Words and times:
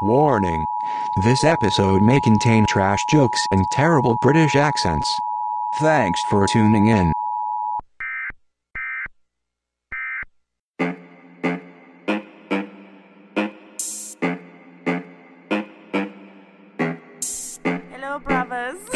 Warning. 0.00 0.64
This 1.24 1.42
episode 1.42 2.02
may 2.02 2.20
contain 2.20 2.66
trash 2.66 3.04
jokes 3.06 3.48
and 3.50 3.68
terrible 3.68 4.14
British 4.14 4.54
accents. 4.54 5.18
Thanks 5.74 6.22
for 6.22 6.46
tuning 6.46 6.86
in. 6.86 7.12
Hello, 17.90 18.20
brothers. 18.20 18.78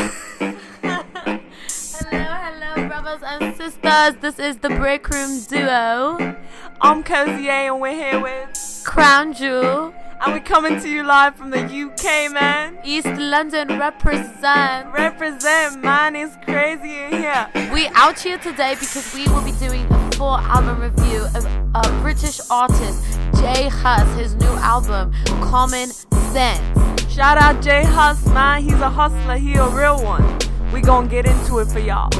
Hello, 1.98 2.34
hello, 2.34 2.88
brothers 2.88 3.22
and 3.24 3.56
sisters. 3.56 4.16
This 4.20 4.38
is 4.38 4.58
the 4.58 4.68
Break 4.68 5.08
Room 5.08 5.40
Duo, 5.48 6.36
I'm 6.80 7.02
Cozy 7.02 7.48
A, 7.48 7.66
and 7.66 7.80
we're 7.80 7.92
here 7.94 8.20
with, 8.20 8.82
Crown 8.84 9.32
Jewel, 9.32 9.91
and 10.24 10.32
we're 10.32 10.40
coming 10.40 10.80
to 10.80 10.88
you 10.88 11.02
live 11.02 11.34
from 11.34 11.50
the 11.50 11.58
UK, 11.58 12.32
man. 12.32 12.78
East 12.84 13.06
London 13.06 13.78
represent. 13.78 14.92
Represent, 14.92 15.82
man. 15.82 16.14
It's 16.14 16.36
crazy 16.44 16.96
in 16.96 17.12
here. 17.12 17.48
We 17.72 17.88
out 17.88 18.20
here 18.20 18.38
today 18.38 18.76
because 18.78 19.12
we 19.14 19.26
will 19.28 19.42
be 19.42 19.52
doing 19.52 19.84
a 19.90 20.12
full 20.12 20.36
album 20.36 20.80
review 20.80 21.26
of 21.34 21.44
a 21.74 22.00
British 22.02 22.40
artist, 22.50 23.02
J 23.40 23.68
Hus, 23.68 24.18
his 24.18 24.34
new 24.36 24.54
album, 24.62 25.12
Common 25.42 25.88
Sense. 25.88 27.12
Shout 27.12 27.38
out 27.38 27.60
J 27.60 27.84
Hus, 27.84 28.24
man. 28.26 28.62
He's 28.62 28.74
a 28.74 28.90
hustler. 28.90 29.36
He 29.36 29.54
a 29.54 29.68
real 29.68 30.02
one. 30.02 30.38
We 30.72 30.80
gonna 30.82 31.08
get 31.08 31.26
into 31.26 31.58
it 31.58 31.66
for 31.66 31.80
y'all. 31.80 32.10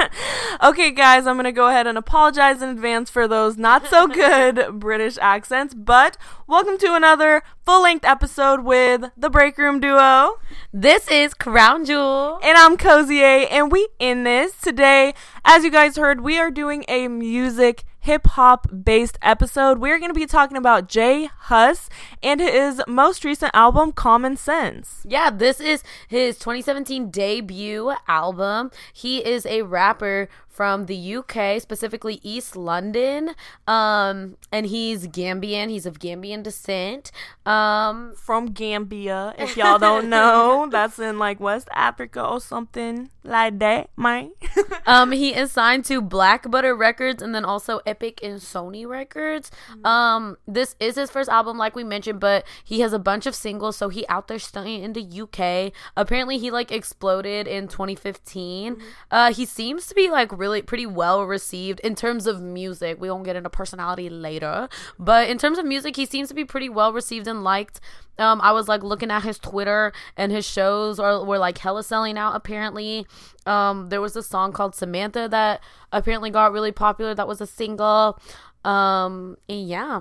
okay, 0.62 0.90
guys, 0.90 1.26
I'm 1.26 1.36
gonna 1.36 1.52
go 1.52 1.68
ahead 1.68 1.86
and 1.86 1.98
apologize 1.98 2.62
in 2.62 2.68
advance 2.68 3.10
for 3.10 3.26
those 3.26 3.56
not 3.56 3.86
so 3.86 4.06
good 4.06 4.66
British 4.80 5.18
accents, 5.20 5.74
but 5.74 6.16
welcome 6.46 6.78
to 6.78 6.94
another 6.94 7.42
full 7.64 7.82
length 7.82 8.04
episode 8.04 8.64
with 8.64 9.10
the 9.16 9.30
Break 9.30 9.58
Room 9.58 9.80
Duo. 9.80 10.38
This 10.72 11.08
is 11.08 11.34
Crown 11.34 11.84
Jewel. 11.84 12.38
And 12.42 12.56
I'm 12.56 12.76
Cozier, 12.76 13.46
and 13.50 13.70
we 13.70 13.88
in 13.98 14.24
this 14.24 14.58
today. 14.60 15.14
As 15.44 15.64
you 15.64 15.70
guys 15.70 15.96
heard, 15.96 16.20
we 16.20 16.38
are 16.38 16.50
doing 16.50 16.84
a 16.88 17.08
music 17.08 17.84
hip 18.02 18.26
hop 18.26 18.66
based 18.84 19.16
episode. 19.22 19.78
We're 19.78 19.98
going 19.98 20.12
to 20.12 20.18
be 20.18 20.26
talking 20.26 20.56
about 20.56 20.88
J 20.88 21.30
Hus 21.42 21.88
and 22.22 22.40
his 22.40 22.82
most 22.86 23.24
recent 23.24 23.52
album, 23.54 23.92
Common 23.92 24.36
Sense. 24.36 25.02
Yeah, 25.08 25.30
this 25.30 25.60
is 25.60 25.82
his 26.08 26.38
2017 26.38 27.10
debut 27.10 27.94
album. 28.06 28.70
He 28.92 29.24
is 29.24 29.46
a 29.46 29.62
rapper 29.62 30.28
from 30.62 30.86
the 30.86 31.16
UK, 31.16 31.60
specifically 31.60 32.20
East 32.22 32.54
London. 32.54 33.30
Um, 33.66 34.36
and 34.52 34.66
he's 34.66 35.08
Gambian. 35.08 35.70
He's 35.70 35.86
of 35.86 35.98
Gambian 35.98 36.44
descent. 36.44 37.10
Um, 37.44 38.14
From 38.14 38.52
Gambia, 38.52 39.34
if 39.38 39.56
y'all 39.56 39.80
don't 39.80 40.08
know, 40.08 40.68
that's 40.70 41.00
in 41.00 41.18
like 41.18 41.40
West 41.40 41.66
Africa 41.74 42.24
or 42.24 42.40
something 42.40 43.10
like 43.24 43.58
that, 43.58 43.90
man. 43.96 44.32
um, 44.86 45.12
he 45.12 45.34
is 45.34 45.50
signed 45.52 45.84
to 45.86 46.00
Black 46.00 46.48
Butter 46.50 46.74
Records 46.74 47.22
and 47.22 47.34
then 47.34 47.44
also 47.44 47.80
Epic 47.86 48.20
and 48.22 48.38
Sony 48.38 48.86
Records. 48.86 49.50
Um, 49.84 50.36
this 50.46 50.76
is 50.78 50.94
his 50.96 51.10
first 51.10 51.28
album, 51.28 51.58
like 51.58 51.74
we 51.74 51.82
mentioned, 51.84 52.20
but 52.20 52.44
he 52.62 52.80
has 52.80 52.92
a 52.92 52.98
bunch 52.98 53.26
of 53.26 53.34
singles, 53.34 53.76
so 53.76 53.88
he 53.88 54.06
out 54.08 54.28
there 54.28 54.38
stunting 54.38 54.82
in 54.82 54.92
the 54.92 55.22
UK. 55.22 55.72
Apparently, 55.96 56.38
he 56.38 56.50
like 56.50 56.70
exploded 56.70 57.48
in 57.48 57.66
2015. 57.68 58.76
Uh, 59.10 59.32
he 59.32 59.44
seems 59.44 59.86
to 59.86 59.94
be 59.94 60.10
like 60.10 60.36
really 60.36 60.51
pretty 60.60 60.84
well 60.84 61.24
received 61.24 61.80
in 61.80 61.94
terms 61.94 62.26
of 62.26 62.42
music. 62.42 63.00
We 63.00 63.10
won't 63.10 63.24
get 63.24 63.36
into 63.36 63.48
personality 63.48 64.10
later, 64.10 64.68
but 64.98 65.30
in 65.30 65.38
terms 65.38 65.56
of 65.56 65.64
music, 65.64 65.96
he 65.96 66.04
seems 66.04 66.28
to 66.28 66.34
be 66.34 66.44
pretty 66.44 66.68
well 66.68 66.92
received 66.92 67.26
and 67.26 67.42
liked. 67.42 67.80
Um, 68.18 68.42
I 68.42 68.52
was 68.52 68.68
like 68.68 68.82
looking 68.82 69.10
at 69.10 69.22
his 69.22 69.38
Twitter 69.38 69.90
and 70.18 70.30
his 70.30 70.44
shows 70.44 70.98
are 70.98 71.24
were 71.24 71.38
like 71.38 71.56
hella 71.56 71.82
selling 71.82 72.18
out 72.18 72.36
apparently. 72.36 73.06
Um, 73.46 73.88
there 73.88 74.02
was 74.02 74.14
a 74.16 74.22
song 74.22 74.52
called 74.52 74.74
Samantha 74.74 75.28
that 75.30 75.62
apparently 75.90 76.28
got 76.28 76.52
really 76.52 76.72
popular. 76.72 77.14
That 77.14 77.26
was 77.26 77.40
a 77.40 77.46
single. 77.46 78.18
Um, 78.64 79.38
and 79.48 79.66
yeah. 79.66 80.00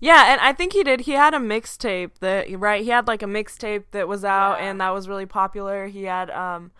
Yeah, 0.00 0.32
and 0.32 0.40
I 0.40 0.52
think 0.52 0.72
he 0.72 0.82
did. 0.82 1.02
He 1.02 1.12
had 1.12 1.32
a 1.32 1.38
mixtape 1.38 2.10
that 2.18 2.48
right. 2.58 2.82
He 2.82 2.90
had 2.90 3.06
like 3.06 3.22
a 3.22 3.26
mixtape 3.26 3.84
that 3.92 4.08
was 4.08 4.24
out, 4.24 4.58
Yeah. 4.58 4.68
and 4.70 4.80
that 4.80 4.90
was 4.90 5.08
really 5.08 5.26
popular. 5.26 5.86
He 5.86 6.02
had 6.04 6.28
um, 6.30 6.72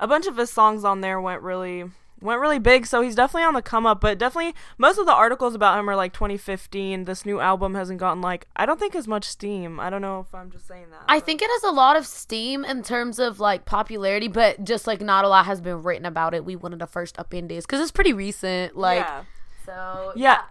a 0.00 0.08
bunch 0.08 0.26
of 0.26 0.38
his 0.38 0.48
songs 0.50 0.82
on 0.82 1.02
there 1.02 1.20
went 1.20 1.42
really 1.42 1.84
went 2.20 2.40
really 2.40 2.58
big. 2.58 2.86
So 2.86 3.02
he's 3.02 3.14
definitely 3.14 3.44
on 3.44 3.54
the 3.54 3.62
come 3.62 3.86
up. 3.86 4.00
But 4.00 4.18
definitely, 4.18 4.54
most 4.78 4.98
of 4.98 5.06
the 5.06 5.12
articles 5.12 5.54
about 5.54 5.78
him 5.78 5.88
are 5.90 5.96
like 5.96 6.12
2015. 6.12 7.04
This 7.04 7.26
new 7.26 7.40
album 7.40 7.74
hasn't 7.74 7.98
gotten 7.98 8.22
like 8.22 8.46
I 8.56 8.64
don't 8.64 8.80
think 8.80 8.94
as 8.94 9.06
much 9.06 9.24
steam. 9.24 9.78
I 9.78 9.90
don't 9.90 10.02
know 10.02 10.20
if 10.20 10.34
I'm 10.34 10.50
just 10.50 10.66
saying 10.66 10.86
that. 10.90 11.02
I 11.08 11.18
but- 11.18 11.26
think 11.26 11.42
it 11.42 11.50
has 11.50 11.64
a 11.64 11.74
lot 11.74 11.96
of 11.96 12.06
steam 12.06 12.64
in 12.64 12.82
terms 12.82 13.18
of 13.18 13.40
like 13.40 13.64
popularity, 13.64 14.28
but 14.28 14.64
just 14.64 14.86
like 14.86 15.00
not 15.00 15.24
a 15.24 15.28
lot 15.28 15.46
has 15.46 15.60
been 15.60 15.82
written 15.82 16.06
about 16.06 16.32
it. 16.32 16.44
We 16.44 16.56
of 16.72 16.78
the 16.78 16.86
first 16.86 17.18
up 17.18 17.34
indies 17.34 17.66
because 17.66 17.80
it's 17.80 17.90
pretty 17.90 18.12
recent. 18.12 18.76
Like, 18.76 19.00
yeah. 19.00 19.24
so 19.64 20.12
yeah. 20.14 20.42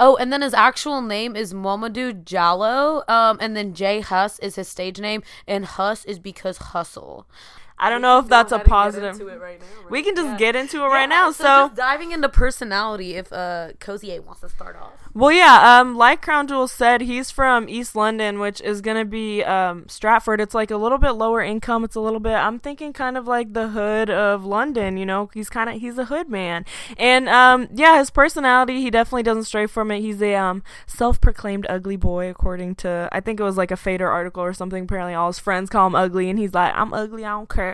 Oh, 0.00 0.16
and 0.16 0.32
then 0.32 0.42
his 0.42 0.54
actual 0.54 1.00
name 1.00 1.36
is 1.36 1.54
Momodou 1.54 2.24
Jallow. 2.24 3.04
Um, 3.06 3.38
and 3.40 3.56
then 3.56 3.72
J 3.72 4.00
Hus 4.00 4.38
is 4.40 4.56
his 4.56 4.66
stage 4.66 4.98
name, 4.98 5.22
and 5.46 5.64
Hus 5.64 6.04
is 6.04 6.18
because 6.18 6.58
hustle. 6.58 7.26
I 7.82 7.90
don't 7.90 8.00
know 8.00 8.20
if 8.20 8.28
that's 8.28 8.52
a 8.52 8.60
positive. 8.60 9.20
We 9.90 10.02
can 10.02 10.14
just 10.14 10.38
get 10.38 10.54
into 10.54 10.84
it 10.84 10.88
right 10.88 11.08
now. 11.08 11.32
So, 11.32 11.44
just 11.44 11.74
diving 11.74 12.12
into 12.12 12.28
personality, 12.28 13.14
if 13.14 13.32
uh 13.32 13.72
Cozy 13.80 14.12
A 14.14 14.20
wants 14.22 14.40
to 14.42 14.48
start 14.48 14.76
off. 14.76 14.92
Well, 15.14 15.32
yeah, 15.32 15.80
um, 15.80 15.94
like 15.94 16.22
Crown 16.22 16.46
Jewel 16.46 16.68
said, 16.68 17.02
he's 17.02 17.30
from 17.30 17.68
East 17.68 17.94
London, 17.94 18.38
which 18.38 18.62
is 18.62 18.80
gonna 18.80 19.04
be 19.04 19.42
um, 19.42 19.86
Stratford. 19.88 20.40
It's 20.40 20.54
like 20.54 20.70
a 20.70 20.76
little 20.76 20.96
bit 20.96 21.10
lower 21.10 21.42
income. 21.42 21.84
It's 21.84 21.96
a 21.96 22.00
little 22.00 22.20
bit. 22.20 22.32
I'm 22.32 22.58
thinking 22.58 22.92
kind 22.92 23.18
of 23.18 23.26
like 23.26 23.52
the 23.52 23.68
hood 23.68 24.08
of 24.08 24.44
London. 24.44 24.96
You 24.96 25.04
know, 25.04 25.28
he's 25.34 25.50
kind 25.50 25.68
of 25.68 25.80
he's 25.80 25.98
a 25.98 26.06
hood 26.06 26.28
man, 26.28 26.64
and 26.96 27.28
um, 27.28 27.68
yeah, 27.74 27.98
his 27.98 28.10
personality 28.10 28.80
he 28.80 28.90
definitely 28.90 29.24
doesn't 29.24 29.44
stray 29.44 29.66
from 29.66 29.90
it. 29.90 30.00
He's 30.00 30.22
a 30.22 30.34
um, 30.36 30.62
self-proclaimed 30.86 31.66
ugly 31.68 31.96
boy, 31.96 32.30
according 32.30 32.76
to 32.76 33.08
I 33.12 33.20
think 33.20 33.40
it 33.40 33.44
was 33.44 33.56
like 33.56 33.70
a 33.70 33.76
Fader 33.76 34.08
article 34.08 34.42
or 34.42 34.54
something. 34.54 34.84
Apparently, 34.84 35.14
all 35.14 35.26
his 35.26 35.38
friends 35.38 35.68
call 35.68 35.88
him 35.88 35.94
ugly, 35.94 36.30
and 36.30 36.38
he's 36.38 36.54
like, 36.54 36.72
I'm 36.74 36.94
ugly, 36.94 37.24
I 37.24 37.30
don't 37.30 37.48
care. 37.48 37.71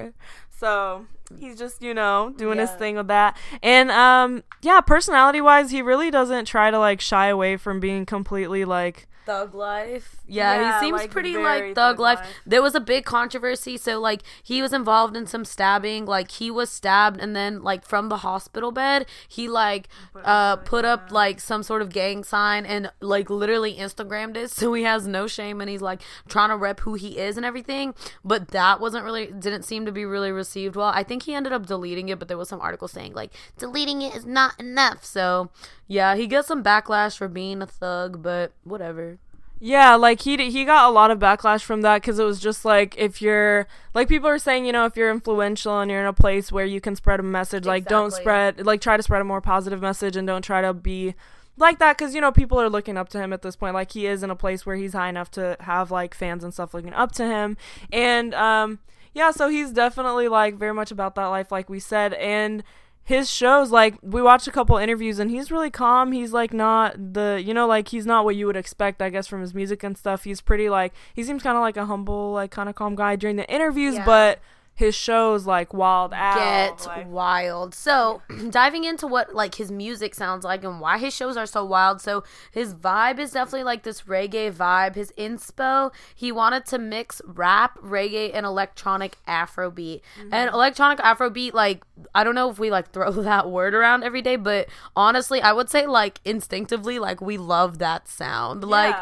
So 0.50 1.06
he's 1.38 1.56
just 1.58 1.82
you 1.82 1.94
know 1.94 2.32
doing 2.36 2.58
his 2.58 2.70
thing 2.72 2.96
with 2.96 3.08
that. 3.08 3.36
And 3.62 3.90
um 3.90 4.42
yeah 4.62 4.80
personality 4.80 5.40
wise 5.40 5.70
he 5.70 5.82
really 5.82 6.10
doesn't 6.10 6.46
try 6.46 6.70
to 6.70 6.78
like 6.78 7.00
shy 7.00 7.28
away 7.28 7.56
from 7.56 7.80
being 7.80 8.06
completely 8.06 8.64
like 8.64 9.06
Thug 9.28 9.54
life. 9.54 10.16
Yeah, 10.26 10.54
Yeah, 10.54 10.80
he 10.80 10.86
seems 10.86 11.02
like, 11.02 11.10
pretty 11.10 11.36
like 11.36 11.62
thug, 11.62 11.74
thug 11.74 11.98
life. 12.00 12.18
life. 12.20 12.28
There 12.46 12.62
was 12.62 12.74
a 12.74 12.80
big 12.80 13.04
controversy, 13.04 13.76
so 13.76 14.00
like 14.00 14.22
he 14.42 14.62
was 14.62 14.72
involved 14.72 15.14
in 15.18 15.26
some 15.26 15.44
stabbing. 15.44 16.06
Like 16.06 16.30
he 16.30 16.50
was 16.50 16.70
stabbed, 16.70 17.20
and 17.20 17.36
then 17.36 17.62
like 17.62 17.84
from 17.84 18.08
the 18.08 18.18
hospital 18.18 18.72
bed, 18.72 19.04
he 19.28 19.46
like 19.46 19.88
uh 20.24 20.56
put 20.56 20.86
up 20.86 21.12
like 21.12 21.40
some 21.40 21.62
sort 21.62 21.82
of 21.82 21.90
gang 21.90 22.24
sign 22.24 22.64
and 22.64 22.90
like 23.02 23.28
literally 23.28 23.74
Instagrammed 23.76 24.36
it. 24.36 24.50
So 24.58 24.72
he 24.72 24.84
has 24.84 25.06
no 25.06 25.26
shame, 25.26 25.60
and 25.60 25.68
he's 25.68 25.82
like 25.82 26.00
trying 26.26 26.48
to 26.48 26.56
rep 26.56 26.80
who 26.80 26.94
he 26.94 27.18
is 27.18 27.36
and 27.36 27.44
everything. 27.44 27.94
But 28.24 28.48
that 28.48 28.80
wasn't 28.80 29.04
really 29.04 29.26
didn't 29.26 29.64
seem 29.64 29.84
to 29.84 29.92
be 29.92 30.06
really 30.06 30.32
received 30.32 30.74
well. 30.74 30.88
I 30.94 31.02
think 31.02 31.24
he 31.24 31.34
ended 31.34 31.52
up 31.52 31.66
deleting 31.66 32.08
it, 32.08 32.18
but 32.18 32.28
there 32.28 32.38
was 32.38 32.48
some 32.48 32.62
article 32.62 32.88
saying 32.88 33.12
like 33.12 33.32
deleting 33.58 34.00
it 34.00 34.16
is 34.16 34.24
not 34.24 34.58
enough. 34.58 35.04
So 35.04 35.50
yeah, 35.86 36.16
he 36.16 36.26
gets 36.26 36.48
some 36.48 36.64
backlash 36.64 37.18
for 37.18 37.28
being 37.28 37.60
a 37.60 37.66
thug, 37.66 38.22
but 38.22 38.52
whatever. 38.64 39.17
Yeah 39.60 39.94
like 39.94 40.22
he 40.22 40.36
he 40.50 40.64
got 40.64 40.88
a 40.88 40.92
lot 40.92 41.10
of 41.10 41.18
backlash 41.18 41.62
from 41.62 41.82
that 41.82 42.00
because 42.00 42.18
it 42.18 42.24
was 42.24 42.40
just 42.40 42.64
like 42.64 42.96
if 42.96 43.20
you're 43.20 43.66
like 43.94 44.08
people 44.08 44.28
are 44.28 44.38
saying 44.38 44.64
you 44.64 44.72
know 44.72 44.84
if 44.84 44.96
you're 44.96 45.10
influential 45.10 45.80
and 45.80 45.90
you're 45.90 46.00
in 46.00 46.06
a 46.06 46.12
place 46.12 46.52
where 46.52 46.66
you 46.66 46.80
can 46.80 46.94
spread 46.94 47.18
a 47.18 47.22
message 47.22 47.64
like 47.64 47.86
don't 47.86 48.12
spread 48.12 48.64
like 48.64 48.80
try 48.80 48.96
to 48.96 49.02
spread 49.02 49.20
a 49.20 49.24
more 49.24 49.40
positive 49.40 49.80
message 49.80 50.16
and 50.16 50.26
don't 50.26 50.42
try 50.42 50.62
to 50.62 50.72
be 50.72 51.14
like 51.58 51.78
that 51.80 51.98
because 51.98 52.14
you 52.14 52.20
know 52.20 52.32
people 52.32 52.60
are 52.60 52.70
looking 52.70 52.96
up 52.96 53.08
to 53.10 53.18
him 53.18 53.32
at 53.32 53.42
this 53.42 53.56
point. 53.56 53.74
Like 53.74 53.92
he 53.92 54.06
is 54.06 54.22
in 54.22 54.30
a 54.30 54.36
place 54.36 54.64
where 54.64 54.76
he's 54.76 54.92
high 54.92 55.08
enough 55.08 55.30
to 55.32 55.56
have 55.60 55.90
like 55.90 56.14
fans 56.14 56.44
and 56.44 56.54
stuff 56.54 56.72
looking 56.72 56.94
up 56.94 57.12
to 57.12 57.26
him. 57.26 57.56
And 57.92 58.34
um 58.34 58.78
yeah 59.14 59.30
so 59.30 59.48
he's 59.48 59.72
definitely 59.72 60.28
like 60.28 60.54
very 60.56 60.74
much 60.74 60.90
about 60.90 61.14
that 61.16 61.26
life 61.26 61.52
like 61.52 61.68
we 61.68 61.80
said. 61.80 62.14
And 62.14 62.62
his 63.08 63.30
shows 63.30 63.70
like 63.70 63.94
we 64.02 64.20
watched 64.20 64.46
a 64.46 64.50
couple 64.50 64.76
interviews 64.76 65.18
and 65.18 65.30
he's 65.30 65.50
really 65.50 65.70
calm 65.70 66.12
he's 66.12 66.30
like 66.34 66.52
not 66.52 66.94
the 67.14 67.42
you 67.42 67.54
know 67.54 67.66
like 67.66 67.88
he's 67.88 68.04
not 68.04 68.22
what 68.22 68.36
you 68.36 68.44
would 68.46 68.54
expect 68.56 69.00
i 69.00 69.08
guess 69.08 69.26
from 69.26 69.40
his 69.40 69.54
music 69.54 69.82
and 69.82 69.96
stuff 69.96 70.24
he's 70.24 70.42
pretty 70.42 70.68
like 70.68 70.92
he 71.14 71.24
seems 71.24 71.42
kind 71.42 71.56
of 71.56 71.62
like 71.62 71.78
a 71.78 71.86
humble 71.86 72.32
like 72.32 72.50
kind 72.50 72.68
of 72.68 72.74
calm 72.74 72.94
guy 72.94 73.16
during 73.16 73.36
the 73.36 73.50
interviews 73.50 73.94
Yeah. 73.94 74.04
but 74.04 74.40
his 74.78 74.94
shows 74.94 75.44
like 75.44 75.74
wild 75.74 76.12
out. 76.14 76.38
Get 76.78 76.86
like- 76.86 77.10
wild. 77.10 77.74
So, 77.74 78.22
diving 78.50 78.84
into 78.84 79.08
what 79.08 79.34
like 79.34 79.56
his 79.56 79.72
music 79.72 80.14
sounds 80.14 80.44
like 80.44 80.62
and 80.62 80.80
why 80.80 80.98
his 80.98 81.12
shows 81.12 81.36
are 81.36 81.46
so 81.46 81.64
wild. 81.64 82.00
So, 82.00 82.22
his 82.52 82.76
vibe 82.76 83.18
is 83.18 83.32
definitely 83.32 83.64
like 83.64 83.82
this 83.82 84.02
reggae 84.02 84.52
vibe. 84.52 84.94
His 84.94 85.12
inspo, 85.18 85.92
he 86.14 86.30
wanted 86.30 86.64
to 86.66 86.78
mix 86.78 87.20
rap, 87.24 87.76
reggae, 87.80 88.30
and 88.32 88.46
electronic 88.46 89.18
Afrobeat. 89.26 90.00
Mm-hmm. 90.16 90.32
And 90.32 90.50
electronic 90.50 91.00
Afrobeat, 91.00 91.54
like 91.54 91.82
I 92.14 92.22
don't 92.22 92.36
know 92.36 92.48
if 92.48 92.60
we 92.60 92.70
like 92.70 92.90
throw 92.92 93.10
that 93.10 93.50
word 93.50 93.74
around 93.74 94.04
every 94.04 94.22
day, 94.22 94.36
but 94.36 94.68
honestly, 94.94 95.42
I 95.42 95.52
would 95.52 95.68
say 95.68 95.88
like 95.88 96.20
instinctively, 96.24 97.00
like 97.00 97.20
we 97.20 97.36
love 97.36 97.78
that 97.78 98.06
sound. 98.06 98.62
Like. 98.62 98.94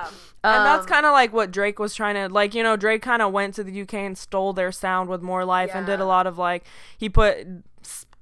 And 0.45 0.65
that's 0.65 0.83
um, 0.83 0.87
kind 0.87 1.07
of 1.07 1.13
like 1.13 1.33
what 1.33 1.51
Drake 1.51 1.81
was 1.81 1.93
trying 1.93 2.15
to 2.15 2.33
like. 2.33 2.55
You 2.55 2.63
know, 2.63 2.77
Drake 2.77 3.03
kind 3.03 3.21
of 3.21 3.33
went 3.33 3.55
to 3.55 3.65
the 3.65 3.83
UK 3.83 3.95
and 3.95 4.17
stole 4.17 4.53
their 4.53 4.71
sound 4.71 5.09
with 5.09 5.21
More 5.21 5.45
Life 5.45 5.66
and 5.75 5.87
did 5.87 6.01
a 6.01 6.07
lot 6.07 6.27
of 6.27 6.39
like 6.39 6.65
he 6.97 7.09
put 7.09 7.47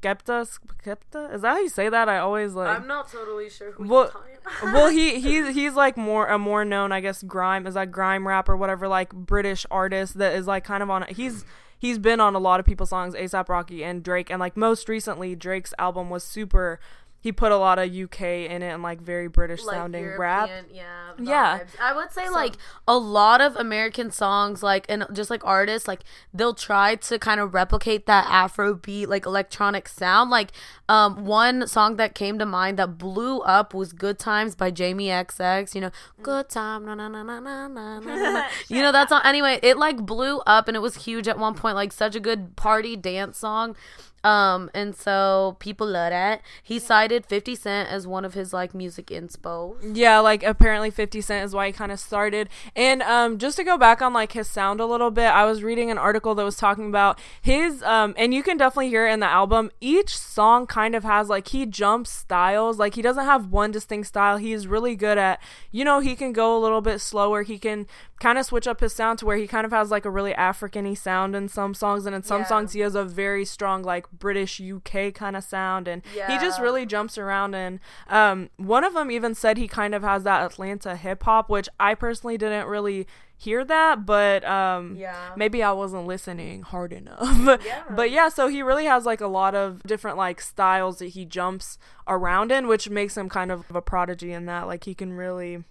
Skepta. 0.05 0.59
Skepta 0.85 1.35
is 1.35 1.43
that 1.43 1.53
how 1.55 1.59
you 1.59 1.69
say 1.69 1.89
that? 1.89 2.09
I 2.09 2.19
always 2.19 2.55
like. 2.55 2.79
I'm 2.79 2.87
not 2.87 3.11
totally 3.11 3.49
sure 3.49 3.73
who 3.73 3.89
well, 3.89 4.13
well, 4.63 4.91
he 4.91 5.21
he's 5.21 5.55
he's 5.55 5.75
like 5.75 5.97
more 5.97 6.27
a 6.27 6.39
more 6.39 6.65
known, 6.65 6.93
I 6.93 7.01
guess, 7.01 7.23
grime 7.23 7.67
is 7.67 7.75
that 7.75 7.91
grime 7.91 8.29
rap 8.29 8.49
or 8.49 8.57
whatever, 8.57 8.87
like 8.87 9.13
British 9.13 9.65
artist 9.71 10.19
that 10.19 10.35
is 10.35 10.47
like 10.47 10.65
kind 10.65 10.83
of 10.83 10.91
on. 10.91 11.07
He's 11.09 11.45
he's 11.79 11.99
been 11.99 12.21
on 12.21 12.35
a 12.35 12.39
lot 12.39 12.61
of 12.61 12.67
people's 12.67 12.91
songs, 12.91 13.15
ASAP 13.15 13.49
Rocky 13.49 13.83
and 13.83 14.03
Drake, 14.03 14.31
and 14.31 14.41
like 14.41 14.57
most 14.57 14.89
recently, 14.89 15.35
Drake's 15.35 15.73
album 15.79 16.11
was 16.11 16.25
super. 16.25 16.81
He 17.25 17.33
put 17.33 17.53
a 17.53 17.57
lot 17.57 17.79
of 17.79 17.89
UK 17.91 18.21
in 18.53 18.61
it 18.63 18.69
and 18.69 18.83
like 18.83 19.01
very 19.01 19.29
British 19.29 19.65
sounding 19.65 20.05
rap. 20.19 20.51
Yeah, 20.71 21.15
Yeah. 21.19 21.61
I 21.81 21.95
would 21.97 22.13
say 22.13 22.29
like 22.29 22.53
a 22.87 22.99
lot 22.99 23.41
of 23.41 23.57
American 23.57 24.11
songs, 24.11 24.63
like 24.63 24.85
and 24.91 25.07
just 25.11 25.31
like 25.31 25.43
artists, 25.43 25.89
like 25.89 26.05
they'll 26.35 26.53
try 26.53 26.97
to 26.97 27.19
kind 27.19 27.41
of 27.41 27.55
replicate 27.55 28.05
that 28.05 28.27
Afro 28.29 28.75
beat, 28.75 29.09
like 29.09 29.25
electronic 29.25 29.89
sound. 29.89 30.29
Like 30.29 30.51
um, 30.87 31.25
one 31.25 31.67
song 31.67 31.97
that 31.97 32.15
came 32.15 32.39
to 32.41 32.45
mind 32.45 32.79
that 32.79 32.99
blew 32.99 33.41
up 33.41 33.73
was 33.73 33.95
"Good 33.95 34.19
Times" 34.19 34.55
by 34.55 34.71
Jamie 34.71 35.09
XX. 35.09 35.75
You 35.75 35.81
know, 35.81 35.91
"Good 36.23 36.51
Time," 36.51 36.85
na 36.85 36.95
na 36.95 37.09
na 37.09 37.23
na 37.23 37.41
na 37.41 37.69
na. 37.69 37.99
na. 38.01 38.45
You 38.69 38.83
know 38.83 38.93
that 38.93 39.09
song. 39.09 39.23
Anyway, 39.25 39.59
it 39.63 39.79
like 39.79 39.97
blew 39.97 40.41
up 40.41 40.69
and 40.69 40.77
it 40.77 40.81
was 40.81 41.07
huge 41.07 41.27
at 41.27 41.39
one 41.39 41.55
point. 41.55 41.75
Like 41.75 41.91
such 41.91 42.15
a 42.15 42.21
good 42.21 42.55
party 42.55 42.97
dance 42.97 43.39
song. 43.39 43.77
Um, 44.25 44.71
and 44.75 44.95
so 44.97 45.57
people 45.61 45.87
love 45.87 46.11
that. 46.11 46.41
He 46.63 46.79
cited 46.79 47.27
50 47.27 47.55
Cent 47.55 47.89
as 47.91 48.07
one 48.07 48.25
of 48.25 48.35
his 48.35 48.53
like 48.53 48.75
music 48.75 49.07
inspo. 49.09 49.77
Yeah, 49.83 50.19
like 50.21 50.43
apparently 50.43 50.91
50 50.91 51.21
Cent 51.21 51.45
is 51.45 51.55
why 51.55 51.67
he 51.67 51.73
kind 51.73 51.93
of 51.93 52.01
started. 52.01 52.49
And 52.75 53.03
um 53.03 53.39
just 53.39 53.57
to 53.59 53.65
go 53.65 53.77
back 53.77 54.01
on 54.01 54.13
like 54.15 54.33
his 54.33 54.49
sound 54.49 54.81
a 54.81 54.87
little 54.87 55.11
bit, 55.11 55.27
I 55.27 55.45
was 55.45 55.63
reading 55.63 55.91
an 55.91 55.99
article 55.99 56.35
that 56.35 56.45
was 56.45 56.57
talking 56.57 56.89
about 56.89 57.19
his 57.43 57.83
um 57.83 58.15
and 58.17 58.33
you 58.33 58.43
can 58.43 58.57
definitely 58.57 58.89
hear 58.89 59.07
it 59.07 59.13
in 59.13 59.21
the 59.21 59.27
album. 59.27 59.71
Each 59.81 60.17
song 60.17 60.67
kind 60.67 60.95
of 60.95 61.05
has 61.05 61.29
like 61.29 61.49
he 61.49 61.67
jumps 61.67 62.11
styles. 62.11 62.79
Like 62.79 62.95
he 62.95 63.03
doesn't 63.03 63.25
have 63.27 63.51
one 63.53 63.71
distinct 63.71 64.09
style. 64.09 64.39
He's 64.39 64.67
really 64.67 64.97
good 64.97 65.19
at 65.19 65.39
you 65.71 65.85
know, 65.85 66.01
he 66.01 66.17
can 66.17 66.33
go 66.33 66.57
a 66.57 66.61
little 66.61 66.81
bit 66.81 67.01
slower. 67.01 67.43
He 67.43 67.59
can 67.59 67.87
kind 68.21 68.39
of 68.39 68.47
switch 68.47 68.67
up 68.67 68.81
his 68.81 68.93
sound 68.93 69.19
to 69.19 69.27
where 69.27 69.37
he 69.37 69.47
kind 69.47 69.67
of 69.67 69.73
has 69.73 69.91
like 69.91 70.05
a 70.07 70.11
really 70.11 70.33
African-y 70.35 70.95
sound 70.95 71.37
in 71.37 71.49
some 71.49 71.75
songs 71.75 72.07
and 72.07 72.15
in 72.15 72.23
some 72.23 72.43
Yeah. 72.43 72.47
songs 72.47 72.73
he 72.73 72.81
has 72.81 72.95
a 72.95 73.05
very 73.05 73.45
strong 73.45 73.83
like 73.83 74.07
British 74.19 74.61
UK 74.61 75.13
kind 75.15 75.37
of 75.37 75.45
sound 75.45 75.89
and 75.89 76.03
he 76.31 76.39
just 76.39 76.61
really 76.61 76.87
jumps 76.87 77.19
around 77.19 77.55
and 77.55 77.81
um 78.09 78.51
one 78.57 78.85
of 78.85 78.95
them 78.95 79.11
even 79.11 79.35
said 79.35 79.57
he 79.59 79.69
kind 79.69 79.95
of 79.95 80.03
has 80.03 80.23
that 80.25 80.43
Atlanta 80.43 80.97
hip 80.97 81.23
hop 81.25 81.49
which 81.51 81.69
I 81.81 81.95
personally 81.95 82.39
didn't 82.39 82.67
really 82.67 83.07
hear 83.37 83.65
that 83.65 84.07
but 84.07 84.45
um 84.45 84.95
Yeah. 84.97 85.33
maybe 85.37 85.63
I 85.63 85.73
wasn't 85.73 86.07
listening 86.07 86.63
hard 86.63 86.93
enough. 86.93 87.61
But 87.91 88.11
yeah 88.11 88.29
so 88.29 88.49
he 88.49 88.63
really 88.63 88.85
has 88.87 89.05
like 89.05 89.21
a 89.21 89.27
lot 89.27 89.55
of 89.55 89.83
different 89.83 90.17
like 90.17 90.41
styles 90.41 90.99
that 90.99 91.09
he 91.09 91.25
jumps 91.25 91.77
around 92.07 92.53
in 92.53 92.67
which 92.69 92.89
makes 92.89 93.17
him 93.17 93.29
kind 93.29 93.51
of 93.51 93.65
a 93.75 93.83
prodigy 93.83 94.33
in 94.33 94.47
that 94.47 94.67
like 94.67 94.85
he 94.85 94.95
can 94.95 95.13
really 95.13 95.65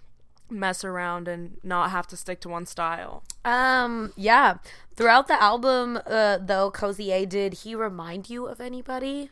mess 0.50 0.84
around 0.84 1.28
and 1.28 1.58
not 1.64 1.92
have 1.92 2.08
to 2.08 2.18
stick 2.18 2.40
to 2.42 2.50
one 2.50 2.66
style 2.66 3.24
Um, 3.46 4.14
yeah. 4.16 4.58
Throughout 4.96 5.28
the 5.28 5.42
album, 5.42 6.00
uh, 6.06 6.38
though, 6.40 6.70
Cozy 6.70 7.12
A 7.12 7.26
did 7.26 7.54
he 7.56 7.74
remind 7.74 8.30
you 8.30 8.46
of 8.46 8.62
anybody? 8.62 9.32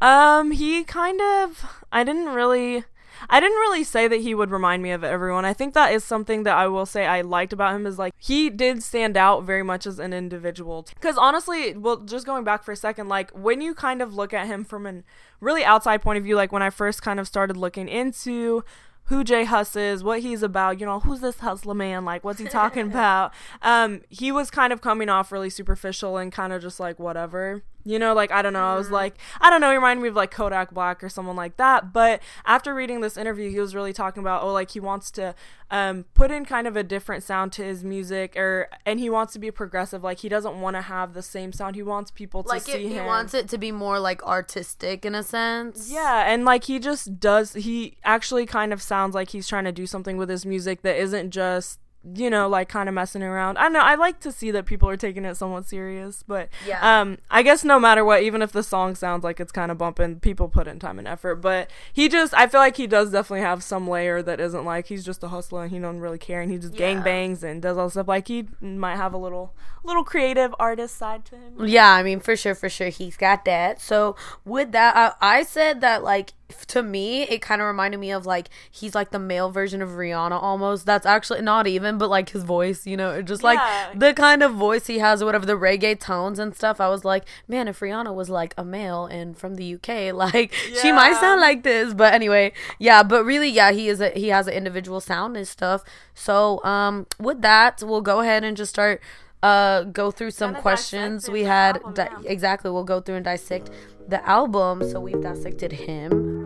Um, 0.00 0.50
he 0.52 0.84
kind 0.84 1.20
of. 1.20 1.64
I 1.90 2.04
didn't 2.04 2.28
really. 2.28 2.84
I 3.28 3.40
didn't 3.40 3.58
really 3.58 3.84
say 3.84 4.08
that 4.08 4.20
he 4.20 4.34
would 4.34 4.50
remind 4.50 4.82
me 4.82 4.92
of 4.92 5.04
everyone. 5.04 5.44
I 5.44 5.52
think 5.52 5.74
that 5.74 5.92
is 5.92 6.04
something 6.04 6.44
that 6.44 6.56
I 6.56 6.68
will 6.68 6.86
say 6.86 7.06
I 7.06 7.20
liked 7.20 7.52
about 7.52 7.74
him 7.74 7.86
is 7.86 7.98
like 7.98 8.14
he 8.18 8.48
did 8.48 8.82
stand 8.82 9.16
out 9.16 9.42
very 9.44 9.62
much 9.62 9.86
as 9.86 9.98
an 9.98 10.12
individual. 10.12 10.86
Because 10.94 11.18
honestly, 11.18 11.76
well, 11.76 11.98
just 11.98 12.24
going 12.24 12.44
back 12.44 12.62
for 12.62 12.72
a 12.72 12.76
second, 12.76 13.08
like 13.08 13.30
when 13.32 13.60
you 13.60 13.74
kind 13.74 14.00
of 14.00 14.14
look 14.14 14.32
at 14.32 14.46
him 14.46 14.64
from 14.64 14.86
an 14.86 15.04
really 15.40 15.64
outside 15.64 16.00
point 16.00 16.18
of 16.18 16.24
view, 16.24 16.36
like 16.36 16.52
when 16.52 16.62
I 16.62 16.70
first 16.70 17.02
kind 17.02 17.20
of 17.20 17.26
started 17.26 17.56
looking 17.56 17.88
into 17.88 18.64
who 19.10 19.24
J 19.24 19.44
Hus 19.44 19.74
is, 19.74 20.04
what 20.04 20.20
he's 20.20 20.40
about, 20.42 20.78
you 20.78 20.86
know, 20.86 21.00
who's 21.00 21.20
this 21.20 21.40
hustler 21.40 21.74
man, 21.74 22.04
like 22.04 22.22
what's 22.22 22.38
he 22.38 22.46
talking 22.46 22.86
about? 22.86 23.34
Um, 23.60 24.02
he 24.08 24.30
was 24.30 24.50
kind 24.50 24.72
of 24.72 24.80
coming 24.80 25.08
off 25.08 25.32
really 25.32 25.50
superficial 25.50 26.16
and 26.16 26.32
kind 26.32 26.52
of 26.52 26.62
just 26.62 26.78
like 26.78 26.98
whatever. 27.00 27.64
You 27.84 27.98
know, 27.98 28.14
like 28.14 28.30
I 28.30 28.42
don't 28.42 28.52
know, 28.52 28.66
I 28.66 28.76
was 28.76 28.90
like, 28.90 29.14
I 29.40 29.48
don't 29.50 29.60
know, 29.60 29.70
he 29.70 29.76
reminded 29.76 30.02
me 30.02 30.08
of 30.08 30.16
like 30.16 30.30
Kodak 30.30 30.72
Black 30.72 31.02
or 31.02 31.08
someone 31.08 31.36
like 31.36 31.56
that. 31.56 31.92
But 31.92 32.20
after 32.44 32.74
reading 32.74 33.00
this 33.00 33.16
interview, 33.16 33.50
he 33.50 33.58
was 33.58 33.74
really 33.74 33.92
talking 33.92 34.22
about, 34.22 34.42
oh, 34.42 34.52
like 34.52 34.70
he 34.72 34.80
wants 34.80 35.10
to 35.12 35.34
um 35.70 36.04
put 36.14 36.30
in 36.30 36.44
kind 36.44 36.66
of 36.66 36.76
a 36.76 36.82
different 36.82 37.22
sound 37.22 37.52
to 37.52 37.62
his 37.62 37.84
music 37.84 38.36
or 38.36 38.68
and 38.84 38.98
he 38.98 39.08
wants 39.08 39.32
to 39.32 39.38
be 39.38 39.50
progressive. 39.50 40.02
Like 40.02 40.18
he 40.18 40.28
doesn't 40.28 40.60
want 40.60 40.76
to 40.76 40.82
have 40.82 41.14
the 41.14 41.22
same 41.22 41.52
sound. 41.52 41.76
He 41.76 41.82
wants 41.82 42.10
people 42.10 42.42
to 42.42 42.48
Like 42.48 42.62
see 42.62 42.72
it, 42.72 42.92
he 42.92 43.00
wants 43.00 43.34
it 43.34 43.48
to 43.48 43.58
be 43.58 43.72
more 43.72 43.98
like 43.98 44.22
artistic 44.24 45.04
in 45.04 45.14
a 45.14 45.22
sense. 45.22 45.90
Yeah, 45.90 46.30
and 46.30 46.44
like 46.44 46.64
he 46.64 46.78
just 46.78 47.18
does 47.18 47.54
he 47.54 47.96
actually 48.04 48.46
kind 48.46 48.72
of 48.72 48.82
sounds 48.82 49.14
like 49.14 49.30
he's 49.30 49.48
trying 49.48 49.64
to 49.64 49.72
do 49.72 49.86
something 49.86 50.16
with 50.16 50.28
his 50.28 50.44
music 50.44 50.82
that 50.82 50.96
isn't 50.96 51.30
just 51.30 51.78
you 52.14 52.30
know 52.30 52.48
like 52.48 52.68
kind 52.68 52.88
of 52.88 52.94
messing 52.94 53.22
around. 53.22 53.58
I 53.58 53.68
know 53.68 53.80
I 53.80 53.94
like 53.94 54.20
to 54.20 54.32
see 54.32 54.50
that 54.52 54.64
people 54.64 54.88
are 54.88 54.96
taking 54.96 55.24
it 55.26 55.34
somewhat 55.36 55.66
serious, 55.66 56.22
but 56.26 56.48
Yeah. 56.66 57.00
um 57.00 57.18
I 57.30 57.42
guess 57.42 57.62
no 57.62 57.78
matter 57.78 58.04
what 58.04 58.22
even 58.22 58.40
if 58.40 58.52
the 58.52 58.62
song 58.62 58.94
sounds 58.94 59.22
like 59.22 59.38
it's 59.38 59.52
kind 59.52 59.70
of 59.70 59.76
bumping, 59.76 60.18
people 60.20 60.48
put 60.48 60.66
in 60.66 60.78
time 60.78 60.98
and 60.98 61.06
effort, 61.06 61.36
but 61.36 61.70
he 61.92 62.08
just 62.08 62.32
I 62.32 62.46
feel 62.46 62.60
like 62.60 62.76
he 62.78 62.86
does 62.86 63.10
definitely 63.12 63.42
have 63.42 63.62
some 63.62 63.86
layer 63.86 64.22
that 64.22 64.40
isn't 64.40 64.64
like 64.64 64.86
he's 64.86 65.04
just 65.04 65.22
a 65.22 65.28
hustler 65.28 65.62
and 65.64 65.70
he 65.72 65.78
don't 65.78 66.00
really 66.00 66.16
care 66.18 66.40
and 66.40 66.50
he 66.50 66.56
just 66.58 66.74
gang 66.74 67.02
bangs 67.02 67.44
and 67.44 67.60
does 67.60 67.76
all 67.76 67.86
this 67.86 67.92
stuff 67.94 68.08
like 68.08 68.28
he 68.28 68.46
might 68.62 68.96
have 68.96 69.12
a 69.12 69.18
little 69.18 69.54
little 69.84 70.04
creative 70.04 70.54
artist 70.58 70.96
side 70.96 71.24
to 71.26 71.36
him. 71.36 71.54
Yeah, 71.66 71.92
I 71.92 72.02
mean, 72.02 72.20
for 72.20 72.34
sure, 72.36 72.54
for 72.54 72.68
sure, 72.70 72.88
he's 72.88 73.16
got 73.18 73.44
that. 73.44 73.80
So 73.80 74.16
with 74.44 74.72
that, 74.72 74.96
I, 74.96 75.38
I 75.38 75.42
said 75.42 75.80
that 75.82 76.02
like 76.02 76.30
f- 76.30 76.34
to 76.68 76.82
me, 76.82 77.22
it 77.22 77.40
kind 77.42 77.60
of 77.60 77.66
reminded 77.66 77.98
me 77.98 78.10
of 78.10 78.26
like 78.26 78.48
he's 78.70 78.94
like 78.94 79.10
the 79.10 79.18
male 79.18 79.50
version 79.50 79.82
of 79.82 79.90
Rihanna 79.90 80.32
almost. 80.42 80.86
That's 80.86 81.06
actually 81.06 81.42
not 81.42 81.66
even, 81.66 81.98
but 81.98 82.10
like 82.10 82.30
his 82.30 82.42
voice, 82.44 82.86
you 82.86 82.96
know, 82.96 83.22
just 83.22 83.42
like 83.42 83.58
Yeah. 83.58 83.92
the 83.94 84.14
kind 84.14 84.42
of 84.42 84.52
voice 84.54 84.86
he 84.86 84.98
has, 84.98 85.22
or 85.22 85.26
whatever 85.26 85.46
the 85.46 85.54
reggae 85.58 85.98
tones 85.98 86.38
and 86.38 86.54
stuff. 86.54 86.80
I 86.80 86.88
was 86.88 87.04
like, 87.04 87.24
man, 87.48 87.68
if 87.68 87.80
Rihanna 87.80 88.14
was 88.14 88.28
like 88.30 88.54
a 88.56 88.64
male 88.64 89.06
and 89.06 89.36
from 89.36 89.54
the 89.56 89.74
UK, 89.74 90.12
like 90.14 90.52
she 90.80 90.92
might 90.92 91.16
sound 91.20 91.40
like 91.40 91.62
this. 91.62 91.94
But 91.94 92.14
anyway, 92.14 92.52
yeah, 92.78 93.02
but 93.02 93.24
really, 93.24 93.48
yeah, 93.48 93.72
he 93.72 93.88
is 93.88 94.00
a 94.00 94.10
he 94.10 94.28
has 94.28 94.46
an 94.46 94.54
individual 94.54 95.00
sound 95.00 95.36
and 95.36 95.46
stuff. 95.48 95.82
So 96.14 96.62
um, 96.64 97.06
with 97.18 97.42
that, 97.42 97.82
we'll 97.82 98.00
go 98.02 98.20
ahead 98.20 98.44
and 98.44 98.56
just 98.56 98.70
start 98.70 99.00
uh 99.42 99.84
go 99.84 100.10
through 100.10 100.30
some 100.30 100.54
questions 100.54 101.26
we 101.30 101.44
had 101.44 101.80
di- 101.94 102.10
exactly 102.26 102.70
we'll 102.70 102.84
go 102.84 103.00
through 103.00 103.14
and 103.14 103.24
dissect 103.24 103.70
the 104.08 104.26
album 104.28 104.88
so 104.90 105.00
we've 105.00 105.20
dissected 105.22 105.72
him 105.72 106.40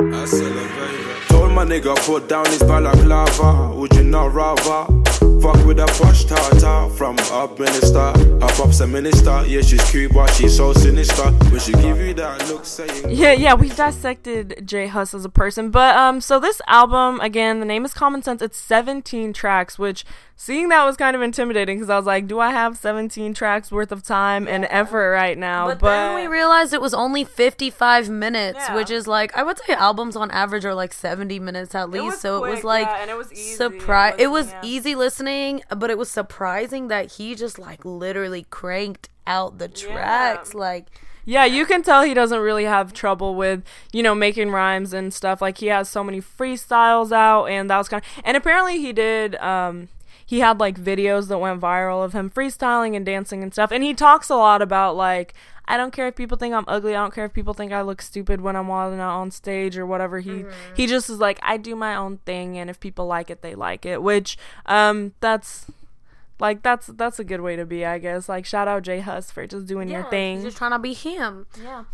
I 0.00 0.24
celebrate. 0.26 1.28
Told 1.28 1.52
my 1.52 1.64
nigga 1.64 1.96
put 2.06 2.28
down 2.28 2.46
his 2.46 2.62
balaclava. 2.62 3.74
Would 3.74 3.92
you 3.94 4.04
not 4.04 4.32
rather 4.32 4.86
fuck 5.40 5.66
with 5.66 5.80
a 5.80 5.86
posh 5.98 6.24
tata 6.24 6.88
from 6.94 7.16
Upminster? 7.16 8.16
Her 8.40 8.56
pop's 8.56 8.78
a 8.80 8.86
minister. 8.86 9.44
Yeah, 9.44 9.60
she's 9.62 9.82
cute, 9.90 10.12
but 10.14 10.28
she's 10.30 10.56
so 10.56 10.72
sinister. 10.72 11.30
We 11.52 11.58
should 11.58 11.80
give 11.80 11.98
you 11.98 12.14
that 12.14 12.48
look 12.48 12.64
saying. 12.64 13.10
Yeah, 13.10 13.32
yeah, 13.32 13.54
we 13.54 13.70
dissected 13.70 14.62
J 14.64 14.86
Hus 14.86 15.14
as 15.14 15.24
a 15.24 15.28
person, 15.28 15.70
but 15.70 15.96
um, 15.96 16.20
so 16.20 16.38
this 16.38 16.60
album 16.68 17.18
again, 17.20 17.58
the 17.58 17.66
name 17.66 17.84
is 17.84 17.92
Common 17.92 18.22
Sense. 18.22 18.40
It's 18.40 18.58
17 18.58 19.32
tracks, 19.32 19.78
which 19.80 20.04
seeing 20.40 20.68
that 20.68 20.84
was 20.84 20.96
kind 20.96 21.16
of 21.16 21.20
intimidating 21.20 21.76
because 21.76 21.90
I 21.90 21.96
was 21.96 22.06
like, 22.06 22.28
do 22.28 22.38
I 22.38 22.50
have 22.52 22.78
17 22.78 23.34
tracks 23.34 23.72
worth 23.72 23.90
of 23.90 24.04
time 24.04 24.46
and 24.46 24.64
effort 24.70 25.10
right 25.10 25.36
now? 25.36 25.66
but, 25.66 25.80
But, 25.80 25.88
then 25.90 26.14
we 26.14 26.26
realized 26.28 26.72
it 26.72 26.80
was 26.80 26.94
only 26.94 27.24
55 27.24 28.08
minutes 28.08 28.60
Yeah. 28.60 28.74
which 28.76 28.90
is 28.90 29.06
like 29.08 29.36
i 29.36 29.42
would 29.42 29.58
say 29.58 29.74
albums 29.74 30.14
on 30.16 30.30
average 30.30 30.64
are 30.64 30.74
like 30.74 30.92
70 30.94 31.40
minutes 31.40 31.74
at 31.74 31.90
least 31.90 32.04
was 32.04 32.20
so 32.20 32.44
it 32.44 32.50
was 32.50 32.64
like 32.64 32.86
yeah, 32.86 33.02
and 33.02 33.10
it 33.10 33.16
was 33.16 33.32
easy 33.32 33.54
surprise 33.54 34.14
it 34.18 34.28
was 34.28 34.46
listening, 34.46 34.62
yeah. 34.62 34.76
easy 34.76 34.94
listening 34.94 35.62
but 35.76 35.90
it 35.90 35.98
was 35.98 36.08
surprising 36.10 36.88
that 36.88 37.12
he 37.12 37.34
just 37.34 37.58
like 37.58 37.84
literally 37.84 38.46
cranked 38.48 39.08
out 39.26 39.58
the 39.58 39.68
tracks 39.68 40.54
like 40.54 40.86
yeah, 41.24 41.44
you 41.44 41.66
can 41.66 41.82
tell 41.82 42.04
he 42.04 42.14
doesn't 42.14 42.40
really 42.40 42.64
have 42.64 42.94
trouble 42.94 43.34
with 43.34 43.62
you 43.92 44.02
know 44.02 44.14
making 44.14 44.50
rhymes 44.50 44.94
and 44.94 45.12
stuff. 45.12 45.42
Like 45.42 45.58
he 45.58 45.66
has 45.66 45.86
so 45.90 46.02
many 46.02 46.22
freestyles 46.22 47.12
out, 47.12 47.46
and 47.46 47.68
that 47.68 47.76
was 47.76 47.86
kind 47.86 48.02
of 48.02 48.22
and 48.24 48.34
apparently 48.34 48.78
he 48.78 48.94
did 48.94 49.34
um. 49.36 49.88
He 50.28 50.40
had 50.40 50.60
like 50.60 50.78
videos 50.78 51.28
that 51.28 51.38
went 51.38 51.58
viral 51.58 52.04
of 52.04 52.12
him 52.12 52.28
freestyling 52.28 52.94
and 52.94 53.06
dancing 53.06 53.42
and 53.42 53.50
stuff. 53.50 53.72
And 53.72 53.82
he 53.82 53.94
talks 53.94 54.28
a 54.28 54.36
lot 54.36 54.60
about 54.60 54.94
like 54.94 55.32
I 55.66 55.78
don't 55.78 55.90
care 55.90 56.06
if 56.06 56.16
people 56.16 56.36
think 56.36 56.54
I'm 56.54 56.66
ugly. 56.68 56.94
I 56.94 57.00
don't 57.00 57.14
care 57.14 57.24
if 57.24 57.32
people 57.32 57.54
think 57.54 57.72
I 57.72 57.80
look 57.80 58.02
stupid 58.02 58.42
when 58.42 58.54
I'm 58.54 58.70
out 58.70 59.00
on 59.00 59.30
stage 59.30 59.78
or 59.78 59.86
whatever. 59.86 60.20
He 60.20 60.30
mm-hmm. 60.30 60.74
he 60.74 60.86
just 60.86 61.08
is 61.08 61.18
like 61.18 61.38
I 61.42 61.56
do 61.56 61.74
my 61.74 61.96
own 61.96 62.18
thing, 62.26 62.58
and 62.58 62.68
if 62.68 62.78
people 62.78 63.06
like 63.06 63.30
it, 63.30 63.40
they 63.40 63.54
like 63.54 63.86
it. 63.86 64.02
Which 64.02 64.36
um 64.66 65.14
that's 65.20 65.64
like 66.38 66.62
that's 66.62 66.88
that's 66.88 67.18
a 67.18 67.24
good 67.24 67.40
way 67.40 67.56
to 67.56 67.64
be, 67.64 67.86
I 67.86 67.98
guess. 67.98 68.28
Like 68.28 68.44
shout 68.44 68.68
out 68.68 68.82
J 68.82 69.00
Hus 69.00 69.30
for 69.30 69.46
just 69.46 69.64
doing 69.64 69.88
yeah, 69.88 70.00
your 70.00 70.10
thing. 70.10 70.42
Just 70.42 70.58
trying 70.58 70.72
to 70.72 70.78
be 70.78 70.92
him. 70.92 71.46
Yeah. 71.58 71.84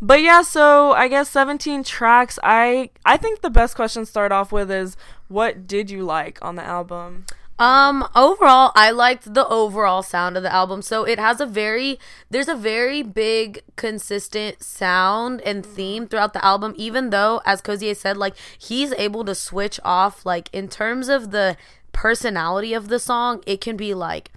But 0.00 0.20
yeah, 0.20 0.42
so 0.42 0.92
I 0.92 1.06
guess 1.06 1.30
17 1.30 1.84
tracks. 1.84 2.40
I 2.42 2.90
I 3.04 3.16
think 3.16 3.40
the 3.40 3.50
best 3.50 3.76
question 3.76 4.02
to 4.02 4.06
start 4.06 4.32
off 4.32 4.50
with 4.50 4.68
is 4.68 4.96
what 5.28 5.68
did 5.68 5.90
you 5.90 6.02
like 6.02 6.38
on 6.42 6.56
the 6.56 6.64
album? 6.64 7.26
Um, 7.56 8.08
overall, 8.16 8.72
I 8.74 8.90
liked 8.90 9.32
the 9.32 9.46
overall 9.46 10.02
sound 10.02 10.36
of 10.36 10.42
the 10.42 10.52
album. 10.52 10.82
So 10.82 11.04
it 11.04 11.18
has 11.20 11.40
a 11.40 11.46
very, 11.46 12.00
there's 12.28 12.48
a 12.48 12.56
very 12.56 13.02
big, 13.02 13.62
consistent 13.76 14.62
sound 14.62 15.40
and 15.42 15.64
theme 15.64 16.08
throughout 16.08 16.32
the 16.32 16.44
album, 16.44 16.74
even 16.76 17.10
though, 17.10 17.40
as 17.46 17.60
Cozier 17.60 17.94
said, 17.94 18.16
like, 18.16 18.34
he's 18.58 18.92
able 18.94 19.24
to 19.24 19.34
switch 19.34 19.78
off, 19.84 20.26
like, 20.26 20.48
in 20.52 20.68
terms 20.68 21.08
of 21.08 21.30
the 21.30 21.56
personality 21.92 22.74
of 22.74 22.88
the 22.88 22.98
song, 22.98 23.42
it 23.46 23.60
can 23.60 23.76
be 23.76 23.94
like, 23.94 24.32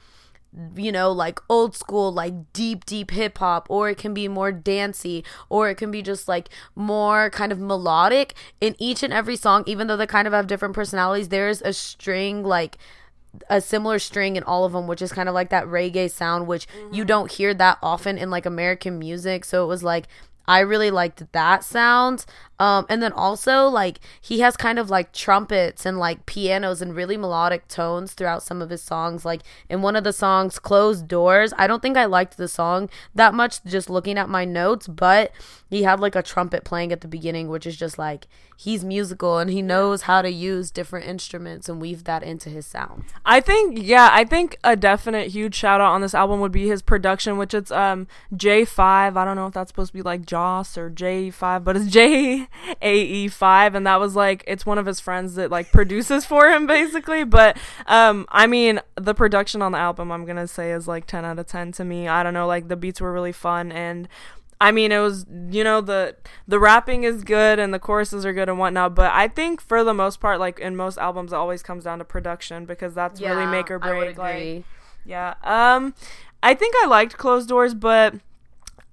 you 0.75 0.91
know, 0.91 1.11
like 1.11 1.39
old 1.49 1.75
school, 1.75 2.11
like 2.11 2.53
deep, 2.53 2.85
deep 2.85 3.11
hip 3.11 3.37
hop, 3.37 3.67
or 3.69 3.89
it 3.89 3.97
can 3.97 4.13
be 4.13 4.27
more 4.27 4.51
dancey, 4.51 5.23
or 5.49 5.69
it 5.69 5.75
can 5.75 5.91
be 5.91 6.01
just 6.01 6.27
like 6.27 6.49
more 6.75 7.29
kind 7.29 7.51
of 7.51 7.59
melodic. 7.59 8.33
In 8.61 8.75
each 8.79 9.03
and 9.03 9.13
every 9.13 9.35
song, 9.35 9.63
even 9.67 9.87
though 9.87 9.97
they 9.97 10.07
kind 10.07 10.27
of 10.27 10.33
have 10.33 10.47
different 10.47 10.73
personalities, 10.73 11.29
there's 11.29 11.61
a 11.61 11.73
string 11.73 12.43
like 12.43 12.77
a 13.49 13.61
similar 13.61 13.99
string 13.99 14.35
in 14.35 14.43
all 14.43 14.65
of 14.65 14.73
them, 14.73 14.87
which 14.87 15.01
is 15.01 15.11
kind 15.11 15.29
of 15.29 15.35
like 15.35 15.49
that 15.49 15.65
reggae 15.65 16.09
sound, 16.09 16.47
which 16.47 16.67
mm-hmm. 16.67 16.93
you 16.93 17.05
don't 17.05 17.31
hear 17.31 17.53
that 17.53 17.77
often 17.81 18.17
in 18.17 18.29
like 18.29 18.45
American 18.45 18.99
music. 18.99 19.45
So 19.45 19.63
it 19.63 19.67
was 19.67 19.83
like 19.83 20.07
I 20.47 20.59
really 20.59 20.91
liked 20.91 21.31
that 21.33 21.63
sound. 21.63 22.25
Um, 22.59 22.85
and 22.89 23.03
then 23.03 23.11
also 23.11 23.67
like 23.67 23.99
he 24.19 24.39
has 24.39 24.57
kind 24.57 24.79
of 24.79 24.89
like 24.89 25.13
trumpets 25.13 25.85
and 25.85 25.99
like 25.99 26.25
pianos 26.25 26.81
and 26.81 26.95
really 26.95 27.15
melodic 27.15 27.67
tones 27.67 28.13
throughout 28.13 28.43
some 28.43 28.61
of 28.61 28.69
his 28.69 28.81
songs. 28.81 29.25
Like 29.25 29.41
in 29.69 29.81
one 29.81 29.95
of 29.95 30.03
the 30.03 30.13
songs, 30.13 30.57
"Closed 30.57 31.07
Doors," 31.07 31.53
I 31.57 31.67
don't 31.67 31.81
think 31.81 31.97
I 31.97 32.05
liked 32.05 32.37
the 32.37 32.47
song 32.47 32.89
that 33.13 33.33
much 33.33 33.63
just 33.63 33.89
looking 33.89 34.17
at 34.17 34.29
my 34.29 34.43
notes, 34.43 34.87
but 34.87 35.31
he 35.69 35.83
had 35.83 35.99
like 35.99 36.15
a 36.15 36.23
trumpet 36.23 36.63
playing 36.63 36.91
at 36.91 37.01
the 37.01 37.07
beginning, 37.07 37.47
which 37.49 37.67
is 37.67 37.77
just 37.77 37.99
like 37.99 38.27
he's 38.55 38.83
musical 38.83 39.37
and 39.37 39.51
he 39.51 39.61
knows 39.61 40.03
how 40.03 40.23
to 40.23 40.31
use 40.31 40.71
different 40.71 41.05
instruments 41.05 41.69
and 41.69 41.79
weave 41.79 42.05
that 42.05 42.23
into 42.23 42.49
his 42.49 42.65
sound. 42.65 43.03
I 43.23 43.39
think 43.39 43.77
yeah, 43.79 44.09
I 44.11 44.23
think 44.23 44.57
a 44.63 44.75
definite 44.75 45.27
huge 45.27 45.53
shout 45.53 45.79
out 45.79 45.91
on 45.91 46.01
this 46.01 46.15
album 46.15 46.39
would 46.39 46.51
be 46.51 46.67
his 46.67 46.81
production, 46.81 47.37
which 47.37 47.53
it's 47.53 47.71
um 47.71 48.07
J5. 48.33 49.15
I 49.15 49.25
don't 49.25 49.35
know 49.35 49.47
if 49.47 49.53
that's 49.53 49.69
supposed 49.69 49.91
to 49.91 49.97
be 49.97 50.01
like 50.01 50.25
Joss 50.25 50.75
or 50.75 50.89
J5, 50.89 51.63
but 51.63 51.77
it's 51.77 51.87
J 51.87 52.46
AE5 52.81 53.75
and 53.75 53.87
that 53.87 53.99
was 53.99 54.15
like 54.15 54.43
it's 54.47 54.65
one 54.65 54.77
of 54.77 54.85
his 54.85 54.99
friends 54.99 55.35
that 55.35 55.51
like 55.51 55.71
produces 55.71 56.25
for 56.25 56.49
him 56.49 56.67
basically 56.67 57.23
but 57.23 57.57
um 57.85 58.25
I 58.29 58.47
mean 58.47 58.81
the 58.95 59.13
production 59.13 59.61
on 59.61 59.71
the 59.71 59.77
album 59.77 60.11
I'm 60.11 60.25
going 60.25 60.37
to 60.37 60.47
say 60.47 60.71
is 60.71 60.87
like 60.87 61.05
10 61.05 61.23
out 61.23 61.39
of 61.39 61.47
10 61.47 61.71
to 61.73 61.85
me. 61.85 62.07
I 62.07 62.23
don't 62.23 62.33
know 62.33 62.47
like 62.47 62.67
the 62.67 62.75
beats 62.75 62.99
were 62.99 63.13
really 63.13 63.31
fun 63.31 63.71
and 63.71 64.07
I 64.59 64.71
mean, 64.71 64.91
it 64.91 64.99
was 64.99 65.25
you 65.51 65.63
know 65.63 65.81
the 65.81 66.15
the 66.47 66.59
rapping 66.59 67.03
is 67.03 67.23
good 67.23 67.59
and 67.59 67.73
the 67.73 67.79
choruses 67.79 68.25
are 68.25 68.33
good 68.33 68.49
and 68.49 68.57
whatnot, 68.57 68.95
but 68.95 69.11
I 69.13 69.27
think 69.27 69.61
for 69.61 69.83
the 69.83 69.93
most 69.93 70.19
part, 70.19 70.39
like 70.39 70.59
in 70.59 70.75
most 70.75 70.97
albums, 70.97 71.31
it 71.31 71.35
always 71.35 71.61
comes 71.61 71.83
down 71.83 71.99
to 71.99 72.05
production 72.05 72.65
because 72.65 72.93
that's 72.95 73.19
yeah, 73.19 73.33
really 73.33 73.45
make 73.45 73.69
or 73.69 73.77
break. 73.77 74.17
Like, 74.17 74.63
yeah. 75.05 75.35
Um, 75.43 75.93
I 76.41 76.55
think 76.55 76.73
I 76.81 76.87
liked 76.87 77.17
Closed 77.17 77.49
Doors, 77.49 77.75
but 77.75 78.15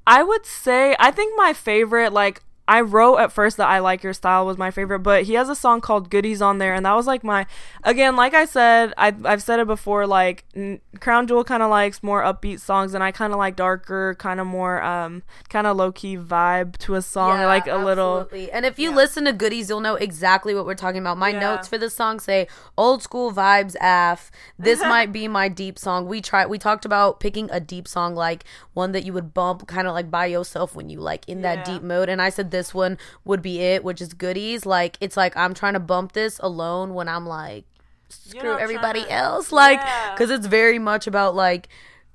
I 0.06 0.22
would 0.22 0.44
say 0.44 0.94
I 0.98 1.10
think 1.10 1.34
my 1.36 1.54
favorite 1.54 2.12
like 2.12 2.42
I 2.66 2.80
wrote 2.80 3.18
at 3.18 3.30
first 3.30 3.58
that 3.58 3.68
I 3.68 3.80
like 3.80 4.02
your 4.02 4.14
style 4.14 4.46
was 4.46 4.56
my 4.56 4.70
favorite, 4.70 5.00
but 5.00 5.24
he 5.24 5.34
has 5.34 5.50
a 5.50 5.54
song 5.54 5.82
called 5.82 6.08
Goodies 6.08 6.40
on 6.40 6.56
there, 6.56 6.72
and 6.72 6.86
that 6.86 6.94
was 6.94 7.06
like 7.06 7.22
my 7.22 7.44
again, 7.82 8.16
like 8.16 8.32
I 8.32 8.46
said, 8.46 8.94
I 8.96 9.14
I've 9.24 9.42
said 9.42 9.60
it 9.60 9.66
before, 9.66 10.06
like 10.06 10.44
n- 10.56 10.80
Crown 10.98 11.26
Jewel 11.26 11.44
kind 11.44 11.62
of 11.62 11.68
likes 11.68 12.02
more 12.02 12.22
upbeat 12.22 12.60
songs, 12.60 12.94
and 12.94 13.04
I 13.04 13.12
kind 13.12 13.34
of 13.34 13.38
like 13.38 13.54
darker, 13.56 14.14
kind 14.18 14.40
of 14.40 14.46
more 14.46 14.82
um 14.82 15.22
kind 15.50 15.66
of 15.66 15.76
low 15.76 15.92
key 15.92 16.16
vibe 16.16 16.78
to 16.78 16.94
a 16.94 17.02
song, 17.02 17.40
yeah, 17.40 17.46
like 17.46 17.66
a 17.66 17.72
absolutely. 17.72 18.40
little. 18.40 18.54
And 18.54 18.64
if 18.64 18.78
you 18.78 18.90
yeah. 18.90 18.96
listen 18.96 19.26
to 19.26 19.34
Goodies, 19.34 19.68
you'll 19.68 19.80
know 19.80 19.96
exactly 19.96 20.54
what 20.54 20.64
we're 20.64 20.74
talking 20.74 21.00
about. 21.00 21.18
My 21.18 21.30
yeah. 21.30 21.40
notes 21.40 21.68
for 21.68 21.76
this 21.76 21.94
song 21.94 22.18
say 22.18 22.48
old 22.78 23.02
school 23.02 23.30
vibes 23.30 23.76
af. 23.78 24.30
This 24.58 24.80
might 24.94 25.12
be 25.12 25.28
my 25.28 25.48
deep 25.48 25.78
song. 25.78 26.06
We 26.06 26.22
tried 26.22 26.46
we 26.46 26.58
talked 26.58 26.86
about 26.86 27.20
picking 27.20 27.50
a 27.52 27.60
deep 27.60 27.86
song 27.86 28.14
like 28.14 28.44
one 28.72 28.92
that 28.92 29.04
you 29.04 29.12
would 29.12 29.34
bump 29.34 29.66
kind 29.66 29.86
of 29.86 29.92
like 29.92 30.10
by 30.10 30.24
yourself 30.24 30.74
when 30.74 30.88
you 30.88 30.98
like 30.98 31.28
in 31.28 31.42
that 31.42 31.66
deep 31.66 31.82
mode, 31.82 32.08
and 32.08 32.22
I 32.22 32.30
said 32.30 32.53
this 32.54 32.72
one 32.72 32.96
would 33.24 33.42
be 33.42 33.58
it, 33.58 33.82
which 33.82 34.00
is 34.00 34.14
goodies. 34.14 34.64
Like 34.64 34.96
it's 35.00 35.16
like 35.16 35.36
I'm 35.36 35.52
trying 35.52 35.74
to 35.74 35.80
bump 35.80 36.12
this 36.12 36.38
alone 36.42 36.94
when 36.94 37.08
I'm 37.08 37.26
like 37.26 37.64
screw 38.08 38.56
everybody 38.56 39.02
to, 39.02 39.12
else, 39.12 39.50
like 39.50 39.80
because 40.14 40.30
yeah. 40.30 40.36
it's 40.36 40.46
very 40.46 40.78
much 40.78 41.06
about 41.06 41.34
like 41.34 41.68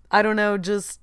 I 0.10 0.22
don't 0.22 0.38
know, 0.38 0.58
just 0.58 1.02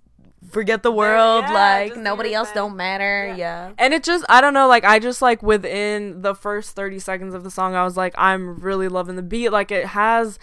forget 0.51 0.83
the 0.83 0.91
world. 0.93 1.45
yeah, 1.47 1.53
like 1.53 1.97
nobody 1.97 2.33
else 2.33 2.51
don't 2.53 2.77
matter. 2.77 3.27
Yeah. 3.29 3.37
yeah. 3.37 3.73
and 3.79 3.93
it 3.93 4.03
just 4.03 4.25
i 4.29 4.41
don't 4.41 4.55
know 4.55 4.69
like 4.69 4.85
i 4.85 4.99
just 4.99 5.21
like 5.21 5.43
within 5.43 6.23
the 6.23 6.35
first 6.35 6.77
30 6.77 6.99
seconds 7.01 7.35
of 7.35 7.43
the 7.43 7.51
song 7.51 7.75
i 7.75 7.83
was 7.83 7.97
like 7.97 8.15
i'm 8.17 8.61
really 8.61 8.89
loving 8.89 9.17
the 9.17 9.23
beat. 9.23 9.51
Like 9.51 9.71
it 9.71 9.87
has 9.87 10.39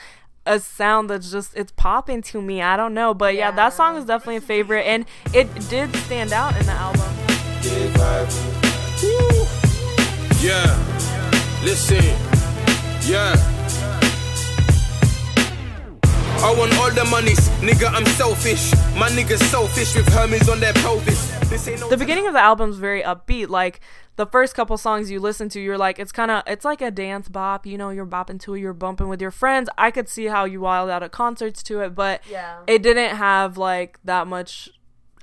a 0.45 0.59
sound 0.59 1.09
that's 1.09 1.31
just 1.31 1.55
it's 1.55 1.71
popping 1.71 2.21
to 2.21 2.41
me. 2.41 2.62
I 2.62 2.77
don't 2.77 2.93
know. 2.93 3.13
But 3.13 3.33
yeah, 3.35 3.50
yeah 3.50 3.51
that 3.51 3.73
song 3.73 3.97
is 3.97 4.05
definitely 4.05 4.38
a 4.38 4.41
favorite. 4.41 4.83
And 4.83 5.05
it 5.33 5.53
did 5.69 5.95
stand 5.95 6.31
out 6.33 6.55
in 6.57 6.65
the 6.65 6.71
album 6.71 7.09
yeah, 10.41 11.63
listen, 11.63 12.03
yeah. 13.10 13.36
I 16.43 16.53
want 16.57 16.74
all 16.74 16.91
the 16.91 17.05
monies, 17.10 17.39
nigga. 17.62 17.89
I'm 17.93 18.05
selfish. 18.05 18.74
My 18.98 19.10
niggas 19.10 19.41
selfish 19.50 19.95
with 19.95 20.07
Hermes 20.10 20.50
on 20.50 20.60
their 20.60 20.74
pelvis. 20.74 21.31
No 21.79 21.88
the 21.88 21.98
beginning 21.98 22.27
of 22.27 22.33
the 22.33 22.41
album's 22.41 22.77
very 22.77 23.01
upbeat. 23.01 23.48
Like 23.48 23.79
the 24.17 24.25
first 24.25 24.53
couple 24.53 24.75
songs 24.77 25.10
you 25.10 25.22
listen 25.22 25.48
to, 25.50 25.62
you're 25.62 25.77
like, 25.77 26.00
it's 26.00 26.12
kind 26.12 26.31
of, 26.31 26.43
it's 26.45 26.65
like 26.65 26.81
a 26.81 26.91
dance 26.91 27.29
bop. 27.29 27.65
You 27.65 27.77
know, 27.77 27.91
you're 27.91 28.05
bopping 28.05 28.41
to 28.41 28.55
it, 28.55 28.60
you're 28.60 28.74
bumping 28.74 29.07
with 29.07 29.22
your 29.22 29.31
friends. 29.31 29.69
I 29.77 29.89
could 29.89 30.10
see 30.10 30.25
how 30.25 30.43
you 30.43 30.60
wild 30.60 30.89
out 30.89 31.01
at 31.01 31.12
concerts 31.12 31.63
to 31.63 31.79
it, 31.79 31.95
but 31.95 32.22
yeah. 32.29 32.57
it 32.67 32.83
didn't 32.83 33.15
have 33.15 33.57
like 33.57 34.00
that 34.03 34.27
much 34.27 34.69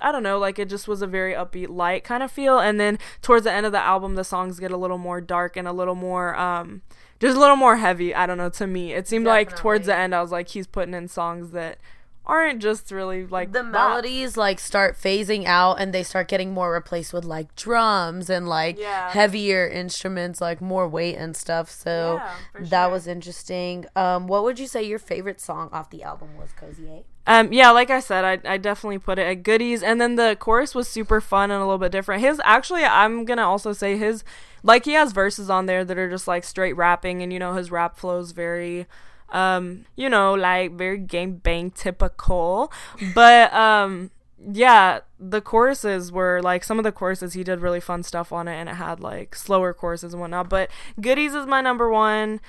I 0.01 0.11
don't 0.11 0.23
know, 0.23 0.39
like 0.39 0.59
it 0.59 0.69
just 0.69 0.87
was 0.87 1.01
a 1.01 1.07
very 1.07 1.33
upbeat, 1.33 1.69
light 1.69 2.03
kind 2.03 2.23
of 2.23 2.31
feel. 2.31 2.59
And 2.59 2.79
then 2.79 2.99
towards 3.21 3.43
the 3.43 3.51
end 3.51 3.65
of 3.65 3.71
the 3.71 3.79
album, 3.79 4.15
the 4.15 4.23
songs 4.23 4.59
get 4.59 4.71
a 4.71 4.77
little 4.77 4.97
more 4.97 5.21
dark 5.21 5.55
and 5.55 5.67
a 5.67 5.71
little 5.71 5.95
more, 5.95 6.35
um, 6.35 6.81
just 7.19 7.37
a 7.37 7.39
little 7.39 7.55
more 7.55 7.77
heavy. 7.77 8.13
I 8.15 8.25
don't 8.25 8.37
know. 8.37 8.49
To 8.49 8.67
me, 8.67 8.93
it 8.93 9.07
seemed 9.07 9.25
Definitely. 9.25 9.51
like 9.53 9.61
towards 9.61 9.85
the 9.85 9.95
end, 9.95 10.15
I 10.15 10.21
was 10.21 10.31
like, 10.31 10.49
he's 10.49 10.67
putting 10.67 10.93
in 10.93 11.07
songs 11.07 11.51
that 11.51 11.77
aren't 12.25 12.61
just 12.61 12.91
really 12.91 13.25
like 13.25 13.51
the 13.51 13.63
melodies 13.63 14.37
like 14.37 14.59
start 14.59 14.95
phasing 14.95 15.45
out 15.45 15.79
and 15.79 15.93
they 15.93 16.03
start 16.03 16.27
getting 16.27 16.53
more 16.53 16.71
replaced 16.71 17.13
with 17.13 17.25
like 17.25 17.53
drums 17.55 18.29
and 18.29 18.47
like 18.47 18.77
yeah. 18.77 19.09
heavier 19.09 19.67
instruments 19.67 20.39
like 20.39 20.61
more 20.61 20.87
weight 20.87 21.15
and 21.15 21.35
stuff 21.35 21.69
so 21.69 22.21
yeah, 22.21 22.65
that 22.65 22.85
sure. 22.85 22.91
was 22.91 23.07
interesting 23.07 23.85
um 23.95 24.27
what 24.27 24.43
would 24.43 24.59
you 24.59 24.67
say 24.67 24.83
your 24.83 24.99
favorite 24.99 25.41
song 25.41 25.67
off 25.71 25.89
the 25.89 26.03
album 26.03 26.37
was 26.37 26.51
cozy 26.53 27.03
um, 27.27 27.53
yeah, 27.53 27.69
like 27.69 27.91
I 27.91 27.99
said, 27.99 28.25
I, 28.25 28.53
I 28.53 28.57
definitely 28.57 28.97
put 28.97 29.19
it 29.19 29.27
at 29.27 29.43
goodies, 29.43 29.83
and 29.83 30.01
then 30.01 30.15
the 30.15 30.35
chorus 30.39 30.73
was 30.73 30.87
super 30.87 31.21
fun 31.21 31.51
and 31.51 31.61
a 31.61 31.65
little 31.65 31.77
bit 31.77 31.91
different. 31.91 32.21
His 32.23 32.41
actually, 32.43 32.83
I'm 32.83 33.25
gonna 33.25 33.47
also 33.47 33.73
say 33.73 33.95
his, 33.95 34.23
like 34.63 34.85
he 34.85 34.93
has 34.93 35.11
verses 35.11 35.47
on 35.47 35.67
there 35.67 35.85
that 35.85 35.97
are 35.99 36.09
just 36.09 36.27
like 36.27 36.43
straight 36.43 36.75
rapping, 36.75 37.21
and 37.21 37.31
you 37.31 37.37
know 37.37 37.53
his 37.53 37.69
rap 37.69 37.95
flows 37.95 38.31
very, 38.31 38.87
um, 39.31 39.85
you 39.95 40.09
know, 40.09 40.33
like 40.33 40.73
very 40.73 40.97
game 40.97 41.35
bang 41.35 41.71
typical, 41.71 42.71
but 43.15 43.53
um, 43.53 44.11
yeah, 44.51 44.99
the 45.19 45.41
choruses 45.41 46.11
were 46.11 46.41
like 46.41 46.63
some 46.63 46.79
of 46.79 46.83
the 46.83 46.91
choruses 46.91 47.33
he 47.33 47.43
did 47.43 47.59
really 47.59 47.79
fun 47.79 48.03
stuff 48.03 48.31
on 48.31 48.47
it, 48.47 48.55
and 48.55 48.69
it 48.69 48.75
had 48.75 48.99
like 48.99 49.35
slower 49.35 49.73
choruses 49.73 50.13
and 50.13 50.21
whatnot. 50.21 50.49
But 50.49 50.69
goodies 50.99 51.33
is 51.33 51.45
my 51.45 51.61
number 51.61 51.89
one. 51.89 52.41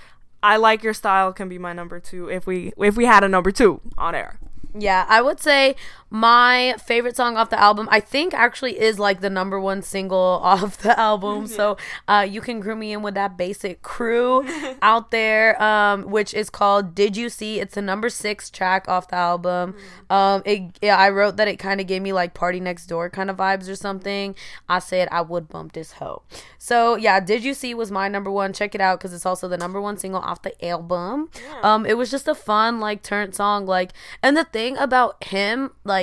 I 0.42 0.56
like 0.56 0.82
your 0.82 0.94
style 0.94 1.32
can 1.32 1.48
be 1.48 1.58
my 1.58 1.72
number 1.72 2.00
two 2.00 2.28
if 2.28 2.46
we 2.46 2.72
if 2.76 2.96
we 2.96 3.04
had 3.04 3.22
a 3.22 3.28
number 3.28 3.50
two 3.50 3.80
on 3.96 4.14
air. 4.14 4.38
Yeah, 4.76 5.04
I 5.08 5.20
would 5.20 5.38
say 5.38 5.76
my 6.12 6.74
favorite 6.78 7.16
song 7.16 7.38
off 7.38 7.48
the 7.48 7.58
album, 7.58 7.88
I 7.90 7.98
think 7.98 8.34
actually 8.34 8.78
is 8.78 8.98
like 8.98 9.22
the 9.22 9.30
number 9.30 9.58
one 9.58 9.80
single 9.80 10.18
off 10.42 10.76
the 10.76 10.98
album. 11.00 11.46
So 11.46 11.78
uh, 12.06 12.26
you 12.28 12.42
can 12.42 12.60
group 12.60 12.76
me 12.76 12.92
in 12.92 13.00
with 13.00 13.14
that 13.14 13.38
basic 13.38 13.80
crew 13.80 14.44
out 14.82 15.10
there, 15.10 15.60
um, 15.60 16.10
which 16.10 16.34
is 16.34 16.50
called 16.50 16.94
Did 16.94 17.16
You 17.16 17.30
See? 17.30 17.60
It's 17.60 17.76
the 17.76 17.82
number 17.82 18.10
six 18.10 18.50
track 18.50 18.86
off 18.88 19.08
the 19.08 19.16
album. 19.16 19.74
Um, 20.10 20.42
it, 20.44 20.78
yeah, 20.82 20.98
I 20.98 21.08
wrote 21.08 21.38
that 21.38 21.48
it 21.48 21.58
kind 21.58 21.80
of 21.80 21.86
gave 21.86 22.02
me 22.02 22.12
like 22.12 22.34
Party 22.34 22.60
Next 22.60 22.86
Door 22.86 23.08
kind 23.10 23.30
of 23.30 23.38
vibes 23.38 23.66
or 23.66 23.76
something. 23.76 24.34
I 24.68 24.80
said 24.80 25.08
I 25.10 25.22
would 25.22 25.48
bump 25.48 25.72
this 25.72 25.92
hoe. 25.92 26.22
So 26.58 26.96
yeah, 26.96 27.20
Did 27.20 27.42
You 27.42 27.54
See 27.54 27.72
was 27.72 27.90
my 27.90 28.08
number 28.08 28.30
one. 28.30 28.52
Check 28.52 28.74
it 28.74 28.82
out 28.82 28.98
because 28.98 29.14
it's 29.14 29.24
also 29.24 29.48
the 29.48 29.56
number 29.56 29.80
one 29.80 29.96
single 29.96 30.20
off 30.20 30.42
the 30.42 30.62
album. 30.62 31.30
Um, 31.62 31.86
it 31.86 31.96
was 31.96 32.10
just 32.10 32.28
a 32.28 32.34
fun 32.34 32.80
like 32.80 33.02
turn 33.02 33.32
song, 33.32 33.64
like, 33.64 33.92
and 34.22 34.36
the 34.36 34.44
thing 34.44 34.76
about 34.76 35.24
him, 35.24 35.70
like, 35.84 36.01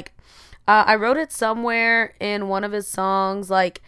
uh, 0.68 0.84
I 0.86 0.96
wrote 0.96 1.18
it 1.18 1.32
somewhere 1.32 2.14
in 2.20 2.48
one 2.48 2.64
of 2.64 2.72
his 2.72 2.88
songs, 2.88 3.50
like, 3.50 3.82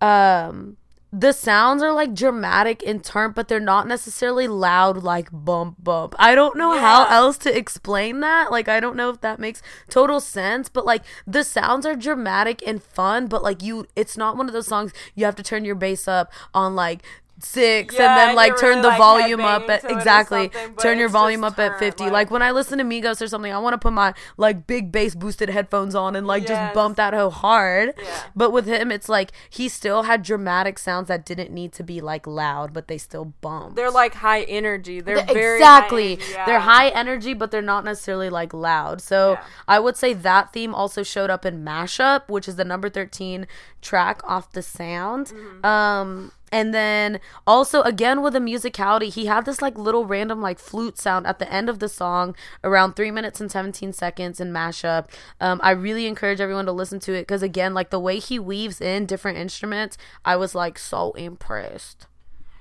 um, 0.00 0.76
the 1.12 1.32
sounds 1.32 1.82
are 1.82 1.92
like 1.92 2.12
dramatic 2.12 2.82
in 2.82 3.00
turn, 3.00 3.32
but 3.32 3.48
they're 3.48 3.60
not 3.60 3.86
necessarily 3.86 4.48
loud, 4.48 5.02
like 5.02 5.28
bump 5.32 5.76
bump. 5.82 6.14
I 6.18 6.34
don't 6.34 6.56
know 6.56 6.78
how 6.78 7.06
else 7.06 7.38
to 7.38 7.56
explain 7.56 8.20
that. 8.20 8.50
Like, 8.50 8.68
I 8.68 8.80
don't 8.80 8.96
know 8.96 9.08
if 9.08 9.20
that 9.22 9.38
makes 9.38 9.62
total 9.88 10.20
sense, 10.20 10.68
but 10.68 10.84
like 10.84 11.02
the 11.26 11.44
sounds 11.44 11.86
are 11.86 11.96
dramatic 11.96 12.62
and 12.66 12.82
fun, 12.82 13.28
but 13.28 13.42
like 13.42 13.62
you, 13.62 13.86
it's 13.96 14.18
not 14.18 14.36
one 14.36 14.46
of 14.46 14.52
those 14.52 14.66
songs 14.66 14.92
you 15.14 15.24
have 15.24 15.36
to 15.36 15.42
turn 15.42 15.64
your 15.64 15.74
bass 15.74 16.06
up 16.06 16.30
on 16.52 16.74
like 16.74 17.02
six 17.38 17.94
Yeah, 17.94 18.00
and 18.10 18.18
then 18.18 18.28
and 18.30 18.36
like 18.36 18.58
turn 18.58 18.70
really, 18.70 18.82
the 18.82 18.88
like, 18.88 18.98
volume 18.98 19.40
up 19.40 19.68
at 19.68 19.82
to 19.82 19.88
it 19.88 19.92
or 19.92 19.96
exactly. 19.98 20.50
turn 20.80 20.98
your 20.98 21.08
volume 21.08 21.44
up 21.44 21.58
at 21.58 21.78
50 21.78 22.04
like- 22.04 22.12
like 22.12 22.30
when 22.30 22.40
i 22.42 22.50
listen 22.50 22.78
to 22.78 22.84
migos 22.84 23.20
or 23.20 23.26
something 23.28 23.52
i 23.52 23.58
want 23.58 23.74
to 23.74 23.78
put 23.78 23.92
my 23.92 24.14
like 24.38 24.66
big 24.66 24.90
bass 24.90 25.14
boosted 25.14 25.50
headphones 25.50 25.94
on 25.94 26.16
and 26.16 26.26
like 26.26 26.46
just 26.46 26.74
bump 26.74 26.96
that 26.96 27.12
hoe 27.12 27.28
hard. 27.30 27.92
Yeah. 28.02 28.22
but 28.34 28.52
with 28.52 28.66
him 28.66 28.90
it's 28.90 29.08
like 29.08 29.32
he 29.50 29.68
still 29.68 30.04
had 30.04 30.22
dramatic 30.22 30.78
sounds 30.78 31.08
that 31.08 31.26
didn't 31.26 31.50
need 31.52 31.72
to 31.74 31.82
be 31.82 32.00
like 32.00 32.26
loud 32.26 32.72
but 32.72 32.88
they 32.88 32.96
still 32.98 33.26
bump 33.42 33.76
They're 33.76 33.90
like 33.90 34.14
high 34.14 34.42
energy. 34.42 35.00
They're 35.00 35.18
exactly. 35.18 36.16
High 36.16 36.22
energy, 36.22 36.32
yeah. 36.32 36.46
they're 36.46 36.60
high 36.60 36.88
energy 36.88 37.34
but 37.34 37.50
they're 37.50 37.60
not 37.62 37.84
necessarily 37.84 38.30
like 38.30 38.54
loud. 38.54 39.00
So 39.02 39.38
i 39.68 39.78
would 39.78 39.96
say 39.96 40.12
that 40.14 40.52
theme 40.52 40.74
also 40.74 41.02
showed 41.02 41.28
up 41.30 41.44
in 41.44 41.64
mashup 41.64 42.28
which 42.28 42.48
is 42.48 42.56
the 42.56 42.64
number 42.64 42.88
13 42.88 43.46
track 43.82 44.20
off 44.24 44.50
the 44.52 44.62
sound. 44.62 45.26
Mm-hmm. 45.28 45.66
um 45.66 46.32
and 46.52 46.72
then 46.72 47.20
also 47.46 47.82
again 47.82 48.22
with 48.22 48.32
the 48.32 48.38
musicality 48.38 49.12
he 49.12 49.26
had 49.26 49.44
this 49.44 49.60
like 49.60 49.76
little 49.76 50.04
random 50.06 50.40
like 50.40 50.58
flute 50.58 50.98
sound 50.98 51.26
at 51.26 51.38
the 51.38 51.52
end 51.52 51.68
of 51.68 51.78
the 51.78 51.88
song 51.88 52.34
around 52.62 52.94
three 52.94 53.10
minutes 53.10 53.40
and 53.40 53.50
17 53.50 53.92
seconds 53.92 54.40
in 54.40 54.52
mashup. 54.52 55.06
Um, 55.40 55.60
i 55.62 55.70
really 55.70 56.06
encourage 56.06 56.40
everyone 56.40 56.66
to 56.66 56.72
listen 56.72 57.00
to 57.00 57.14
it 57.14 57.22
because 57.22 57.42
again 57.42 57.74
like 57.74 57.90
the 57.90 58.00
way 58.00 58.18
he 58.18 58.38
weaves 58.38 58.80
in 58.80 59.06
different 59.06 59.38
instruments 59.38 59.98
i 60.24 60.36
was 60.36 60.54
like 60.54 60.78
so 60.78 61.12
impressed 61.12 62.06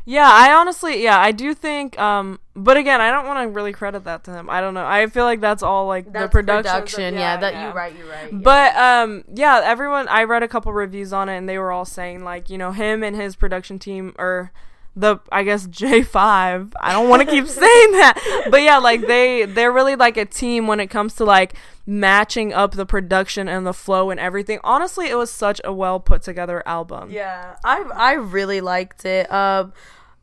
Yeah, 0.08 0.30
I 0.32 0.54
honestly, 0.54 1.04
yeah, 1.04 1.20
I 1.20 1.32
do 1.32 1.56
think. 1.56 1.98
Um, 2.00 2.40
but 2.56 2.78
again, 2.78 3.02
I 3.02 3.10
don't 3.10 3.26
want 3.26 3.40
to 3.40 3.54
really 3.54 3.74
credit 3.74 4.04
that 4.04 4.24
to 4.26 4.32
him. 4.32 4.50
I 4.50 4.62
don't 4.62 4.76
know. 4.76 4.86
I 4.86 5.08
feel 5.08 5.26
like 5.26 5.42
that's 5.42 5.64
all 5.64 5.88
like 5.88 6.14
the 6.14 6.28
production. 6.28 7.16
yeah, 7.16 7.38
that 7.38 7.62
you're 7.62 7.74
right 7.74 7.96
you're 7.98 8.08
right 8.08 8.32
yeah. 8.32 8.38
But 8.38 8.76
um, 8.76 9.24
yeah, 9.34 9.62
everyone. 9.64 10.08
I 10.08 10.24
read 10.24 10.44
a 10.44 10.48
couple 10.48 10.72
reviews 10.74 11.12
on 11.12 11.28
it, 11.28 11.38
and 11.38 11.50
they 11.50 11.58
were 11.58 11.72
all 11.72 11.86
saying 11.86 12.24
like, 12.24 12.50
you 12.52 12.58
know, 12.58 12.72
him 12.72 13.04
and 13.04 13.16
his 13.16 13.36
production 13.36 13.80
team, 13.80 14.14
or 14.20 14.52
the 14.96 15.18
I 15.32 15.44
guess 15.44 15.68
J 15.68 16.04
five. 16.04 16.74
I 16.80 16.94
don't 16.94 17.10
want 17.10 17.22
to 17.22 17.28
keep 17.28 17.48
saying 17.64 17.92
that, 17.92 18.48
but 18.50 18.62
yeah, 18.62 18.78
like 18.78 19.02
they 19.08 19.46
they're 19.46 19.72
really 19.72 19.96
like 19.96 20.18
a 20.18 20.26
team 20.26 20.68
when 20.68 20.80
it 20.80 20.88
comes 20.88 21.16
to 21.16 21.26
like 21.26 21.54
matching 21.86 22.54
up 22.54 22.72
the 22.72 22.86
production 22.86 23.48
and 23.48 23.66
the 23.66 23.74
flow 23.74 24.10
and 24.10 24.20
everything. 24.20 24.60
Honestly, 24.64 25.08
it 25.08 25.16
was 25.16 25.32
such 25.32 25.60
a 25.64 25.74
well 25.74 26.00
put 26.00 26.22
together 26.22 26.64
album. 26.66 27.12
Yeah, 27.12 27.58
I 27.64 27.82
I 27.82 28.14
really 28.14 28.62
liked 28.62 29.06
it. 29.06 29.32
Um, 29.32 29.74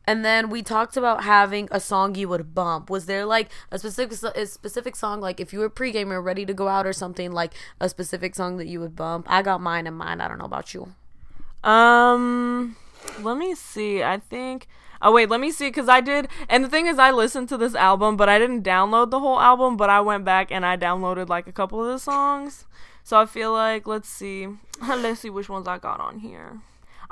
and 0.05 0.25
then 0.25 0.49
we 0.49 0.61
talked 0.61 0.97
about 0.97 1.23
having 1.23 1.69
a 1.71 1.79
song 1.79 2.15
you 2.15 2.27
would 2.27 2.53
bump. 2.53 2.89
Was 2.89 3.05
there 3.05 3.25
like 3.25 3.49
a 3.71 3.79
specific 3.79 4.17
a 4.35 4.45
specific 4.45 4.95
song 4.95 5.21
like 5.21 5.39
if 5.39 5.53
you 5.53 5.59
were 5.59 5.69
pre-gamer 5.69 6.21
ready 6.21 6.45
to 6.45 6.53
go 6.53 6.67
out 6.67 6.85
or 6.85 6.93
something 6.93 7.31
like 7.31 7.53
a 7.79 7.87
specific 7.87 8.35
song 8.35 8.57
that 8.57 8.67
you 8.67 8.79
would 8.79 8.95
bump? 8.95 9.27
I 9.29 9.41
got 9.41 9.61
mine 9.61 9.87
in 9.87 9.93
mind. 9.93 10.21
I 10.21 10.27
don't 10.27 10.39
know 10.39 10.45
about 10.45 10.73
you. 10.73 10.93
Um, 11.63 12.75
let 13.21 13.37
me 13.37 13.55
see. 13.55 14.03
I 14.03 14.17
think. 14.17 14.67
Oh 15.01 15.11
wait, 15.11 15.29
let 15.29 15.41
me 15.41 15.51
see 15.51 15.67
because 15.67 15.89
I 15.89 16.01
did. 16.01 16.29
And 16.47 16.63
the 16.63 16.69
thing 16.69 16.87
is, 16.87 16.97
I 16.97 17.11
listened 17.11 17.49
to 17.49 17.57
this 17.57 17.75
album, 17.75 18.15
but 18.15 18.29
I 18.29 18.39
didn't 18.39 18.63
download 18.63 19.09
the 19.09 19.19
whole 19.19 19.39
album. 19.39 19.77
But 19.77 19.89
I 19.89 20.01
went 20.01 20.25
back 20.25 20.51
and 20.51 20.65
I 20.65 20.77
downloaded 20.77 21.29
like 21.29 21.47
a 21.47 21.51
couple 21.51 21.83
of 21.83 21.87
the 21.87 21.99
songs. 21.99 22.65
So 23.03 23.19
I 23.19 23.25
feel 23.25 23.51
like 23.51 23.85
let's 23.85 24.07
see, 24.07 24.47
let's 24.81 25.19
see 25.19 25.29
which 25.29 25.49
ones 25.49 25.67
I 25.67 25.77
got 25.77 25.99
on 25.99 26.19
here. 26.19 26.61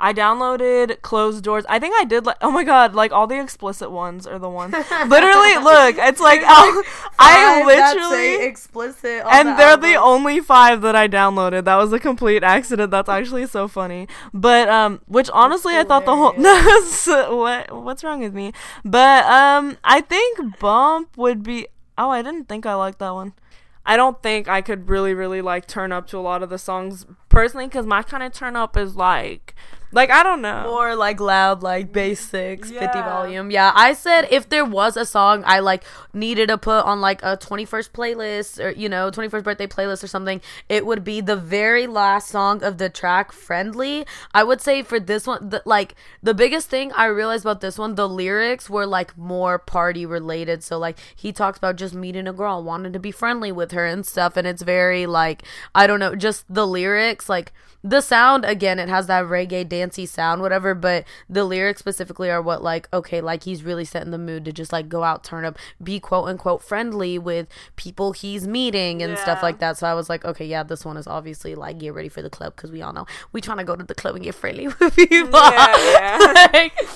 I 0.02 0.12
downloaded 0.12 1.00
Closed 1.02 1.44
Doors. 1.44 1.64
I 1.68 1.78
think 1.78 1.94
I 1.96 2.04
did 2.04 2.26
like. 2.26 2.36
Oh 2.42 2.50
my 2.50 2.64
god! 2.64 2.92
Like 2.92 3.12
all 3.12 3.28
the 3.28 3.40
explicit 3.40 3.88
ones 3.92 4.26
are 4.26 4.36
the 4.36 4.48
ones. 4.48 4.72
literally, 4.72 5.56
look, 5.62 5.96
it's 5.96 6.20
like 6.20 6.42
I'll- 6.44 6.82
I 7.20 7.62
literally 7.64 8.44
explicit, 8.44 9.22
and 9.30 9.56
they're 9.56 9.76
the 9.76 9.94
only 9.94 10.40
five 10.40 10.80
that 10.80 10.96
I 10.96 11.06
downloaded. 11.06 11.66
That 11.66 11.76
was 11.76 11.92
a 11.92 12.00
complete 12.00 12.42
accident. 12.42 12.90
That's 12.90 13.08
actually 13.08 13.46
so 13.46 13.68
funny. 13.68 14.08
But 14.34 14.68
um, 14.68 15.00
which 15.06 15.30
honestly, 15.32 15.76
I 15.76 15.84
thought 15.84 16.04
the 16.04 16.16
whole 16.16 16.32
no, 16.36 17.36
what 17.36 17.70
what's 17.84 18.02
wrong 18.02 18.18
with 18.20 18.34
me? 18.34 18.52
But 18.84 19.24
um, 19.26 19.78
I 19.84 20.00
think 20.00 20.58
Bump 20.58 21.16
would 21.16 21.44
be. 21.44 21.68
Oh, 21.96 22.10
I 22.10 22.22
didn't 22.22 22.48
think 22.48 22.66
I 22.66 22.74
liked 22.74 22.98
that 22.98 23.14
one. 23.14 23.34
I 23.86 23.96
don't 23.96 24.20
think 24.20 24.48
I 24.48 24.62
could 24.62 24.88
really, 24.88 25.14
really 25.14 25.42
like 25.42 25.66
turn 25.68 25.92
up 25.92 26.06
to 26.08 26.18
a 26.18 26.20
lot 26.20 26.42
of 26.42 26.50
the 26.50 26.58
songs 26.58 27.06
personally 27.28 27.66
because 27.66 27.86
my 27.86 28.02
kind 28.02 28.22
of 28.22 28.32
turn 28.32 28.56
up 28.56 28.76
is 28.76 28.96
like, 28.96 29.54
like 29.92 30.10
I 30.10 30.22
don't 30.22 30.42
know. 30.42 30.64
more 30.64 30.96
like 30.96 31.20
loud 31.20 31.62
like 31.62 31.92
bass 31.92 32.20
6 32.20 32.70
50 32.70 32.86
volume. 33.00 33.50
Yeah 33.50 33.72
i 33.74 33.92
said 33.92 34.26
if 34.30 34.48
there 34.48 34.64
was 34.64 34.96
a 34.96 35.04
song 35.04 35.42
i 35.46 35.58
like 35.60 35.84
needed 36.12 36.48
to 36.48 36.58
put 36.58 36.84
on 36.84 37.00
like 37.00 37.22
a 37.22 37.36
21st 37.36 37.90
playlist 37.90 38.64
or 38.64 38.70
you 38.70 38.88
know 38.88 39.10
21st 39.10 39.44
birthday 39.44 39.66
playlist 39.66 40.02
or 40.02 40.06
something 40.06 40.40
it 40.68 40.86
would 40.86 41.04
be 41.04 41.20
the 41.20 41.36
very 41.36 41.86
last 41.86 42.28
song 42.28 42.62
of 42.62 42.78
the 42.78 42.88
track 42.88 43.32
friendly. 43.32 44.06
I 44.34 44.44
would 44.44 44.60
say 44.60 44.82
for 44.82 44.98
this 44.98 45.26
one 45.26 45.50
the, 45.50 45.62
like 45.64 45.94
the 46.22 46.34
biggest 46.34 46.68
thing 46.68 46.92
i 46.92 47.06
realized 47.06 47.44
about 47.44 47.60
this 47.60 47.78
one 47.78 47.94
the 47.94 48.08
lyrics 48.08 48.70
were 48.70 48.86
like 48.86 49.16
more 49.16 49.58
party 49.58 50.06
related. 50.06 50.62
So 50.64 50.78
like 50.78 50.98
he 51.14 51.32
talks 51.32 51.58
about 51.58 51.76
just 51.76 51.94
meeting 51.94 52.26
a 52.26 52.32
girl 52.32 52.62
wanting 52.62 52.92
to 52.92 52.98
be 52.98 53.10
friendly 53.10 53.52
with 53.52 53.72
her 53.72 53.86
and 53.86 54.04
stuff. 54.06 54.36
And 54.36 54.46
it's 54.46 54.62
very 54.62 55.06
like 55.06 55.42
i 55.74 55.86
don't 55.86 56.00
know 56.00 56.14
just 56.14 56.44
the 56.52 56.66
lyrics 56.66 57.28
like 57.28 57.52
the 57.82 58.00
sound 58.00 58.44
again 58.44 58.78
it 58.78 58.88
has 58.88 59.06
that 59.08 59.24
reggae 59.24 59.68
dancey 59.82 60.06
sound 60.06 60.40
whatever 60.40 60.74
but 60.74 61.04
the 61.28 61.44
lyrics 61.44 61.80
specifically 61.80 62.30
are 62.30 62.40
what 62.40 62.62
like 62.62 62.88
okay 62.92 63.20
like 63.20 63.42
he's 63.44 63.62
really 63.64 63.84
setting 63.84 64.10
the 64.10 64.18
mood 64.18 64.44
to 64.44 64.52
just 64.52 64.72
like 64.72 64.88
go 64.88 65.02
out 65.02 65.24
turn 65.24 65.44
up 65.44 65.58
be 65.82 65.98
quote 65.98 66.28
unquote 66.28 66.62
friendly 66.62 67.18
with 67.18 67.48
people 67.76 68.12
he's 68.12 68.46
meeting 68.46 69.02
and 69.02 69.18
stuff 69.18 69.42
like 69.42 69.58
that. 69.58 69.76
So 69.76 69.86
i 69.86 69.94
was 69.94 70.08
like 70.08 70.24
okay 70.24 70.46
yeah 70.46 70.62
this 70.62 70.84
one 70.84 70.96
is 70.96 71.06
obviously 71.06 71.54
like 71.54 71.78
get 71.78 71.94
ready 71.94 72.08
for 72.08 72.22
the 72.22 72.30
club 72.30 72.54
because 72.56 72.70
we 72.70 72.80
all 72.80 72.92
know 72.92 73.06
we 73.32 73.40
trying 73.40 73.58
to 73.58 73.64
go 73.64 73.74
to 73.74 73.84
the 73.84 73.94
club 73.94 74.14
and 74.14 74.24
get 74.24 74.34
friendly 74.34 74.68
with 74.80 74.94
people. 74.94 75.30
Yeah, 75.32 75.76
yeah. 75.92 76.31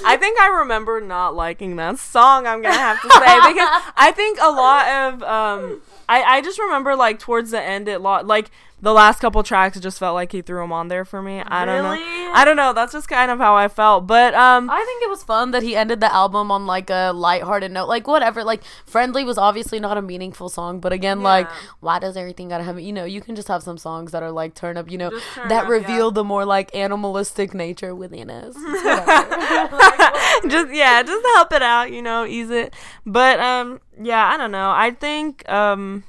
I 0.05 0.17
think 0.19 0.39
I 0.41 0.49
remember 0.61 1.01
not 1.01 1.35
liking 1.35 1.77
that 1.77 1.99
song. 1.99 2.47
I'm 2.47 2.63
gonna 2.63 2.75
have 2.75 3.01
to 3.03 3.09
say 3.11 3.19
because 3.53 3.83
I 3.97 4.13
think 4.15 4.39
a 4.41 4.51
lot 4.51 4.89
of 4.89 5.23
um, 5.23 5.83
I 6.09 6.23
I 6.23 6.41
just 6.41 6.59
remember 6.59 6.97
like 6.97 7.19
towards 7.19 7.51
the 7.51 7.63
end 7.63 7.89
it 7.89 8.01
lot 8.01 8.27
like 8.27 8.51
the 8.81 8.93
last 8.93 9.21
couple 9.21 9.43
tracks 9.43 9.81
just 9.81 9.99
felt 9.99 10.15
like 10.15 10.33
he 10.33 10.43
threw 10.43 10.61
them 10.61 10.71
on 10.71 10.89
there 10.89 11.07
for 11.07 11.23
me. 11.23 11.41
I 11.41 11.65
don't 11.65 11.83
Really? 11.83 11.99
know. 11.99 12.33
I 12.35 12.45
don't 12.45 12.57
know. 12.57 12.75
That's 12.75 12.93
just 12.93 13.09
kind 13.09 13.31
of 13.31 13.39
how 13.39 13.57
I 13.57 13.69
felt. 13.69 14.07
But 14.07 14.35
um, 14.35 14.69
I 14.69 14.85
think 14.85 15.03
it 15.03 15.09
was 15.09 15.23
fun 15.23 15.53
that 15.53 15.63
he 15.63 15.75
ended 15.75 16.01
the 16.01 16.13
album 16.13 16.51
on 16.51 16.67
like 16.67 16.91
a 16.91 17.13
lighthearted 17.15 17.73
note. 17.73 17.89
Like 17.89 18.07
whatever. 18.07 18.45
Like 18.45 18.63
Friendly 18.85 19.25
was 19.25 19.39
obviously 19.39 19.81
not 19.81 19.97
a 19.97 20.03
meaningful 20.03 20.51
song, 20.51 20.81
but 20.81 20.93
again, 20.93 21.23
like 21.23 21.49
why 21.81 21.99
does 21.99 22.19
everything 22.19 22.51
gotta 22.51 22.65
have 22.65 22.79
you 22.79 22.93
know, 22.93 23.07
you 23.07 23.23
can 23.23 23.35
just 23.35 23.49
have 23.49 23.63
some 23.63 23.79
songs 23.79 24.13
that 24.13 24.23
are 24.23 24.31
like 24.31 24.55
turn 24.55 24.77
up, 24.77 24.91
you 24.91 24.99
know, 24.99 25.11
that 25.49 25.65
up, 25.65 25.69
reveal 25.69 26.09
yeah. 26.09 26.15
the 26.15 26.25
more 26.25 26.45
like 26.45 26.75
animalistic 26.75 27.55
nature 27.55 27.95
within 27.95 28.29
us. 28.29 28.55
Just 30.49 30.73
yeah, 30.73 31.03
just 31.03 31.27
help 31.35 31.53
it 31.53 31.63
out, 31.63 31.91
you 31.91 32.03
know, 32.03 32.27
ease 32.27 32.51
it. 32.51 32.75
But 33.05 33.41
um, 33.41 33.81
yeah, 34.01 34.27
I 34.27 34.37
don't 34.37 34.53
know. 34.53 34.71
I 34.71 34.91
think 34.91 35.49
um. 35.49 36.05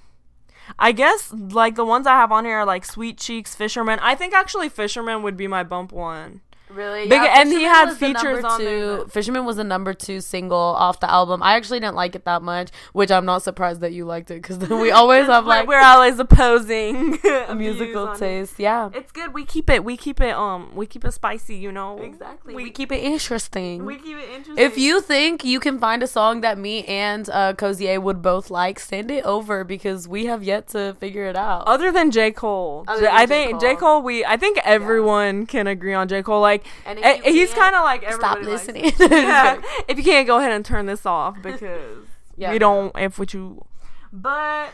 I 0.77 0.91
guess 0.91 1.33
like 1.33 1.75
the 1.75 1.85
ones 1.85 2.05
I 2.05 2.15
have 2.15 2.31
on 2.31 2.43
here 2.43 2.57
are 2.57 2.65
like 2.65 2.83
Sweet 2.83 3.17
Cheeks, 3.17 3.55
Fisherman. 3.55 3.99
I 4.01 4.15
think 4.15 4.33
actually 4.33 4.67
Fisherman 4.69 5.23
would 5.23 5.37
be 5.37 5.47
my 5.47 5.63
bump 5.63 5.93
one. 5.93 6.41
Really? 6.69 7.07
Big- 7.07 7.21
and 7.21 7.49
he 7.49 7.63
had 7.63 7.93
features 7.93 8.43
on 8.43 8.63
there 8.63 9.05
Fisherman 9.05 9.45
was 9.45 9.55
the 9.55 9.63
number 9.63 9.93
two 9.93 10.19
single 10.21 10.57
off 10.57 10.99
the 10.99 11.09
album. 11.09 11.41
I 11.41 11.55
actually 11.55 11.79
didn't 11.79 11.95
like 11.95 12.15
it 12.15 12.25
that 12.25 12.41
much, 12.41 12.69
which 12.93 13.09
I'm 13.11 13.25
not 13.25 13.41
surprised 13.43 13.81
that 13.81 13.93
you 13.93 14.05
liked 14.05 14.31
it 14.31 14.41
because 14.41 14.57
we 14.69 14.91
always 14.91 15.27
have 15.27 15.45
like 15.45 15.67
we're 15.67 15.79
always 15.81 16.19
opposing 16.19 17.11
musical 17.55 18.09
on 18.09 18.15
it. 18.15 18.19
taste. 18.19 18.59
Yeah, 18.59 18.89
It's 18.93 19.11
good. 19.11 19.33
We 19.33 19.45
keep 19.45 19.69
it. 19.69 19.83
We 19.83 19.97
keep 19.97 20.19
it. 20.21 20.35
Um, 20.35 20.71
we 20.75 20.85
keep 20.85 21.05
it 21.05 21.11
spicy. 21.13 21.55
You 21.55 21.71
know. 21.71 21.99
exactly. 21.99 22.53
We, 22.55 22.63
We, 22.65 22.69
keep 22.71 22.91
it 22.91 23.03
interesting. 23.03 23.85
we 23.85 23.95
keep 23.97 24.17
it 24.17 24.29
interesting. 24.29 24.63
if 24.65 24.77
you 24.77 25.01
think 25.01 25.43
you 25.45 25.59
can 25.59 25.79
find 25.79 26.03
a 26.03 26.07
song 26.07 26.41
that 26.41 26.57
me 26.57 26.83
and 26.85 27.29
uh, 27.29 27.53
Cozier 27.53 27.99
would 28.01 28.21
both 28.21 28.49
like, 28.49 28.79
send 28.79 29.09
it 29.09 29.23
over 29.23 29.63
because 29.63 30.07
we 30.07 30.25
have 30.25 30.43
yet 30.43 30.67
to 30.69 30.95
figure 30.99 31.25
it 31.25 31.35
out. 31.35 31.63
other 31.67 31.91
than 31.91 32.11
J 32.11 32.31
Cole, 32.31 32.83
J- 32.87 33.01
than 33.01 33.11
I 33.11 33.25
J. 33.25 33.27
think 33.27 33.61
J 33.61 33.67
Cole. 33.75 33.77
Cole. 33.77 34.01
We 34.01 34.25
I 34.25 34.37
think 34.37 34.59
everyone 34.65 35.45
can 35.45 35.67
agree 35.67 35.93
on 35.93 36.07
J 36.07 36.21
Cole. 36.23 36.41
Like 36.41 36.65
And 36.85 36.99
if 36.99 37.25
you 37.25 37.33
he's 37.33 37.53
kind 37.53 37.75
of 37.75 37.83
like 37.83 38.09
Stop 38.13 38.39
listening. 38.41 38.91
yeah. 38.99 39.61
If 39.87 39.97
you 39.97 40.03
can't, 40.03 40.25
go 40.27 40.37
ahead 40.39 40.51
and 40.51 40.63
turn 40.65 40.85
this 40.85 41.05
off 41.05 41.41
because 41.43 42.05
Yeah. 42.35 42.51
we 42.51 42.59
don't. 42.59 42.91
If 42.97 43.19
what 43.19 43.33
you. 43.33 43.65
But 44.13 44.69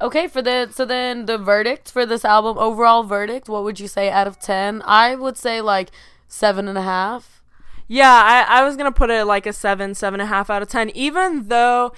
Okay, 0.00 0.26
for 0.28 0.42
the 0.42 0.68
so 0.70 0.84
then 0.84 1.24
the 1.24 1.38
verdict 1.38 1.90
for 1.90 2.04
this 2.04 2.24
album, 2.24 2.58
overall 2.58 3.02
verdict, 3.02 3.48
what 3.48 3.64
would 3.64 3.80
you 3.80 3.88
say 3.88 4.10
out 4.10 4.26
of 4.26 4.38
ten? 4.38 4.82
I 4.84 5.14
would 5.14 5.38
say 5.38 5.60
like 5.62 5.90
seven 6.28 6.68
and 6.68 6.76
a 6.76 6.82
half. 6.82 7.42
Yeah, 7.88 8.10
I, 8.12 8.60
I 8.60 8.64
was 8.64 8.76
gonna 8.76 8.92
put 8.92 9.08
it 9.10 9.24
like 9.24 9.46
a 9.46 9.52
seven, 9.54 9.94
seven 9.94 10.20
and 10.20 10.26
a 10.26 10.28
half 10.34 10.50
out 10.50 10.60
of 10.60 10.68
ten. 10.68 10.90
Even 10.90 11.48
though 11.48 11.92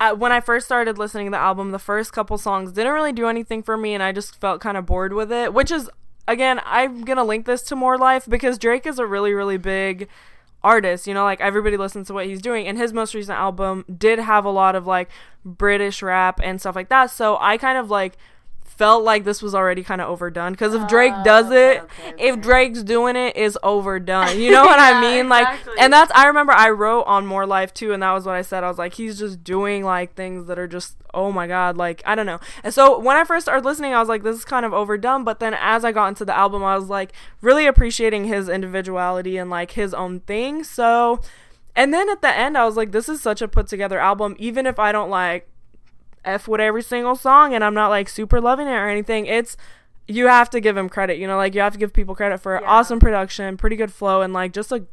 uh, 0.00 0.14
when 0.14 0.32
I 0.32 0.40
first 0.40 0.64
started 0.64 0.96
listening 0.96 1.26
to 1.26 1.30
the 1.32 1.36
album, 1.36 1.72
the 1.72 1.78
first 1.78 2.12
couple 2.14 2.38
songs 2.38 2.72
didn't 2.72 2.92
really 2.94 3.12
do 3.12 3.26
anything 3.26 3.62
for 3.62 3.76
me, 3.76 3.92
and 3.92 4.02
I 4.02 4.12
just 4.12 4.40
felt 4.40 4.60
kind 4.62 4.76
of 4.78 4.86
bored 4.86 5.12
with 5.12 5.30
it. 5.30 5.52
Which 5.52 5.70
is, 5.70 5.90
again, 6.26 6.60
I'm 6.64 7.04
gonna 7.04 7.24
link 7.24 7.46
this 7.46 7.62
to 7.62 7.76
More 7.76 7.98
Life 7.98 8.26
because 8.28 8.58
Drake 8.58 8.86
is 8.86 8.98
a 8.98 9.06
really, 9.06 9.32
really 9.32 9.58
big 9.58 10.08
artist. 10.62 11.06
You 11.06 11.14
know, 11.14 11.24
like 11.24 11.40
everybody 11.40 11.76
listens 11.76 12.06
to 12.08 12.14
what 12.14 12.26
he's 12.26 12.42
doing, 12.42 12.66
and 12.66 12.78
his 12.78 12.92
most 12.92 13.14
recent 13.14 13.38
album 13.38 13.84
did 13.98 14.18
have 14.18 14.44
a 14.44 14.50
lot 14.50 14.74
of 14.74 14.86
like 14.86 15.10
British 15.44 16.02
rap 16.02 16.40
and 16.42 16.60
stuff 16.60 16.76
like 16.76 16.88
that. 16.88 17.10
So 17.10 17.38
I 17.40 17.56
kind 17.58 17.78
of 17.78 17.90
like 17.90 18.16
felt 18.76 19.04
like 19.04 19.24
this 19.24 19.42
was 19.42 19.54
already 19.54 19.82
kind 19.82 20.00
of 20.00 20.08
overdone 20.08 20.52
because 20.52 20.74
if 20.74 20.88
Drake 20.88 21.12
oh, 21.14 21.24
does 21.24 21.46
okay, 21.46 21.76
it, 21.76 21.82
okay, 21.82 22.14
if 22.18 22.40
Drake's 22.40 22.82
doing 22.82 23.16
it, 23.16 23.36
is 23.36 23.58
overdone. 23.62 24.38
You 24.40 24.50
know 24.56 24.64
what 24.64 24.78
Yeah, 24.78 24.98
I 24.98 25.00
mean? 25.00 25.28
Like, 25.28 25.48
exactly. 25.48 25.74
and 25.78 25.92
that's 25.92 26.10
I 26.12 26.26
remember 26.26 26.52
I 26.52 26.70
wrote 26.70 27.02
on 27.02 27.26
More 27.26 27.46
Life 27.46 27.72
too, 27.74 27.92
and 27.92 28.02
that 28.02 28.12
was 28.12 28.24
what 28.26 28.34
I 28.34 28.42
said. 28.42 28.64
I 28.64 28.68
was 28.68 28.78
like, 28.78 28.94
he's 28.94 29.18
just 29.18 29.44
doing 29.44 29.84
like 29.84 30.14
things 30.14 30.46
that 30.46 30.58
are 30.58 30.66
just 30.68 30.96
oh 31.14 31.30
my 31.30 31.46
god, 31.46 31.76
like 31.76 32.02
I 32.06 32.14
don't 32.14 32.26
know. 32.26 32.40
And 32.64 32.72
so 32.72 32.98
when 32.98 33.16
I 33.16 33.24
first 33.24 33.44
started 33.46 33.64
listening, 33.64 33.94
I 33.94 34.00
was 34.00 34.08
like, 34.08 34.22
this 34.22 34.36
is 34.36 34.44
kind 34.44 34.64
of 34.64 34.72
overdone. 34.72 35.24
But 35.24 35.40
then 35.40 35.54
as 35.54 35.84
I 35.84 35.92
got 35.92 36.08
into 36.08 36.24
the 36.24 36.36
album, 36.36 36.64
I 36.64 36.76
was 36.76 36.88
like 36.88 37.12
really 37.40 37.66
appreciating 37.66 38.24
his 38.24 38.48
individuality 38.48 39.36
and 39.36 39.50
like 39.50 39.72
his 39.72 39.94
own 39.94 40.20
thing. 40.20 40.64
So. 40.64 41.20
And 41.74 41.94
then 41.94 42.10
at 42.10 42.20
the 42.20 42.28
end, 42.28 42.58
I 42.58 42.66
was 42.66 42.76
like, 42.76 42.92
this 42.92 43.08
is 43.08 43.22
such 43.22 43.40
a 43.40 43.48
put 43.48 43.66
together 43.66 43.98
album. 43.98 44.36
Even 44.38 44.66
if 44.66 44.78
I 44.78 44.92
don't 44.92 45.08
like 45.08 45.48
F 46.24 46.48
with 46.48 46.60
every 46.60 46.82
single 46.82 47.16
song 47.16 47.54
and 47.54 47.62
I'm 47.64 47.74
not 47.74 47.88
like 47.88 48.08
super 48.08 48.40
loving 48.40 48.66
it 48.66 48.72
or 48.72 48.88
anything, 48.88 49.26
it's 49.26 49.56
you 50.08 50.26
have 50.26 50.50
to 50.50 50.60
give 50.60 50.76
him 50.76 50.88
credit, 50.88 51.18
you 51.18 51.26
know, 51.26 51.36
like 51.36 51.54
you 51.54 51.60
have 51.60 51.72
to 51.72 51.78
give 51.78 51.92
people 51.92 52.14
credit 52.14 52.38
for 52.38 52.64
awesome 52.64 53.00
production, 53.00 53.56
pretty 53.56 53.76
good 53.76 53.92
flow, 53.92 54.20
and 54.20 54.32
like 54.32 54.52
just 54.52 54.72
a 54.72 54.84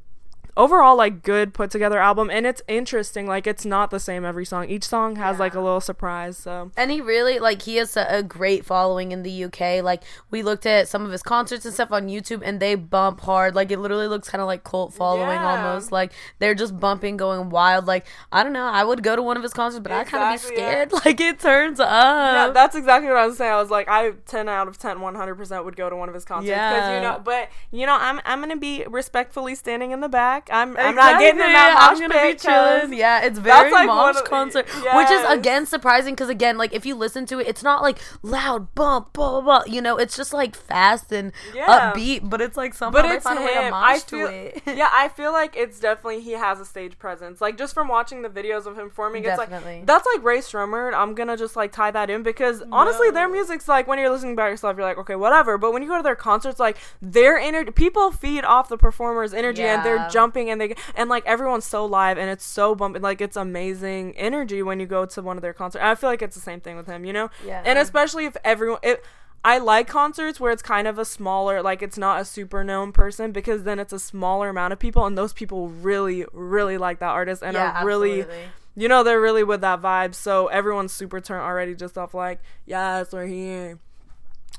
overall 0.57 0.95
like 0.97 1.23
good 1.23 1.53
put 1.53 1.71
together 1.71 1.99
album. 1.99 2.29
And 2.29 2.45
it's 2.45 2.61
interesting, 2.67 3.27
like 3.27 3.47
it's 3.47 3.65
not 3.65 3.91
the 3.91 3.99
same 3.99 4.25
every 4.25 4.45
song. 4.45 4.69
Each 4.69 4.83
song 4.85 5.15
has 5.17 5.39
like 5.39 5.53
a 5.55 5.59
little 5.61 5.81
surprise. 5.81 6.37
So 6.37 6.71
And 6.77 6.91
he 6.91 7.01
really 7.01 7.39
like 7.39 7.61
he 7.63 7.77
has 7.77 7.95
a, 7.97 8.05
a 8.09 8.23
great 8.23 8.65
following 8.65 9.11
in 9.11 9.23
the 9.23 9.43
UK. 9.45 9.83
Like 9.83 10.03
we 10.31 10.43
looked 10.43 10.65
at 10.65 10.87
some 10.87 11.05
of 11.05 11.11
his 11.11 11.21
concerts 11.23 11.65
and 11.65 11.73
stuff 11.73 11.91
on 11.91 12.07
YouTube, 12.07 12.41
and 12.43 12.59
they 12.59 12.75
bump 12.75 13.21
hard. 13.21 13.55
Like 13.55 13.71
it 13.71 13.79
literally 13.79 14.07
looks 14.07 14.29
kind 14.29 14.41
of 14.41 14.47
like 14.47 14.63
cult 14.63 14.93
following 14.93 15.29
Yeah. 15.39 15.65
almost. 15.65 15.91
Like 15.91 16.11
they're 16.39 16.55
just 16.55 16.79
bumping, 16.79 17.17
going 17.17 17.49
wild. 17.49 17.85
Like 17.87 18.05
I 18.31 18.43
don't 18.43 18.53
know. 18.53 18.65
I 18.67 18.83
would 18.83 19.03
go 19.03 19.15
to 19.15 19.21
one 19.21 19.37
of 19.37 19.43
his 19.43 19.53
concerts, 19.53 19.81
but 19.83 19.91
I 19.91 20.03
kind 20.03 20.23
of 20.23 20.29
be 20.29 20.35
Exactly, 20.35 20.61
yeah. 20.61 20.69
scared. 20.71 20.91
Like 21.05 21.19
it 21.21 21.39
turns 21.39 21.79
up. 21.79 21.89
yeah, 21.89 22.51
that's 22.53 22.75
exactly 22.75 23.09
what 23.09 23.17
I 23.17 23.25
was 23.25 23.37
saying. 23.37 23.51
I 23.51 23.59
was 23.61 23.69
like, 23.69 23.87
I 23.89 24.11
ten 24.25 24.47
out 24.49 24.67
of 24.67 24.77
10, 24.77 24.97
100% 24.97 25.65
would 25.65 25.75
go 25.75 25.89
to 25.89 25.95
one 25.95 26.07
of 26.09 26.15
his 26.15 26.25
concerts 26.25 26.49
because 26.51 26.95
you 26.95 27.01
know. 27.01 27.21
But 27.23 27.49
you 27.71 27.85
know, 27.85 27.97
I'm 27.99 28.19
I'm 28.25 28.39
gonna 28.41 28.55
be 28.57 28.85
respectfully 28.87 29.55
standing 29.55 29.91
in 29.91 29.99
the 30.01 30.09
back. 30.09 30.38
I'm 30.51 30.77
I'm 30.77 30.95
not 30.95 31.19
getting 31.19 31.39
in 31.39 31.45
Exactly, 31.45 31.53
that 31.53 31.87
I'm 31.91 31.99
gonna 31.99 32.13
pit 32.13 32.37
be 32.37 32.43
chilling. 32.47 32.93
Yeah, 32.93 33.21
it's 33.25 33.39
very 33.39 33.71
like 33.71 33.87
mosh 33.87 34.17
of- 34.17 34.23
concert, 34.25 34.67
which 34.95 35.09
is 35.09 35.23
again 35.29 35.65
surprising 35.65 36.13
because 36.15 36.29
again, 36.29 36.57
like 36.57 36.73
if 36.73 36.85
you 36.85 36.95
listen 36.95 37.25
to 37.27 37.39
it, 37.39 37.47
it's 37.47 37.63
not 37.63 37.81
like 37.81 37.97
loud 38.21 38.73
bump, 38.75 39.13
blah 39.13 39.41
blah 39.41 39.41
blah. 39.41 39.63
You 39.73 39.81
know, 39.81 39.97
it's 39.97 40.15
just 40.15 40.33
like 40.33 40.55
fast 40.55 41.11
and 41.11 41.31
Yeah. 41.53 41.91
upbeat, 41.93 42.29
but 42.29 42.41
it's 42.41 42.55
like 42.57 42.73
somehow 42.73 43.01
but 43.01 43.07
they 43.09 43.15
it's 43.15 43.23
find 43.23 43.39
a 43.39 43.41
way 43.41 43.53
to 43.55 43.61
him. 43.63 43.71
mosh 43.71 43.83
I 43.83 43.99
to 43.99 44.05
feel, 44.05 44.27
it. 44.27 44.61
yeah, 44.77 44.89
I 44.91 45.07
feel 45.09 45.31
like 45.31 45.55
it's 45.55 45.79
definitely 45.79 46.21
he 46.21 46.31
has 46.33 46.59
a 46.59 46.65
stage 46.65 46.97
presence. 46.99 47.41
Like 47.41 47.57
just 47.57 47.73
from 47.73 47.87
watching 47.87 48.21
the 48.21 48.29
videos 48.29 48.65
of 48.65 48.77
him 48.77 48.89
performing, 48.89 49.23
it's 49.25 49.37
Definitely. 49.37 49.77
like 49.79 49.85
that's 49.85 50.07
like 50.15 50.23
Rae 50.23 50.39
Sremmurd. 50.39 50.93
I'm 50.93 51.15
gonna 51.15 51.37
just 51.37 51.55
like 51.55 51.71
tie 51.71 51.91
that 51.91 52.09
in 52.09 52.23
because 52.23 52.63
honestly, 52.71 53.11
their 53.11 53.27
music's 53.29 53.67
like 53.67 53.87
when 53.87 53.99
you're 53.99 54.09
listening 54.09 54.35
by 54.35 54.49
yourself, 54.49 54.77
you're 54.77 54.85
like 54.85 54.97
okay, 54.99 55.15
whatever. 55.15 55.57
But 55.57 55.73
when 55.73 55.81
you 55.81 55.87
go 55.89 55.97
to 55.97 56.03
their 56.03 56.15
concerts, 56.15 56.59
like 56.59 56.77
their 57.01 57.37
energy, 57.37 57.71
people 57.71 58.11
feed 58.11 58.43
off 58.43 58.69
the 58.69 58.77
performer's 58.77 59.33
energy, 59.33 59.63
and 59.63 59.83
they're 59.85 59.95
Yeah. 59.97 60.09
Jumping 60.29 60.49
and 60.49 60.61
they 60.61 60.75
and 60.95 61.09
like 61.09 61.25
everyone's 61.25 61.65
so 61.65 61.85
live 61.85 62.17
and 62.17 62.29
it's 62.29 62.45
so 62.45 62.75
bumping. 62.75 63.01
Like 63.01 63.21
it's 63.21 63.35
amazing 63.37 64.15
energy 64.17 64.61
when 64.63 64.79
you 64.79 64.85
go 64.85 65.05
to 65.05 65.21
one 65.21 65.37
of 65.37 65.41
their 65.41 65.53
concerts. 65.53 65.83
I 65.83 65.95
feel 65.95 66.09
like 66.09 66.21
it's 66.21 66.35
the 66.35 66.41
same 66.41 66.61
thing 66.61 66.77
with 66.77 66.87
him, 66.87 67.05
you 67.05 67.13
know? 67.13 67.29
Yeah. 67.45 67.61
And 67.65 67.79
especially 67.79 68.25
if 68.25 68.37
everyone. 68.43 68.79
It, 68.83 69.03
I 69.41 69.57
like 69.59 69.87
concerts 69.87 70.37
where 70.37 70.51
it's 70.51 70.61
kind 70.61 70.85
of 70.85 70.99
a 70.99 71.05
smaller, 71.05 71.61
like 71.61 71.81
it's 71.81 71.97
not 71.97 72.19
a 72.19 72.25
super 72.25 72.61
known 72.61 72.91
person 72.91 73.31
because 73.31 73.63
then 73.63 73.79
it's 73.79 73.93
a 73.93 73.99
smaller 73.99 74.49
amount 74.49 74.73
of 74.73 74.79
people 74.79 75.05
and 75.05 75.17
those 75.17 75.31
people 75.31 75.69
really, 75.69 76.25
really 76.33 76.77
like 76.77 76.99
that 76.99 77.07
artist 77.11 77.41
and 77.41 77.53
Yeah, 77.53 77.81
are 77.81 77.85
really, 77.85 78.19
absolutely. 78.23 78.43
you 78.75 78.89
know, 78.89 79.01
they're 79.01 79.21
really 79.21 79.45
with 79.45 79.61
that 79.61 79.81
vibe. 79.81 80.13
So 80.13 80.47
everyone's 80.47 80.91
super 80.91 81.21
turned 81.21 81.41
already 81.41 81.73
just 81.73 81.97
off 81.97 82.13
like, 82.13 82.41
yes, 82.65 83.13
we're 83.13 83.27
here. 83.27 83.79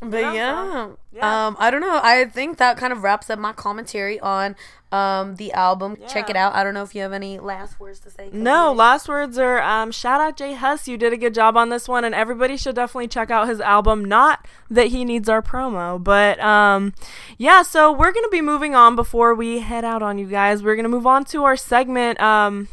But 0.01 0.35
Yeah, 0.35 0.91
yeah, 1.13 1.47
um, 1.47 1.57
I 1.59 1.71
don't 1.71 1.83
know. 1.83 2.01
I 2.03 2.25
think 2.25 2.57
that 2.57 2.79
kind 2.79 2.93
of 2.93 3.03
wraps 3.03 3.29
up 3.29 3.39
my 3.39 3.53
commentary 3.53 4.19
on 4.21 4.57
um 4.93 5.37
the 5.37 5.53
album. 5.53 5.99
Check 6.09 6.31
it 6.31 6.37
out. 6.37 6.55
I 6.55 6.65
don't 6.65 6.73
know 6.75 6.83
if 6.83 6.95
you 6.95 7.03
have 7.03 7.13
any 7.13 7.39
last 7.39 7.79
words 7.79 8.01
to 8.01 8.11
say. 8.11 8.31
No, 8.33 8.73
last 8.73 9.09
words 9.09 9.37
are 9.39 9.61
um, 9.61 9.93
shout 9.93 10.21
out 10.21 10.37
J 10.37 10.55
Hus. 10.55 10.89
You 10.89 10.97
did 10.97 11.13
a 11.13 11.17
good 11.19 11.35
job 11.35 11.57
on 11.57 11.69
this 11.69 11.87
one, 11.87 12.05
and 12.05 12.15
everybody 12.15 12.57
should 12.57 12.77
definitely 12.77 13.09
check 13.09 13.31
out 13.31 13.47
his 13.47 13.61
album. 13.61 14.05
Not 14.05 14.49
that 14.71 14.87
he 14.89 15.05
needs 15.05 15.29
our 15.29 15.43
promo, 15.43 16.03
but 16.03 16.41
um, 16.41 16.95
yeah. 17.37 17.63
So 17.63 17.93
we're 17.93 18.13
gonna 18.13 18.29
be 18.31 18.41
moving 18.41 18.75
on 18.75 18.97
before 18.97 19.35
we 19.35 19.59
head 19.61 19.85
out 19.85 20.03
on 20.03 20.19
you 20.19 20.27
guys. 20.27 20.63
We're 20.63 20.77
gonna 20.77 20.89
move 20.89 21.07
on 21.07 21.25
to 21.27 21.45
our 21.45 21.57
segment. 21.57 22.21
Um, 22.21 22.69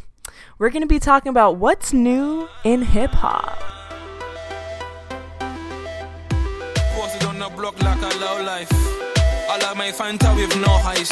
we're 0.57 0.69
gonna 0.69 0.87
be 0.87 0.99
talking 0.99 1.29
about 1.29 1.57
what's 1.57 1.91
new 1.91 2.47
in 2.63 2.83
hip 2.83 3.11
hop. 3.11 3.76
Like 8.43 8.69
a 8.69 8.73
low 8.73 8.85
life. 8.85 8.97
I 9.49 9.57
like 9.61 9.77
my 9.77 9.91
Fanta 9.91 10.35
with 10.35 10.55
no 10.57 10.71
ice. 10.85 11.11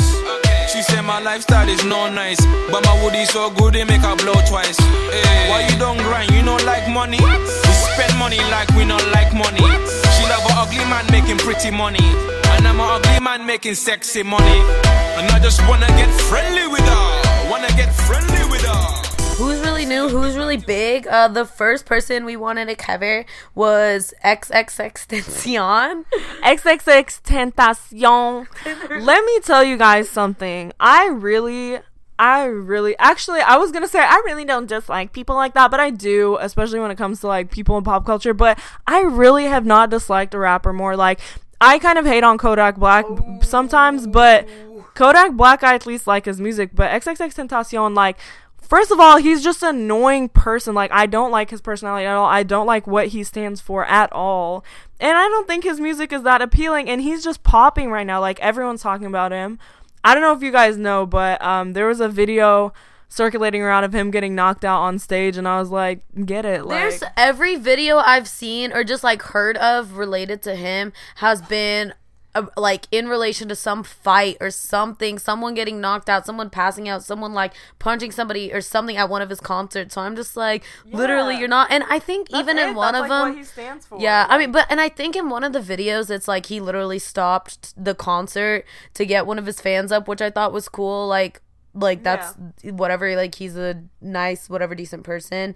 She 0.72 0.82
said 0.82 1.02
my 1.02 1.20
lifestyle 1.22 1.70
is 1.70 1.84
no 1.86 2.10
nice. 2.10 2.40
But 2.72 2.84
my 2.84 3.04
woody 3.04 3.26
so 3.26 3.50
good 3.50 3.74
they 3.74 3.84
make 3.84 4.02
her 4.02 4.16
blow 4.16 4.34
twice. 4.48 4.78
Hey. 4.78 5.50
Why 5.50 5.68
you 5.70 5.78
don't 5.80 5.98
grind? 5.98 6.32
You 6.32 6.44
don't 6.44 6.64
like 6.66 6.88
money? 6.90 7.20
We 7.20 7.74
spend 7.94 8.18
money 8.18 8.40
like 8.52 8.70
we 8.76 8.86
don't 8.86 9.12
like 9.12 9.34
money. 9.34 9.64
She 10.16 10.24
love 10.28 10.46
a 10.50 10.54
ugly 10.58 10.86
man 10.86 11.06
making 11.12 11.38
pretty 11.38 11.72
money. 11.72 12.06
And 12.58 12.68
I'm 12.68 12.80
a 12.80 12.84
ugly 12.84 13.20
man 13.20 13.46
making 13.46 13.76
sexy 13.76 14.24
money. 14.24 14.60
And 15.18 15.32
I 15.32 15.40
just 15.42 15.62
wanna 15.68 15.88
get 15.88 16.12
friendly 16.30 16.68
with 16.68 16.86
her. 16.86 17.50
Wanna 17.50 17.70
get 17.70 17.94
friendly 17.94 18.44
with 18.50 18.64
her. 18.66 19.05
Who's 19.38 19.60
really 19.60 19.86
new? 19.86 20.08
Who's 20.08 20.38
really 20.38 20.56
big? 20.56 21.08
Uh, 21.08 21.28
the 21.28 21.43
first 21.43 21.86
person 21.86 22.24
we 22.24 22.38
wanted 22.38 22.69
to 22.69 22.76
cover 22.76 23.26
was 23.54 24.13
XXXTentacion. 24.24 26.06
XXX 26.41 27.21
Tentacion. 27.21 28.48
Let 29.06 29.26
me 29.26 29.39
tell 29.41 29.62
you 29.62 29.78
guys 29.78 30.10
something. 30.10 30.71
I 30.80 31.08
really, 31.08 31.80
I 32.17 32.45
really, 32.45 32.98
actually, 32.98 33.41
I 33.41 33.58
was 33.58 33.74
gonna 33.74 33.89
say 33.89 34.00
I 34.00 34.21
really 34.26 34.45
don't 34.45 34.67
dislike 34.67 35.12
people 35.12 35.36
like 35.36 35.54
that, 35.56 35.69
but 35.69 35.82
I 35.82 35.89
do, 35.89 36.38
especially 36.39 36.80
when 36.80 36.89
it 36.89 36.98
comes 36.98 37.19
to 37.19 37.28
like 37.28 37.52
people 37.52 37.78
in 37.78 37.84
pop 37.84 38.06
culture. 38.06 38.34
But 38.34 38.58
I 38.88 39.02
really 39.02 39.45
have 39.45 39.65
not 39.65 39.89
disliked 39.89 40.34
a 40.34 40.39
rapper 40.39 40.71
more. 40.71 40.95
Like, 40.95 41.19
I 41.60 41.78
kind 41.80 41.98
of 41.98 42.06
hate 42.06 42.24
on 42.24 42.38
Kodak 42.38 42.78
Black 42.78 43.06
sometimes, 43.41 44.08
but 44.08 44.48
Kodak 44.93 45.34
Black, 45.34 45.62
I 45.62 45.76
at 45.76 45.86
least 45.86 46.08
like 46.08 46.24
his 46.24 46.39
music. 46.39 46.69
But 46.74 46.89
XXX 46.89 47.36
Tentacion, 47.36 47.93
like. 47.95 48.17
First 48.67 48.91
of 48.91 48.99
all, 48.99 49.17
he's 49.17 49.43
just 49.43 49.62
an 49.62 49.75
annoying 49.75 50.30
person. 50.30 50.73
Like, 50.73 50.91
I 50.91 51.06
don't 51.06 51.32
like 51.32 51.51
his 51.51 51.62
personality 51.62 52.06
at 52.06 52.15
all. 52.15 52.25
I 52.25 52.43
don't 52.43 52.65
like 52.65 52.88
what 52.88 53.10
he 53.10 53.23
stands 53.23 53.62
for 53.62 53.86
at 53.86 54.12
all. 54.12 54.65
And 54.99 55.17
I 55.17 55.28
don't 55.28 55.47
think 55.47 55.63
his 55.63 55.80
music 55.80 56.12
is 56.12 56.23
that 56.23 56.41
appealing. 56.41 56.89
And 56.89 57.01
he's 57.01 57.23
just 57.23 57.43
popping 57.43 57.91
right 57.91 58.08
now. 58.08 58.19
Like, 58.19 58.39
everyone's 58.39 58.82
talking 58.82 59.06
about 59.06 59.32
him. 59.32 59.60
I 60.04 60.13
don't 60.13 60.23
know 60.23 60.34
if 60.34 60.41
you 60.41 60.51
guys 60.51 60.78
know, 60.78 61.06
but 61.06 61.41
um, 61.43 61.73
there 61.73 61.88
was 61.88 61.99
a 61.99 62.10
video 62.10 62.73
circulating 63.08 63.62
around 63.62 63.84
of 63.84 63.93
him 63.93 64.10
getting 64.12 64.34
knocked 64.34 64.65
out 64.65 64.82
on 64.82 64.97
stage. 64.97 65.38
And 65.38 65.47
I 65.47 65.60
was 65.60 65.69
like, 65.69 66.01
get 66.25 66.43
it. 66.43 66.65
Like, 66.65 66.80
There's 66.80 67.04
every 67.15 67.56
video 67.56 67.97
I've 67.97 68.28
seen 68.28 68.73
or 68.73 68.84
just 68.84 69.04
like 69.04 69.21
heard 69.21 69.58
of 69.58 69.97
related 69.97 70.41
to 70.43 70.56
him 70.56 70.91
has 71.17 71.41
been 71.41 71.93
uh, 72.36 72.45
like 72.58 72.88
in 72.91 73.08
relation 73.08 73.48
to 73.48 73.56
some 73.56 73.84
fight 73.84 74.38
or 74.39 74.52
something, 74.52 75.17
someone 75.17 75.54
getting 75.56 75.82
knocked 75.82 76.10
out, 76.10 76.26
someone 76.26 76.50
passing 76.50 76.88
out, 76.88 77.04
someone 77.04 77.34
like 77.34 77.54
punching 77.80 78.12
somebody 78.12 78.54
or 78.54 78.62
something 78.62 78.98
at 78.98 79.10
one 79.10 79.21
of 79.21 79.30
his 79.30 79.39
concerts. 79.39 79.95
So 79.95 80.02
I'm 80.02 80.15
just 80.15 80.38
like, 80.38 80.63
literally, 80.86 81.38
you're 81.38 81.48
not. 81.48 81.71
And 81.71 81.84
I 81.89 81.98
think 82.00 82.30
That's 82.30 82.41
even 82.43 82.58
it. 82.58 82.69
in 82.69 82.76
one 82.76 82.93
That's, 82.93 83.06
of 83.06 83.10
like, 83.10 83.19
them, 83.19 83.30
what 83.30 83.38
he 83.38 83.43
stands 83.43 83.86
for. 83.86 84.00
yeah, 84.00 84.28
I 84.30 84.38
mean, 84.38 84.52
but 84.52 84.67
and 84.69 84.80
I 84.80 84.89
think 84.89 85.15
in 85.15 85.30
one 85.30 85.43
of 85.43 85.54
the 85.54 85.60
videos, 85.60 86.10
it's 86.10 86.28
like 86.28 86.48
he 86.48 86.60
literally 86.60 87.00
stopped 87.00 87.74
the 87.82 87.95
concert 87.95 88.65
to 88.93 89.06
get 89.06 89.26
one 89.26 89.39
of 89.39 89.45
his 89.45 89.62
fans 89.62 89.91
up, 89.91 90.08
which 90.08 90.21
I 90.21 90.30
thought 90.30 90.52
was 90.54 90.69
cool. 90.69 91.08
Like, 91.08 91.41
like 91.74 92.04
that's 92.04 92.36
whatever. 92.63 93.15
Like 93.15 93.36
he's 93.36 93.56
a 93.56 93.84
nice, 94.02 94.50
whatever, 94.50 94.76
decent 94.76 95.04
person. 95.04 95.56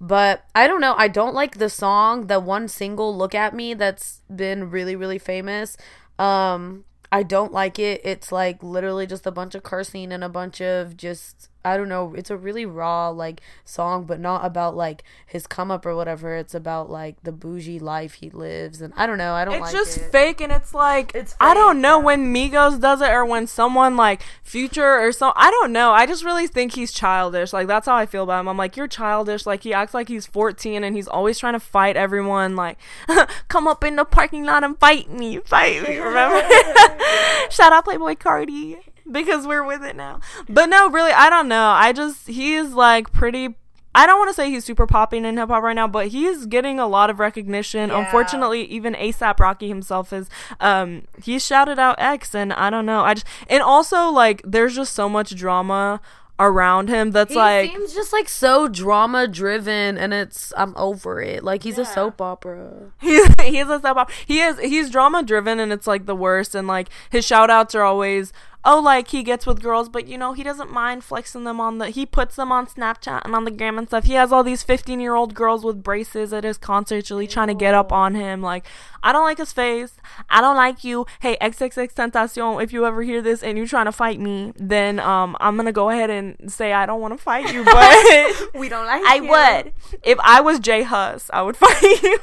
But 0.00 0.44
I 0.54 0.66
don't 0.66 0.80
know. 0.80 0.94
I 0.98 1.08
don't 1.08 1.34
like 1.34 1.58
the 1.58 1.70
song, 1.70 2.26
the 2.26 2.40
one 2.40 2.68
single 2.68 3.16
"Look 3.16 3.34
at 3.34 3.54
Me" 3.54 3.74
that's 3.74 4.22
been 4.34 4.70
really, 4.70 4.96
really 4.96 5.18
famous. 5.18 5.76
Um, 6.18 6.84
I 7.10 7.22
don't 7.22 7.52
like 7.52 7.78
it. 7.78 8.00
It's 8.04 8.32
like 8.32 8.62
literally 8.62 9.06
just 9.06 9.26
a 9.26 9.30
bunch 9.30 9.54
of 9.54 9.62
cursing 9.62 10.12
and 10.12 10.24
a 10.24 10.28
bunch 10.28 10.60
of 10.60 10.96
just 10.96 11.48
I 11.64 11.76
don't 11.76 11.88
know. 11.88 12.12
It's 12.14 12.30
a 12.30 12.36
really 12.36 12.66
raw 12.66 13.08
like 13.08 13.40
song, 13.64 14.04
but 14.04 14.20
not 14.20 14.44
about 14.44 14.76
like 14.76 15.02
his 15.26 15.46
come 15.46 15.70
up 15.70 15.86
or 15.86 15.96
whatever. 15.96 16.34
It's 16.36 16.54
about 16.54 16.90
like 16.90 17.22
the 17.22 17.32
bougie 17.32 17.78
life 17.78 18.14
he 18.14 18.28
lives, 18.30 18.82
and 18.82 18.92
I 18.96 19.06
don't 19.06 19.18
know. 19.18 19.32
I 19.32 19.44
don't 19.44 19.54
It's 19.54 19.62
like 19.62 19.72
just 19.72 19.96
it. 19.96 20.12
fake, 20.12 20.40
and 20.40 20.52
it's 20.52 20.74
like 20.74 21.12
It's 21.14 21.34
I 21.40 21.54
don't 21.54 21.80
know 21.80 21.98
yeah. 21.98 22.04
when 22.04 22.34
Migos 22.34 22.80
does 22.80 23.00
it 23.00 23.08
or 23.08 23.24
when 23.24 23.46
someone 23.46 23.96
like 23.96 24.22
Future 24.42 25.00
or 25.00 25.10
so. 25.12 25.32
I 25.36 25.50
don't 25.50 25.72
know. 25.72 25.92
I 25.92 26.04
just 26.06 26.24
really 26.24 26.46
think 26.46 26.74
he's 26.74 26.92
childish. 26.92 27.52
Like 27.52 27.66
that's 27.66 27.86
how 27.86 27.94
I 27.96 28.06
feel 28.06 28.24
about 28.24 28.40
him. 28.40 28.48
I'm 28.48 28.58
like 28.58 28.76
you're 28.76 28.88
childish. 28.88 29.46
Like 29.46 29.62
he 29.62 29.72
acts 29.72 29.94
like 29.94 30.08
he's 30.08 30.26
14 30.26 30.84
and 30.84 30.94
he's 30.94 31.08
always 31.08 31.38
trying 31.38 31.54
to 31.54 31.60
fight 31.60 31.96
everyone. 31.96 32.56
Like 32.56 32.78
come 33.48 33.66
up 33.66 33.82
in 33.84 33.96
the 33.96 34.04
parking 34.04 34.44
lot 34.44 34.64
and 34.64 34.78
fight 34.78 35.10
me, 35.10 35.38
fight 35.38 35.82
me. 35.82 35.96
Remember? 35.98 36.40
Shout 37.50 37.72
out 37.72 37.86
Playboi 37.86 38.16
Carti 38.18 38.78
because 39.10 39.46
we're 39.46 39.64
with 39.64 39.82
it 39.82 39.96
now. 39.96 40.20
But 40.48 40.66
no, 40.66 40.88
really, 40.88 41.12
I 41.12 41.30
don't 41.30 41.48
know. 41.48 41.68
I 41.68 41.92
just 41.92 42.28
he's 42.28 42.72
like 42.72 43.12
pretty. 43.12 43.54
I 43.96 44.06
don't 44.06 44.18
want 44.18 44.30
to 44.30 44.34
say 44.34 44.50
he's 44.50 44.64
super 44.64 44.88
popping 44.88 45.24
in 45.24 45.36
hip 45.36 45.50
hop 45.50 45.62
right 45.62 45.72
now, 45.72 45.86
but 45.86 46.08
he's 46.08 46.46
getting 46.46 46.80
a 46.80 46.86
lot 46.88 47.10
of 47.10 47.20
recognition. 47.20 47.90
Yeah. 47.90 48.00
Unfortunately, 48.04 48.64
even 48.64 48.94
ASAP 48.94 49.38
Rocky 49.38 49.68
himself 49.68 50.12
is 50.12 50.28
um 50.58 51.02
he 51.22 51.38
shouted 51.38 51.78
out 51.78 51.94
X 51.98 52.34
and 52.34 52.52
I 52.52 52.70
don't 52.70 52.86
know. 52.86 53.02
I 53.02 53.14
just 53.14 53.26
and 53.48 53.62
also 53.62 54.10
like 54.10 54.42
there's 54.44 54.74
just 54.74 54.94
so 54.94 55.08
much 55.08 55.36
drama 55.36 56.00
around 56.38 56.88
him 56.88 57.12
that's 57.12 57.32
He 57.32 57.38
like 57.38 57.70
seems 57.70 57.94
just 57.94 58.12
like 58.12 58.28
so 58.28 58.66
drama 58.68 59.28
driven, 59.28 59.96
and 59.96 60.12
it's 60.12 60.52
I'm 60.56 60.74
over 60.76 61.20
it. 61.20 61.44
Like 61.44 61.62
he's 61.62 61.78
a 61.78 61.84
soap 61.84 62.20
opera. 62.20 62.90
he's 63.00 63.26
he's 63.42 63.68
a 63.68 63.78
step 63.78 63.96
up. 63.96 64.10
He 64.26 64.40
is 64.40 64.58
he's 64.58 64.90
drama 64.90 65.22
driven 65.22 65.60
and 65.60 65.72
it's 65.72 65.86
like 65.86 66.06
the 66.06 66.16
worst 66.16 66.54
and 66.54 66.66
like 66.66 66.88
his 67.10 67.24
shout 67.24 67.50
outs 67.50 67.74
are 67.74 67.82
always 67.82 68.32
oh 68.64 68.80
like 68.80 69.08
he 69.08 69.22
gets 69.22 69.46
with 69.46 69.62
girls 69.62 69.88
but 69.88 70.06
you 70.06 70.16
know 70.16 70.32
he 70.32 70.42
doesn't 70.42 70.70
mind 70.70 71.04
flexing 71.04 71.44
them 71.44 71.60
on 71.60 71.78
the 71.78 71.90
he 71.90 72.06
puts 72.06 72.36
them 72.36 72.50
on 72.50 72.66
Snapchat 72.66 73.22
and 73.24 73.34
on 73.34 73.44
the 73.44 73.50
gram 73.50 73.78
and 73.78 73.88
stuff. 73.88 74.04
He 74.04 74.14
has 74.14 74.32
all 74.32 74.42
these 74.42 74.62
15 74.62 75.00
year 75.00 75.14
old 75.14 75.34
girls 75.34 75.64
with 75.64 75.82
braces 75.82 76.32
at 76.32 76.44
his 76.44 76.58
concerts 76.58 77.10
really 77.10 77.26
trying 77.26 77.48
to 77.48 77.54
get 77.54 77.74
up 77.74 77.92
on 77.92 78.14
him 78.14 78.42
like 78.42 78.66
I 79.02 79.12
don't 79.12 79.24
like 79.24 79.38
his 79.38 79.52
face. 79.52 79.96
I 80.30 80.40
don't 80.40 80.56
like 80.56 80.82
you. 80.82 81.06
Hey 81.20 81.36
XXX 81.40 81.94
Tentacion 81.94 82.62
if 82.62 82.72
you 82.72 82.86
ever 82.86 83.02
hear 83.02 83.20
this 83.20 83.42
and 83.42 83.58
you're 83.58 83.66
trying 83.66 83.86
to 83.86 83.92
fight 83.92 84.18
me 84.20 84.52
then 84.56 84.98
um 85.00 85.36
I'm 85.40 85.56
going 85.56 85.66
to 85.66 85.72
go 85.72 85.90
ahead 85.90 86.10
and 86.10 86.50
say 86.50 86.72
I 86.72 86.86
don't 86.86 87.00
want 87.00 87.16
to 87.16 87.22
fight 87.22 87.52
you 87.52 87.64
but 87.64 88.54
We 88.54 88.68
don't 88.68 88.86
like. 88.86 89.02
I 89.04 89.20
would. 89.20 89.72
If 90.02 90.18
I 90.20 90.40
was 90.40 90.58
J 90.58 90.82
Hus, 90.82 91.30
I 91.32 91.42
would 91.42 91.56
fight 91.64 92.02
you. 92.02 92.18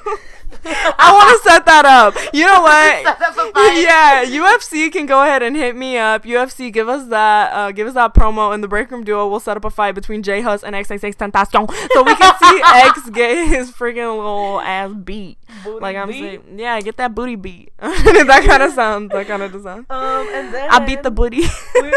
I 0.65 1.11
want 1.13 1.41
to 1.43 1.49
set 1.49 1.65
that 1.65 1.85
up. 1.85 2.15
You 2.33 2.45
know 2.45 2.61
what? 2.67 3.03
Set 3.03 3.21
up 3.21 3.37
a 3.37 3.51
fight. 3.51 3.81
Yeah, 3.81 4.25
UFC 4.25 4.91
can 4.91 5.05
go 5.05 5.23
ahead 5.23 5.41
and 5.43 5.55
hit 5.55 5.75
me 5.75 5.97
up. 5.97 6.23
UFC, 6.23 6.71
give 6.71 6.87
us 6.89 7.07
that, 7.07 7.53
uh, 7.53 7.71
give 7.71 7.87
us 7.87 7.93
that 7.95 8.13
promo, 8.13 8.53
in 8.53 8.61
the 8.61 8.67
Break 8.67 8.91
Room 8.91 9.03
Duo 9.03 9.27
We'll 9.27 9.39
set 9.39 9.57
up 9.57 9.65
a 9.65 9.69
fight 9.69 9.93
between 9.95 10.23
J 10.23 10.41
Hus 10.41 10.63
and 10.63 10.75
XXX 10.75 11.15
Tentacion, 11.15 11.67
so 11.93 12.03
we 12.03 12.15
can 12.15 12.33
see 12.41 12.61
X 12.65 13.09
get 13.09 13.47
his 13.47 13.71
freaking 13.71 14.15
little 14.17 14.59
ass 14.61 14.91
beat. 14.93 15.37
like 15.79 15.95
I'm 15.95 16.11
saying, 16.11 16.43
yeah, 16.57 16.79
get 16.81 16.97
that 16.97 17.15
booty 17.15 17.35
beat. 17.35 17.71
that 17.79 18.43
kind 18.45 18.63
of 18.63 18.73
sound. 18.73 19.11
That 19.11 19.27
kind 19.27 19.41
of 19.41 19.51
sound. 19.61 19.85
Um, 19.89 20.27
and 20.33 20.53
then 20.53 20.69
I 20.69 20.79
beat 20.85 21.03
the 21.03 21.11
booty. 21.11 21.41
Can 21.41 21.91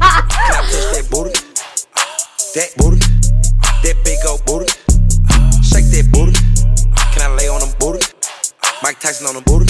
I 0.00 0.22
touch 0.28 0.70
that 0.94 1.08
booty? 1.10 1.32
That 2.54 2.72
booty, 2.78 2.98
that 3.82 3.96
big 4.04 4.18
old 4.26 4.44
booty. 4.44 4.72
Shake 5.62 5.84
that 5.92 6.08
booty. 6.12 6.55
I 7.26 7.34
lay 7.34 7.48
on 7.48 7.58
them 7.58 7.74
booty? 7.80 8.06
Mike 8.84 9.00
Tyson 9.00 9.26
on 9.26 9.34
the 9.34 9.40
booty. 9.40 9.66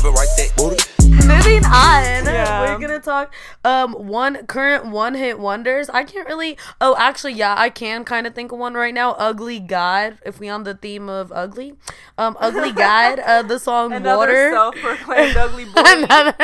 Copyright 0.00 0.28
that 0.38 0.52
booty. 0.56 0.78
moving 1.26 1.64
on 1.66 2.24
Yeah. 2.24 2.60
we're 2.62 2.78
gonna 2.78 3.00
talk 3.00 3.34
um 3.64 3.92
one 3.92 4.46
current 4.46 4.86
one 4.86 5.14
hit 5.14 5.38
wonders 5.38 5.90
i 5.90 6.04
can't 6.04 6.26
really 6.28 6.56
oh 6.80 6.96
actually 6.98 7.32
yeah 7.34 7.54
i 7.58 7.68
can 7.68 8.04
kind 8.04 8.26
of 8.26 8.34
think 8.34 8.50
of 8.52 8.58
one 8.58 8.74
right 8.74 8.94
now 8.94 9.12
ugly 9.12 9.58
god 9.60 10.18
if 10.24 10.38
we 10.40 10.48
on 10.48 10.62
the 10.64 10.74
theme 10.74 11.08
of 11.10 11.30
ugly 11.32 11.74
um 12.16 12.36
ugly 12.40 12.72
god 12.86 13.18
uh 13.20 13.42
the 13.42 13.58
song 13.58 13.90
water 14.02 14.50
self-proclaimed 14.52 15.36
ugly 15.36 15.64
boy. 15.66 15.72
another 15.84 16.34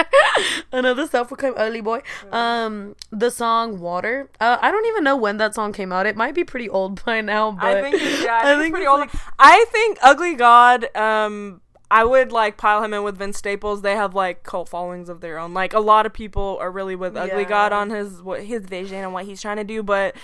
another 0.72 1.06
self-proclaimed 1.06 1.54
ugly 1.56 1.80
boy 1.80 2.00
um 2.32 2.94
the 3.10 3.30
song 3.30 3.78
water 3.80 4.28
uh 4.40 4.58
i 4.60 4.70
don't 4.70 4.86
even 4.86 5.02
know 5.04 5.16
when 5.16 5.36
that 5.38 5.54
song 5.54 5.72
came 5.72 5.92
out 5.92 6.04
it 6.06 6.16
might 6.16 6.34
be 6.34 6.44
pretty 6.44 6.68
old 6.68 7.02
by 7.06 7.20
now 7.22 7.52
but 7.52 7.78
I 7.78 7.82
think 7.82 8.02
it's, 8.02 8.22
yeah, 8.24 8.40
I 8.42 8.56
think 8.58 8.60
it's 8.62 8.70
pretty 8.70 8.84
it's 8.84 8.90
old. 8.90 9.00
like- 9.00 9.10
I 9.38 9.64
think 9.70 9.98
Ugly 10.02 10.34
God. 10.34 10.94
Um, 10.96 11.60
I 11.90 12.04
would 12.04 12.32
like 12.32 12.56
pile 12.56 12.82
him 12.82 12.92
in 12.94 13.02
with 13.04 13.16
Vince 13.18 13.38
Staples. 13.38 13.82
They 13.82 13.94
have 13.94 14.14
like 14.14 14.42
cult 14.42 14.68
followings 14.68 15.08
of 15.08 15.20
their 15.20 15.38
own. 15.38 15.54
Like 15.54 15.72
a 15.72 15.80
lot 15.80 16.04
of 16.06 16.12
people 16.12 16.58
are 16.60 16.70
really 16.70 16.96
with 16.96 17.16
Ugly 17.16 17.42
Yeah. 17.42 17.48
God 17.48 17.72
on 17.72 17.90
his 17.90 18.20
what 18.22 18.42
his 18.42 18.62
vision 18.62 18.98
and 18.98 19.12
what 19.12 19.24
he's 19.24 19.40
trying 19.40 19.56
to 19.58 19.64
do, 19.64 19.82
but. 19.82 20.14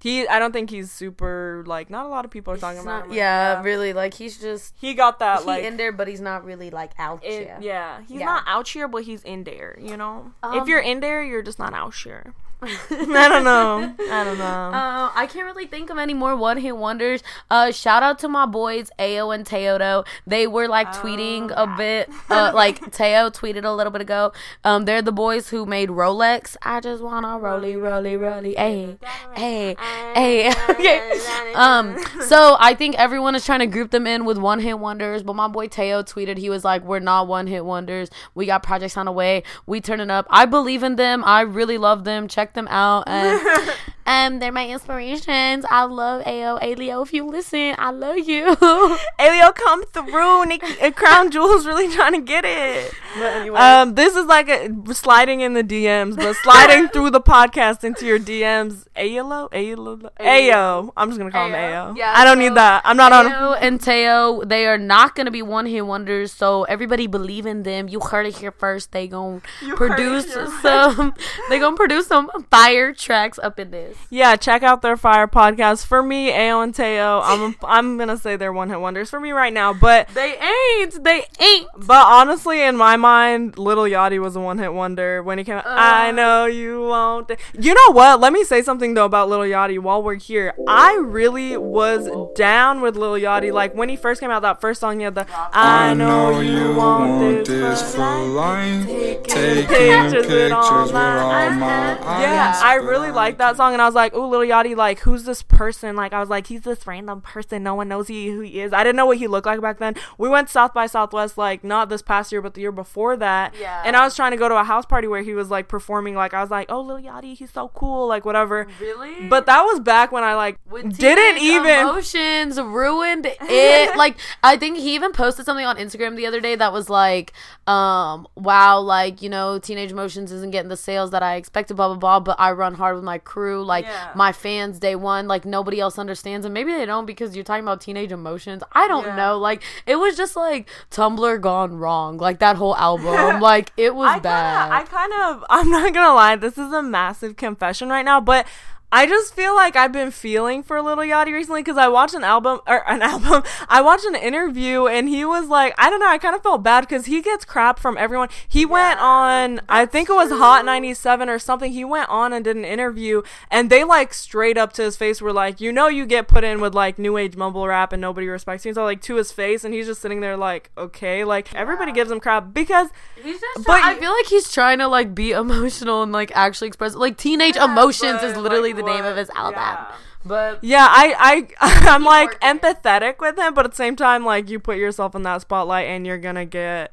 He, 0.00 0.28
I 0.28 0.38
don't 0.38 0.52
think 0.52 0.68
he's 0.68 0.90
super 0.90 1.64
like. 1.66 1.88
Not 1.88 2.04
a 2.04 2.10
lot 2.10 2.26
of 2.26 2.30
people 2.30 2.52
are 2.52 2.58
talking 2.58 2.76
It's 2.76 2.84
about 2.84 3.04
not- 3.04 3.06
him. 3.06 3.12
yeah, 3.16 3.62
really 3.62 3.94
like 3.94 4.12
he's 4.12 4.38
just 4.38 4.74
he 4.78 4.92
got 4.92 5.18
that 5.20 5.40
he 5.40 5.46
like 5.46 5.64
in 5.64 5.78
there 5.78 5.92
but 5.92 6.08
he's 6.08 6.20
not 6.20 6.44
really 6.44 6.68
like 6.68 6.90
out 6.98 7.24
it- 7.24 7.46
there 7.46 7.58
yeah. 7.62 8.00
He's 8.06 8.20
Yeah. 8.20 8.26
not 8.26 8.44
out 8.46 8.68
here, 8.68 8.86
but 8.86 9.04
he's 9.04 9.22
in 9.22 9.44
there. 9.44 9.78
You 9.80 9.96
know, 9.96 10.32
Um, 10.42 10.58
if 10.58 10.68
you're 10.68 10.80
in 10.80 11.00
there, 11.00 11.22
you're 11.24 11.40
just 11.40 11.58
not 11.58 11.72
out 11.72 11.94
here. 11.94 12.34
I 12.90 13.28
don't 13.28 13.44
know. 13.44 13.94
I 14.10 14.24
don't 14.24 14.38
know. 14.38 14.44
Uh, 14.44 15.10
I 15.14 15.26
can't 15.26 15.46
really 15.46 15.66
think 15.66 15.90
of 15.90 15.98
any 15.98 16.14
more 16.14 16.36
one 16.36 16.58
hit 16.58 16.76
wonders. 16.76 17.22
Uh, 17.50 17.70
shout 17.70 18.02
out 18.02 18.18
to 18.20 18.28
my 18.28 18.46
boys 18.46 18.90
Ayo 18.98 19.34
and 19.34 19.44
Teodo. 19.44 20.06
They 20.26 20.46
were 20.46 20.68
like 20.68 20.88
tweeting 20.88 21.52
a 21.54 21.66
bit. 21.76 22.10
Uh, 22.30 22.50
like 22.54 22.90
Teo 22.90 23.28
tweeted 23.30 23.64
a 23.64 23.70
little 23.70 23.92
bit 23.92 24.00
ago. 24.00 24.32
Um, 24.64 24.86
they're 24.86 25.02
the 25.02 25.12
boys 25.12 25.50
who 25.50 25.66
made 25.66 25.88
Rolex. 25.90 26.56
I 26.62 26.80
just 26.80 27.02
wanna 27.02 27.38
rolly, 27.38 27.76
rolly, 27.76 28.16
rolly, 28.16 28.54
hey, 28.56 28.96
hey, 29.36 29.76
hey. 30.14 30.52
okay. 30.70 31.20
Um, 31.54 31.96
so 32.26 32.56
I 32.58 32.74
think 32.74 32.96
everyone 32.98 33.34
is 33.34 33.44
trying 33.44 33.60
to 33.60 33.66
group 33.66 33.90
them 33.90 34.06
in 34.06 34.24
with 34.24 34.38
one 34.38 34.58
hit 34.58 34.78
wonders. 34.78 35.22
But 35.22 35.34
my 35.34 35.48
boy 35.48 35.68
Teo 35.68 36.02
tweeted 36.02 36.38
he 36.38 36.50
was 36.50 36.64
like, 36.64 36.82
"We're 36.82 36.98
not 36.98 37.28
one 37.28 37.46
hit 37.46 37.64
wonders. 37.64 38.10
We 38.34 38.46
got 38.46 38.62
projects 38.62 38.96
on 38.96 39.06
the 39.06 39.12
way. 39.12 39.42
We 39.66 39.80
turning 39.80 40.10
up. 40.10 40.26
I 40.30 40.46
believe 40.46 40.82
in 40.82 40.96
them. 40.96 41.22
I 41.24 41.42
really 41.42 41.78
love 41.78 42.04
them. 42.04 42.26
Check 42.26 42.53
them 42.54 42.68
out 42.68 43.04
and." 43.06 43.40
Um, 44.06 44.38
they're 44.38 44.52
my 44.52 44.68
inspirations. 44.68 45.64
I 45.70 45.84
love 45.84 46.22
Ao 46.26 46.58
Alio. 46.60 47.02
If 47.02 47.12
you 47.14 47.26
listen, 47.26 47.74
I 47.78 47.90
love 47.90 48.18
you. 48.18 48.56
Alio 49.18 49.52
come 49.52 49.84
through. 49.86 50.44
Nikki, 50.46 50.78
uh, 50.80 50.90
Crown 50.96 51.30
Jewel's 51.30 51.66
really 51.66 51.88
trying 51.94 52.12
to 52.12 52.20
get 52.20 52.44
it. 52.44 52.92
anyway, 53.16 53.58
Um, 53.58 53.94
this 53.94 54.14
is 54.14 54.26
like 54.26 54.48
a 54.48 54.68
sliding 54.92 55.40
in 55.40 55.54
the 55.54 55.64
DMs, 55.64 56.16
but 56.16 56.34
sliding 56.36 56.88
through 56.88 57.10
the 57.10 57.20
podcast 57.20 57.82
into 57.82 58.04
your 58.06 58.18
DMs. 58.18 58.84
Ayo, 58.96 59.50
Ayo, 59.50 60.10
Ayo. 60.20 60.92
I'm 60.96 61.08
just 61.08 61.18
gonna 61.18 61.30
call 61.30 61.46
him 61.46 61.54
Ayo. 61.54 61.92
Ayo. 61.92 61.96
Yeah, 61.96 62.12
I 62.14 62.24
don't 62.24 62.36
so 62.36 62.40
need 62.48 62.54
that. 62.56 62.82
I'm 62.84 62.96
not 62.96 63.12
on. 63.12 63.26
Ayo 63.26 63.58
and 63.60 63.80
Teo, 63.80 64.44
they 64.44 64.66
are 64.66 64.78
not 64.78 65.14
gonna 65.14 65.30
be 65.30 65.42
one 65.42 65.66
hit 65.66 65.86
wonders. 65.86 66.30
So 66.32 66.64
everybody 66.64 67.06
believe 67.06 67.46
in 67.46 67.62
them. 67.62 67.88
You 67.88 68.00
heard 68.00 68.26
it 68.26 68.36
here 68.36 68.52
first. 68.52 68.92
They 68.92 69.08
gonna 69.08 69.40
produce 69.76 70.32
some. 70.60 71.14
they 71.48 71.58
gonna 71.58 71.76
produce 71.76 72.06
some 72.06 72.30
fire 72.50 72.92
tracks 72.92 73.38
up 73.38 73.58
in 73.58 73.70
this. 73.70 73.93
Yeah, 74.10 74.36
check 74.36 74.62
out 74.62 74.82
their 74.82 74.96
fire 74.96 75.26
podcast. 75.26 75.86
For 75.86 76.02
me, 76.02 76.30
Ayo 76.30 76.62
and 76.62 76.74
Teo, 76.74 77.20
I'm 77.22 77.56
I'm 77.64 77.98
gonna 77.98 78.16
say 78.16 78.36
they're 78.36 78.52
one 78.52 78.68
hit 78.70 78.80
wonders 78.80 79.10
for 79.10 79.20
me 79.20 79.32
right 79.32 79.52
now. 79.52 79.72
But 79.72 80.08
They 80.08 80.36
ain't. 80.38 81.02
They 81.04 81.24
ain't. 81.40 81.68
but 81.76 82.04
honestly, 82.06 82.62
in 82.62 82.76
my 82.76 82.96
mind, 82.96 83.58
Little 83.58 83.84
Yachty 83.84 84.20
was 84.20 84.36
a 84.36 84.40
one 84.40 84.58
hit 84.58 84.72
wonder 84.72 85.22
when 85.22 85.38
he 85.38 85.44
came. 85.44 85.56
out. 85.56 85.64
I 85.66 86.10
know 86.10 86.46
you 86.46 86.82
won't. 86.82 87.30
You 87.58 87.74
know 87.74 87.92
what? 87.92 88.20
Let 88.20 88.32
me 88.32 88.44
say 88.44 88.62
something 88.62 88.94
though 88.94 89.04
about 89.04 89.28
Little 89.28 89.44
Yachty 89.46 89.78
while 89.78 90.02
we're 90.02 90.14
here. 90.14 90.54
I 90.68 90.94
really 90.96 91.56
was 91.56 92.08
down 92.36 92.80
with 92.80 92.96
Little 92.96 93.16
Yachty. 93.16 93.52
Like 93.52 93.74
when 93.74 93.88
he 93.88 93.96
first 93.96 94.20
came 94.20 94.30
out, 94.30 94.42
that 94.42 94.60
first 94.60 94.80
song 94.80 94.98
he 94.98 95.04
had 95.04 95.14
the 95.14 95.26
I 95.52 95.94
know 95.94 96.40
you 96.40 96.74
want 96.74 97.46
this 97.46 97.94
for 97.94 98.00
life. 98.26 98.86
Taking 99.24 99.66
pictures 99.66 100.26
with 100.26 100.52
all 100.52 100.62
pictures 100.62 100.82
with 100.86 100.92
my 100.94 101.18
all 101.20 101.50
my 101.50 101.66
eyes. 101.92 101.98
eyes. 102.02 102.22
Yeah, 102.22 102.60
I 102.62 102.74
really 102.76 103.10
like 103.10 103.38
that 103.38 103.56
song, 103.56 103.72
and 103.72 103.82
I 103.84 103.86
was 103.86 103.94
like, 103.94 104.14
"Ooh, 104.14 104.26
Little 104.26 104.46
Yachty, 104.46 104.74
like, 104.76 105.00
who's 105.00 105.24
this 105.24 105.42
person?" 105.42 105.94
Like, 105.96 106.12
I 106.12 106.20
was 106.20 106.28
like, 106.28 106.46
"He's 106.48 106.62
this 106.62 106.86
random 106.86 107.20
person. 107.20 107.62
No 107.62 107.74
one 107.74 107.88
knows 107.88 108.08
he, 108.08 108.28
who 108.28 108.40
he 108.40 108.60
is." 108.60 108.72
I 108.72 108.82
didn't 108.82 108.96
know 108.96 109.06
what 109.06 109.18
he 109.18 109.26
looked 109.26 109.46
like 109.46 109.60
back 109.60 109.78
then. 109.78 109.94
We 110.18 110.28
went 110.28 110.48
South 110.50 110.74
by 110.74 110.86
Southwest, 110.86 111.38
like, 111.38 111.62
not 111.62 111.88
this 111.88 112.02
past 112.02 112.32
year, 112.32 112.42
but 112.42 112.54
the 112.54 112.60
year 112.62 112.72
before. 112.72 113.16
that. 113.18 113.54
Yeah. 113.60 113.82
And 113.84 113.96
I 113.96 114.04
was 114.04 114.16
trying 114.16 114.30
to 114.30 114.36
go 114.36 114.48
to 114.48 114.56
a 114.56 114.64
house 114.64 114.86
party 114.86 115.06
where 115.08 115.22
he 115.22 115.34
was 115.34 115.50
like 115.50 115.68
performing. 115.68 116.14
Like 116.14 116.32
I 116.32 116.40
was 116.40 116.50
like, 116.50 116.70
oh, 116.70 116.80
Lil 116.80 116.98
Yachty, 116.98 117.36
he's 117.36 117.50
so 117.52 117.68
cool, 117.68 118.06
like 118.08 118.24
whatever. 118.24 118.66
Really? 118.80 119.28
But 119.28 119.46
that 119.46 119.62
was 119.62 119.80
back 119.80 120.10
when 120.10 120.24
I 120.24 120.34
like 120.34 120.58
With 120.70 120.96
didn't 120.96 121.42
even. 121.42 121.80
emotions 121.80 122.58
ruined 122.60 123.26
it 123.40 123.96
like 123.96 124.16
i 124.42 124.56
think 124.56 124.78
he 124.78 124.94
even 124.94 125.12
posted 125.12 125.44
something 125.44 125.66
on 125.66 125.76
instagram 125.76 126.16
the 126.16 126.26
other 126.26 126.40
day 126.40 126.54
that 126.54 126.72
was 126.72 126.88
like 126.88 127.32
um 127.66 128.26
wow 128.36 128.78
like 128.78 129.22
you 129.22 129.28
know 129.28 129.58
teenage 129.58 129.90
emotions 129.90 130.30
isn't 130.30 130.50
getting 130.50 130.68
the 130.68 130.76
sales 130.76 131.10
that 131.10 131.22
i 131.22 131.34
expected 131.36 131.74
blah 131.74 131.88
blah 131.88 131.96
blah 131.96 132.20
but 132.20 132.36
i 132.38 132.50
run 132.52 132.74
hard 132.74 132.94
with 132.94 133.04
my 133.04 133.18
crew 133.18 133.64
like 133.64 133.73
Yeah. 133.82 134.12
my 134.14 134.30
fans 134.30 134.78
day 134.78 134.94
one 134.94 135.26
like 135.26 135.44
nobody 135.44 135.80
else 135.80 135.98
understands 135.98 136.46
and 136.46 136.54
maybe 136.54 136.70
they 136.72 136.86
don't 136.86 137.04
because 137.06 137.34
you're 137.34 137.42
talking 137.44 137.64
about 137.64 137.80
teenage 137.80 138.12
emotions 138.12 138.62
i 138.70 138.86
don't 138.86 139.04
Yeah. 139.06 139.16
know 139.16 139.38
like 139.38 139.64
it 139.86 139.96
was 139.96 140.16
just 140.16 140.36
like 140.36 140.70
tumblr 140.92 141.40
gone 141.40 141.76
wrong 141.78 142.18
like 142.18 142.38
that 142.38 142.54
whole 142.54 142.76
album 142.76 143.40
like 143.50 143.72
it 143.76 143.96
was 143.96 144.10
I 144.10 144.18
bad 144.20 144.68
Kinda, 144.70 144.76
I 144.76 144.82
kind 144.84 145.12
of, 145.34 145.44
I'm 145.50 145.68
not 145.70 145.92
gonna 145.92 146.14
lie, 146.14 146.36
this 146.36 146.56
is 146.56 146.72
a 146.72 146.82
massive 146.82 147.34
confession 147.36 147.88
right 147.88 148.04
now, 148.04 148.20
but 148.20 148.46
I 148.92 149.06
just 149.06 149.34
feel 149.34 149.56
like 149.56 149.74
I've 149.74 149.90
been 149.90 150.12
feeling 150.12 150.62
for 150.62 150.76
a 150.76 150.82
Little 150.82 151.02
Yachty 151.02 151.32
recently 151.32 151.62
because 151.62 151.76
I 151.76 151.88
watched 151.88 152.14
an 152.14 152.22
album 152.22 152.60
or 152.66 152.88
an 152.88 153.02
album. 153.02 153.42
I 153.68 153.82
watched 153.82 154.04
an 154.04 154.14
interview 154.14 154.86
and 154.86 155.08
he 155.08 155.24
was 155.24 155.48
like, 155.48 155.74
I 155.76 155.90
don't 155.90 155.98
know, 155.98 156.08
I 156.08 156.18
kind 156.18 156.36
of 156.36 156.42
felt 156.42 156.62
bad 156.62 156.82
because 156.82 157.06
he 157.06 157.20
gets 157.20 157.44
crap 157.44 157.80
from 157.80 157.96
everyone. 157.98 158.28
He 158.46 158.64
went 158.64 159.00
on, 159.00 159.60
I 159.68 159.84
think 159.86 160.08
it 160.08 160.14
was 160.14 160.30
Hot 160.30 160.64
97 160.64 161.28
or 161.28 161.40
something. 161.40 161.72
He 161.72 161.84
went 161.84 162.08
on 162.08 162.32
and 162.32 162.44
did 162.44 162.56
an 162.56 162.64
interview 162.64 163.22
and 163.50 163.68
they 163.68 163.82
like 163.82 164.14
straight 164.14 164.56
up 164.56 164.72
to 164.74 164.82
his 164.82 164.96
face 164.96 165.20
were 165.20 165.32
like, 165.32 165.60
you 165.60 165.72
know, 165.72 165.88
you 165.88 166.06
get 166.06 166.28
put 166.28 166.44
in 166.44 166.60
with 166.60 166.74
like 166.74 166.96
new 166.96 167.16
age 167.16 167.36
mumble 167.36 167.66
rap 167.66 167.92
and 167.92 168.00
nobody 168.00 168.28
respects 168.28 168.64
you. 168.64 168.74
So 168.74 168.84
like 168.84 169.02
to 169.02 169.16
his 169.16 169.32
face 169.32 169.64
and 169.64 169.74
he's 169.74 169.86
just 169.86 170.02
sitting 170.02 170.20
there 170.20 170.36
like, 170.36 170.70
okay, 170.78 171.24
like 171.24 171.52
everybody 171.54 171.90
gives 171.90 172.12
him 172.12 172.20
crap 172.20 172.54
because 172.54 172.90
He's 173.20 173.40
just 173.40 173.66
But 173.66 173.82
I 173.82 173.94
feel 173.96 174.12
like 174.12 174.26
he's 174.26 174.52
trying 174.52 174.78
to 174.78 174.86
like 174.86 175.14
be 175.14 175.32
emotional 175.32 176.02
and 176.02 176.12
like 176.12 176.30
actually 176.36 176.68
express 176.68 176.94
like 176.94 177.16
teenage 177.16 177.56
emotions 177.56 178.22
is 178.22 178.36
literally 178.36 178.72
like, 178.72 178.83
the 178.83 178.83
name 178.86 179.04
of 179.04 179.16
his 179.16 179.30
album. 179.30 179.60
yeah. 179.60 179.94
But 180.24 180.62
Yeah, 180.62 180.86
I, 180.88 181.48
I, 181.60 181.88
I'm 181.94 182.04
like 182.04 182.42
working 182.42 182.58
empathetic 182.58 183.18
with 183.18 183.38
him, 183.38 183.54
but 183.54 183.64
at 183.64 183.72
the 183.72 183.76
same 183.76 183.96
time, 183.96 184.24
like 184.24 184.48
you 184.48 184.58
put 184.58 184.78
yourself 184.78 185.14
in 185.14 185.22
that 185.22 185.42
spotlight 185.42 185.86
and 185.86 186.06
you're 186.06 186.18
gonna 186.18 186.46
get 186.46 186.92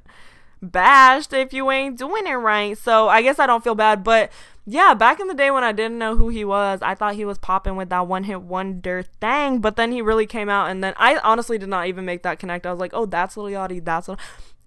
bashed 0.62 1.34
if 1.34 1.54
you 1.54 1.72
ain't 1.72 1.98
doing 1.98 2.28
it 2.28 2.34
right. 2.34 2.78
So 2.78 3.08
I 3.08 3.22
guess 3.22 3.40
I 3.40 3.48
don't 3.48 3.64
feel 3.64 3.76
bad, 3.76 4.04
but 4.04 4.32
yeah, 4.66 4.94
back 4.94 5.20
in 5.20 5.28
the 5.28 5.34
day 5.34 5.50
when 5.50 5.64
I 5.64 5.72
didn't 5.72 5.98
know 5.98 6.16
who 6.16 6.30
he 6.30 6.46
was, 6.46 6.80
I 6.82 6.94
thought 6.94 7.16
he 7.16 7.26
was 7.26 7.38
popping 7.38 7.76
with 7.76 7.90
that 7.90 8.08
one 8.08 8.26
hit 8.26 8.42
wonder 8.42 9.04
thing, 9.20 9.60
but 9.60 9.76
then 9.76 9.92
he 9.92 10.02
really 10.02 10.28
came 10.28 10.50
out, 10.50 10.70
and 10.70 10.84
then 10.84 10.94
I 10.98 11.18
honestly 11.18 11.58
did 11.58 11.70
not 11.70 11.88
even 11.88 12.06
make 12.06 12.24
that 12.24 12.38
connect. 12.38 12.66
I 12.66 12.72
was 12.72 12.80
like, 12.80 12.92
oh, 12.94 13.06
that's 13.06 13.36
Lil 13.38 13.48
Yachty, 13.48 13.84
that's 13.84 14.08
Lil. 14.08 14.20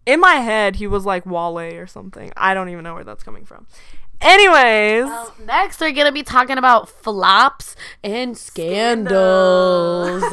In 0.05 0.21
my 0.21 0.35
head, 0.35 0.77
he 0.77 0.87
was 0.87 1.07
like 1.07 1.25
Wale 1.25 1.59
or 1.59 1.87
something. 1.87 2.33
I 2.37 2.55
don't 2.55 2.69
even 2.69 2.83
know 2.85 2.95
where 2.95 3.05
that's 3.05 3.23
coming 3.23 3.45
from. 3.45 3.67
Anyways, 4.21 5.05
um, 5.05 5.29
next 5.47 5.81
we're 5.81 5.93
gonna 5.93 6.13
be 6.13 6.23
talking 6.23 6.59
about 6.59 6.89
flops 6.89 7.77
and 8.03 8.37
scandals. 8.37 10.23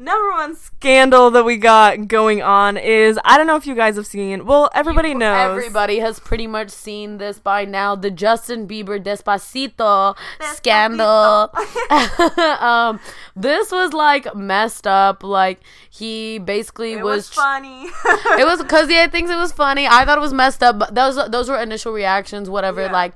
number 0.00 0.30
one 0.30 0.56
scandal 0.56 1.30
that 1.30 1.44
we 1.44 1.56
got 1.56 2.08
going 2.08 2.40
on 2.42 2.76
is 2.76 3.18
I 3.24 3.36
don't 3.36 3.46
know 3.46 3.56
if 3.56 3.66
you 3.66 3.74
guys 3.74 3.96
have 3.96 4.06
seen. 4.06 4.40
It. 4.40 4.46
Well, 4.46 4.70
everybody 4.74 5.14
knows. 5.14 5.50
Everybody 5.50 5.98
has 5.98 6.18
pretty 6.18 6.46
much 6.46 6.70
seen 6.70 7.18
this 7.18 7.38
by 7.38 7.64
now. 7.64 7.94
The 7.94 8.10
Justin 8.10 8.66
Bieber 8.66 9.02
Despacito, 9.02 10.16
scandal. 10.54 11.52
um, 12.60 12.98
this 13.36 13.70
was 13.70 13.92
like 13.92 14.34
messed 14.34 14.86
up. 14.86 15.22
Like 15.22 15.60
he 15.90 16.38
basically 16.38 16.94
It 16.94 17.04
was. 17.04 17.28
was 17.28 17.28
funny. 17.28 17.84
it 18.40 18.46
was 18.46 18.62
because 18.62 18.90
yeah, 18.90 19.06
thinks 19.06 19.30
it 19.30 19.36
was 19.36 19.52
funny. 19.52 19.86
I 19.86 20.04
thought 20.04 20.18
it 20.18 20.22
was 20.22 20.32
messed 20.32 20.62
up, 20.62 20.78
but 20.78 20.94
those 20.94 21.16
those 21.30 21.48
were 21.48 21.60
initial 21.60 21.92
reactions. 21.92 22.48
Whatever. 22.48 22.82
Yeah. 22.82 22.92
Like, 22.92 23.12